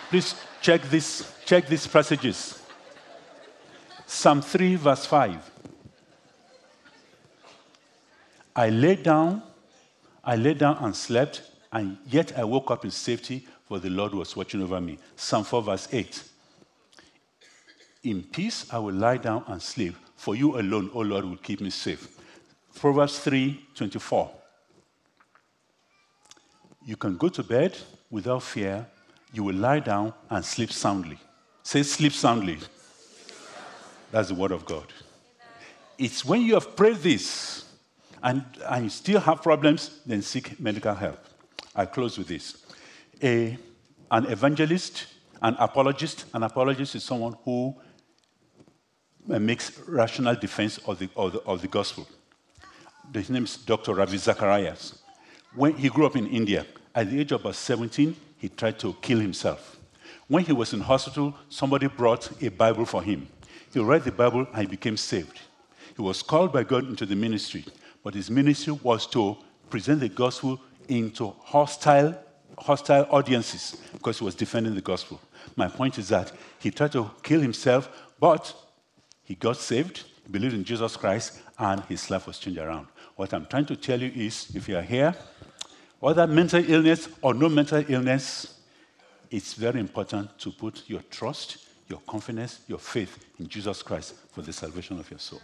please 0.09 0.35
check 0.61 0.81
this 0.83 1.33
Check 1.45 1.67
these 1.67 1.85
passages 1.87 2.59
Psalm 4.05 4.41
3, 4.41 4.75
verse 4.75 5.05
5. 5.05 5.51
I 8.55 8.69
lay 8.69 8.95
down, 8.95 9.41
I 10.23 10.35
lay 10.35 10.53
down 10.53 10.77
and 10.81 10.95
slept, 10.95 11.41
and 11.73 11.97
yet 12.07 12.37
I 12.37 12.43
woke 12.43 12.69
up 12.69 12.85
in 12.85 12.91
safety, 12.91 13.45
for 13.67 13.79
the 13.79 13.89
Lord 13.89 14.13
was 14.13 14.35
watching 14.35 14.61
over 14.61 14.79
me. 14.79 14.99
Psalm 15.15 15.43
4, 15.43 15.63
verse 15.63 15.87
8. 15.91 16.23
In 18.03 18.23
peace 18.23 18.67
I 18.71 18.77
will 18.77 18.93
lie 18.93 19.17
down 19.17 19.43
and 19.47 19.59
sleep, 19.59 19.95
for 20.15 20.35
you 20.35 20.59
alone, 20.59 20.91
O 20.93 20.99
Lord, 20.99 21.25
will 21.25 21.37
keep 21.37 21.61
me 21.61 21.71
safe. 21.71 22.07
Proverbs 22.75 23.17
3, 23.19 23.59
24. 23.73 24.31
You 26.85 26.95
can 26.95 27.17
go 27.17 27.29
to 27.29 27.43
bed 27.43 27.75
without 28.11 28.43
fear, 28.43 28.85
you 29.31 29.43
will 29.43 29.55
lie 29.55 29.79
down 29.79 30.13
and 30.29 30.45
sleep 30.45 30.71
soundly. 30.71 31.17
Say, 31.63 31.81
sleep 31.81 32.13
soundly. 32.13 32.59
That's 34.11 34.27
the 34.27 34.35
word 34.35 34.51
of 34.51 34.63
God. 34.65 34.93
It's 35.97 36.23
when 36.23 36.41
you 36.41 36.53
have 36.53 36.75
prayed 36.75 36.97
this 36.97 37.65
and, 38.21 38.45
and 38.67 38.83
you 38.83 38.89
still 38.91 39.19
have 39.21 39.41
problems, 39.41 40.01
then 40.05 40.21
seek 40.21 40.59
medical 40.59 40.93
help. 40.93 41.32
I 41.75 41.85
close 41.85 42.17
with 42.17 42.27
this. 42.27 42.65
A, 43.21 43.57
an 44.11 44.25
evangelist, 44.25 45.07
an 45.41 45.55
apologist, 45.59 46.25
an 46.33 46.43
apologist 46.43 46.95
is 46.95 47.03
someone 47.03 47.35
who 47.43 47.75
uh, 49.31 49.39
makes 49.39 49.79
rational 49.87 50.35
defense 50.35 50.77
of 50.79 50.99
the, 50.99 51.09
of 51.15 51.33
the, 51.33 51.39
of 51.39 51.61
the 51.61 51.67
gospel. 51.67 52.07
His 53.13 53.29
name 53.29 53.45
is 53.45 53.57
Dr. 53.57 53.93
Ravi 53.93 54.17
Zacharias. 54.17 54.99
When 55.55 55.75
he 55.75 55.89
grew 55.89 56.05
up 56.05 56.15
in 56.15 56.27
India, 56.27 56.65
at 56.95 57.09
the 57.09 57.19
age 57.19 57.31
of 57.31 57.41
about 57.41 57.55
17, 57.55 58.15
he 58.37 58.49
tried 58.49 58.79
to 58.79 58.93
kill 59.01 59.19
himself. 59.19 59.77
When 60.27 60.43
he 60.43 60.53
was 60.53 60.73
in 60.73 60.81
hospital, 60.81 61.35
somebody 61.49 61.87
brought 61.87 62.29
a 62.41 62.49
Bible 62.49 62.85
for 62.85 63.01
him. 63.03 63.27
He 63.73 63.79
read 63.79 64.03
the 64.03 64.11
Bible 64.11 64.47
and 64.53 64.61
he 64.61 64.67
became 64.67 64.97
saved. 64.97 65.39
He 65.95 66.01
was 66.01 66.21
called 66.21 66.53
by 66.53 66.63
God 66.63 66.87
into 66.87 67.05
the 67.05 67.15
ministry, 67.15 67.65
but 68.03 68.13
his 68.13 68.29
ministry 68.29 68.73
was 68.73 69.07
to 69.07 69.37
present 69.69 69.99
the 69.99 70.09
gospel 70.09 70.59
into 70.87 71.33
hostile, 71.41 72.17
hostile 72.57 73.07
audiences 73.09 73.77
because 73.93 74.19
he 74.19 74.25
was 74.25 74.35
defending 74.35 74.75
the 74.75 74.81
gospel. 74.81 75.19
My 75.55 75.67
point 75.67 75.97
is 75.97 76.09
that 76.09 76.31
he 76.59 76.71
tried 76.71 76.91
to 76.93 77.09
kill 77.21 77.41
himself, 77.41 77.89
but 78.19 78.53
he 79.23 79.35
got 79.35 79.57
saved, 79.57 80.03
believed 80.29 80.53
in 80.53 80.63
Jesus 80.63 80.95
Christ, 80.97 81.41
and 81.59 81.81
his 81.85 82.09
life 82.09 82.27
was 82.27 82.39
changed 82.39 82.59
around. 82.59 82.87
What 83.15 83.33
I'm 83.33 83.45
trying 83.45 83.65
to 83.67 83.75
tell 83.75 84.01
you 84.01 84.11
is 84.15 84.51
if 84.55 84.67
you 84.67 84.77
are 84.77 84.81
here, 84.81 85.13
whether 85.99 86.27
mental 86.27 86.63
illness 86.69 87.07
or 87.21 87.33
no 87.33 87.47
mental 87.47 87.83
illness, 87.87 88.59
it's 89.31 89.53
very 89.53 89.79
important 89.79 90.37
to 90.39 90.51
put 90.51 90.83
your 90.87 91.01
trust, 91.09 91.57
your 91.87 91.99
confidence, 92.07 92.59
your 92.67 92.79
faith 92.79 93.23
in 93.39 93.47
Jesus 93.47 93.81
Christ 93.81 94.15
for 94.31 94.41
the 94.41 94.53
salvation 94.53 94.99
of 94.99 95.09
your 95.09 95.19
soul. 95.19 95.41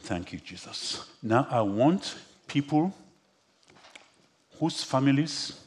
Thank 0.00 0.32
you, 0.32 0.38
Jesus. 0.38 1.04
Now, 1.22 1.46
I 1.50 1.62
want 1.62 2.16
people 2.46 2.94
whose 4.58 4.82
families, 4.82 5.60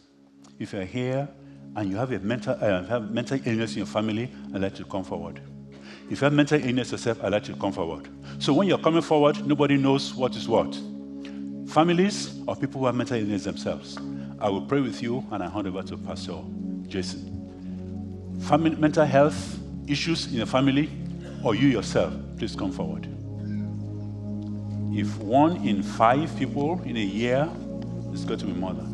if 0.60 0.74
you're 0.74 0.84
here 0.84 1.28
and 1.76 1.90
you 1.90 1.96
have 1.96 2.12
a 2.12 2.20
mental, 2.20 2.58
uh, 2.60 2.84
have 2.86 3.12
mental 3.12 3.40
illness 3.46 3.72
in 3.72 3.78
your 3.80 3.88
family, 3.88 4.32
I'd 4.54 4.62
like 4.62 4.80
you 4.80 4.86
to 4.86 4.92
come 4.92 5.04
forward. 5.04 5.42
If 6.10 6.22
you 6.22 6.26
have 6.26 6.34
mental 6.34 6.60
illness 6.60 6.92
yourself, 6.92 7.24
I'd 7.24 7.32
like 7.32 7.48
you 7.48 7.54
to 7.54 7.60
come 7.60 7.72
forward. 7.72 8.10
So 8.40 8.54
when 8.54 8.68
you're 8.68 8.80
coming 8.80 9.02
forward, 9.02 9.46
nobody 9.46 9.78
knows 9.78 10.14
what 10.14 10.36
is 10.36 10.48
what. 10.48 10.74
Families 11.68 12.42
or 12.48 12.56
people 12.56 12.82
who 12.82 12.88
have 12.88 12.96
mental 12.96 13.18
illness 13.18 13.44
themselves. 13.44 13.98
I 14.40 14.50
will 14.50 14.62
pray 14.62 14.82
with 14.82 15.04
you 15.04 15.24
and 15.32 15.44
I 15.44 15.50
hand 15.50 15.68
over 15.68 15.84
to 15.84 15.98
Pastor 15.98 16.38
Jason. 16.88 18.40
Family, 18.42 18.76
mental 18.76 19.06
health 19.06 19.60
issues 19.88 20.28
in 20.28 20.34
your 20.34 20.46
family 20.46 20.90
or 21.44 21.54
you 21.56 21.68
yourself, 21.68 22.14
please 22.38 22.56
come 22.56 22.72
forward. 22.72 23.08
If 24.92 25.16
one 25.18 25.58
in 25.68 25.84
five 25.84 26.36
people 26.38 26.82
in 26.84 26.98
a 26.98 27.00
year 27.00 27.48
is 28.20 28.26
going 28.26 28.40
to 28.40 28.46
be 28.46 28.54
mother, 28.54 28.86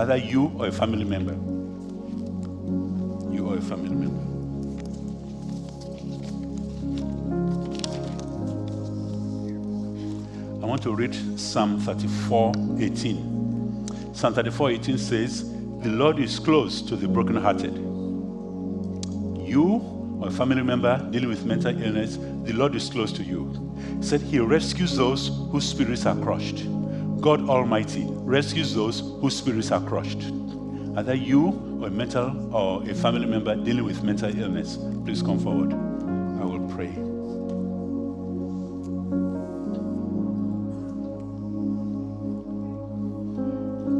either 0.00 0.16
you 0.16 0.52
or 0.58 0.66
a 0.66 0.72
family 0.72 1.04
member. 1.04 1.32
You 3.34 3.48
or 3.48 3.56
a 3.56 3.60
family 3.60 3.94
member. 3.94 4.22
I 10.62 10.66
want 10.68 10.82
to 10.82 10.94
read 10.94 11.14
Psalm 11.38 11.80
34 11.80 12.52
18. 12.80 14.14
Psalm 14.14 14.34
34 14.34 14.70
18 14.72 14.98
says, 14.98 15.50
The 15.82 15.88
Lord 15.88 16.18
is 16.18 16.38
close 16.38 16.82
to 16.82 16.96
the 16.96 17.08
brokenhearted. 17.08 17.74
You 19.46 20.18
or 20.20 20.28
a 20.28 20.30
family 20.30 20.62
member 20.62 20.98
dealing 21.10 21.28
with 21.28 21.44
mental 21.44 21.70
illness, 21.82 22.16
the 22.44 22.52
Lord 22.52 22.74
is 22.74 22.90
close 22.90 23.12
to 23.12 23.22
you. 23.22 23.74
He 23.98 24.02
said 24.02 24.20
he 24.20 24.38
rescues 24.38 24.96
those 24.96 25.28
whose 25.50 25.66
spirits 25.68 26.04
are 26.04 26.16
crushed. 26.16 26.64
God 27.26 27.48
Almighty 27.48 28.06
rescues 28.08 28.72
those 28.72 29.00
whose 29.00 29.36
spirits 29.36 29.72
are 29.72 29.80
crushed. 29.80 30.22
Are 30.94 31.00
Either 31.00 31.16
you 31.16 31.48
or 31.80 31.88
a 31.88 31.90
mental 31.90 32.54
or 32.54 32.88
a 32.88 32.94
family 32.94 33.26
member 33.26 33.56
dealing 33.56 33.82
with 33.82 34.04
mental 34.04 34.30
illness, 34.38 34.78
please 35.04 35.22
come 35.22 35.40
forward. 35.40 35.72
I 35.72 36.44
will 36.44 36.68
pray. 36.68 36.92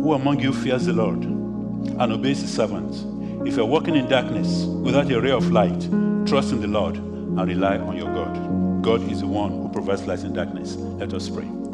Who 0.03 0.13
among 0.13 0.39
you 0.39 0.53
fears 0.53 0.87
the 0.87 0.93
Lord 0.93 1.25
and 1.25 2.13
obeys 2.13 2.43
his 2.43 2.55
servants? 2.55 3.05
If 3.45 3.57
you're 3.57 3.67
walking 3.67 3.97
in 3.97 4.09
darkness 4.09 4.67
without 4.67 5.11
a 5.11 5.21
ray 5.21 5.33
of 5.33 5.51
light, 5.51 5.81
trust 6.29 6.53
in 6.53 6.61
the 6.61 6.69
Lord 6.69 6.95
and 6.95 7.49
rely 7.49 7.79
on 7.79 7.97
your 7.97 8.15
God. 8.15 8.85
God 8.85 9.03
is 9.11 9.23
the 9.23 9.27
one 9.27 9.51
who 9.51 9.69
provides 9.73 10.07
light 10.07 10.21
in 10.21 10.33
darkness. 10.33 10.77
Let 10.77 11.13
us 11.13 11.29
pray. 11.29 11.66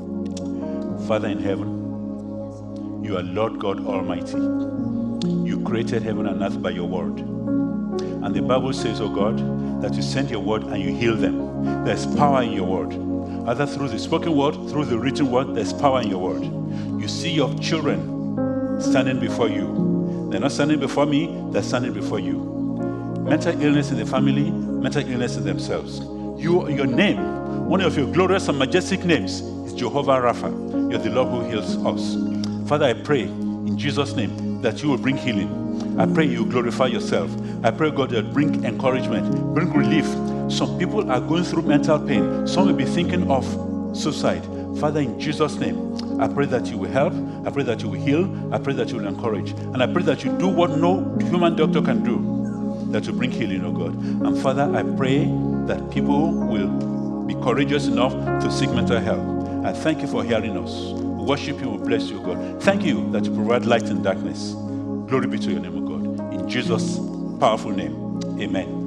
Father 1.09 1.29
in 1.29 1.41
heaven, 1.41 3.03
you 3.03 3.17
are 3.19 3.23
Lord 3.23 3.59
God 3.59 3.85
Almighty. 3.85 4.39
You 5.49 5.61
created 5.65 6.03
heaven 6.03 6.27
and 6.27 6.41
earth 6.43 6.63
by 6.63 6.71
your 6.71 6.87
word. 6.87 7.19
And 7.19 8.35
the 8.35 8.41
Bible 8.41 8.73
says, 8.73 9.01
oh 9.01 9.09
God, 9.09 9.83
that 9.83 9.95
you 9.95 10.03
send 10.03 10.31
your 10.31 10.41
word 10.41 10.63
and 10.63 10.81
you 10.81 10.95
heal 10.95 11.17
them. 11.17 11.85
There's 11.85 12.07
power 12.15 12.43
in 12.43 12.53
your 12.53 12.67
word. 12.67 12.93
Either 13.49 13.67
through 13.67 13.89
the 13.89 13.99
spoken 13.99 14.37
word, 14.37 14.55
through 14.71 14.85
the 14.85 14.97
written 14.97 15.31
word, 15.31 15.55
there's 15.57 15.73
power 15.73 16.01
in 16.01 16.09
your 16.09 16.21
word. 16.21 16.45
You 17.01 17.09
see 17.09 17.33
your 17.33 17.53
children 17.59 18.81
standing 18.81 19.19
before 19.19 19.49
you. 19.49 20.29
They're 20.31 20.41
not 20.41 20.53
standing 20.53 20.79
before 20.79 21.07
me, 21.07 21.37
they're 21.51 21.65
standing 21.65 21.93
before 21.93 22.21
you. 22.21 22.39
Mental 23.29 23.61
illness 23.61 23.91
in 23.91 23.99
the 23.99 24.07
family, 24.07 24.51
mental 24.51 25.07
illness 25.07 25.37
in 25.37 25.45
themselves. 25.45 25.99
You, 26.41 26.69
your 26.69 26.87
name, 26.87 27.69
one 27.69 27.81
of 27.81 27.99
your 27.99 28.07
glorious 28.13 28.49
and 28.49 28.59
majestic 28.59 29.05
names 29.05 29.43
is 29.65 29.73
Jehovah 29.75 30.21
Rapha. 30.21 30.91
You're 30.91 31.01
the 31.01 31.11
Lord 31.11 31.29
who 31.29 31.49
heals 31.49 31.77
us. 31.85 32.17
Father, 32.69 32.87
I 32.87 32.95
pray 32.95 33.23
in 33.23 33.77
Jesus' 33.79 34.15
name 34.15 34.61
that 34.63 34.83
you 34.83 34.89
will 34.89 34.99
bring 34.99 35.17
healing. 35.17 35.99
I 35.99 36.07
pray 36.07 36.25
you 36.27 36.47
glorify 36.47 36.87
yourself. 36.87 37.31
I 37.65 37.71
pray, 37.71 37.91
God, 37.91 38.11
that 38.11 38.33
bring 38.33 38.65
encouragement, 38.65 39.55
bring 39.55 39.73
relief. 39.73 40.07
Some 40.51 40.79
people 40.79 41.11
are 41.11 41.21
going 41.21 41.45
through 41.45 41.63
mental 41.63 41.99
pain. 41.99 42.47
Some 42.47 42.67
will 42.67 42.75
be 42.75 42.85
thinking 42.85 43.31
of 43.31 43.45
suicide. 43.97 44.45
Father, 44.79 45.01
in 45.01 45.21
Jesus' 45.21 45.57
name, 45.57 46.21
I 46.21 46.29
pray 46.29 46.47
that 46.47 46.67
you 46.67 46.79
will 46.79 46.91
help. 46.91 47.13
I 47.47 47.51
pray 47.51 47.63
that 47.65 47.83
you 47.83 47.89
will 47.89 48.01
heal. 48.01 48.55
I 48.55 48.59
pray 48.59 48.73
that 48.75 48.89
you 48.91 48.97
will 48.97 49.07
encourage. 49.07 49.51
And 49.51 49.83
I 49.83 49.87
pray 49.87 50.03
that 50.05 50.25
you 50.25 50.37
do 50.39 50.49
what 50.49 50.71
no 50.79 51.17
human 51.21 51.57
doctor 51.57 51.83
can 51.83 52.03
do, 52.03 52.91
that 52.91 53.07
you 53.07 53.13
bring 53.13 53.31
healing, 53.31 53.65
oh 53.65 53.73
God. 53.73 53.95
And 53.95 54.39
Father, 54.41 54.75
I 54.75 54.83
pray 54.83 55.27
that 55.67 55.91
people 55.91 56.33
will 56.33 57.25
be 57.27 57.35
courageous 57.35 57.87
enough 57.87 58.13
to 58.13 58.51
seek 58.51 58.71
mental 58.71 58.99
health. 58.99 59.42
I 59.65 59.73
thank 59.73 60.03
you 60.03 60.09
for 60.09 60.25
hearing 60.25 60.59
us. 60.59 60.73
We 60.93 61.25
worship 61.25 61.61
you, 61.61 61.71
we 61.71 61.87
bless 61.87 62.09
you, 62.11 62.21
God. 62.21 62.61
Thank 62.63 62.83
you 62.85 63.11
that 63.13 63.25
you 63.25 63.33
provide 63.33 63.65
light 63.65 63.85
in 63.85 64.03
darkness. 64.03 64.53
Glory 64.53 65.29
be 65.29 65.39
to 65.39 65.51
your 65.53 65.61
name, 65.61 65.87
O 65.87 65.99
God. 65.99 66.35
In 66.35 66.49
Jesus' 66.49 66.99
powerful 67.39 67.71
name, 67.71 68.21
amen. 68.41 68.82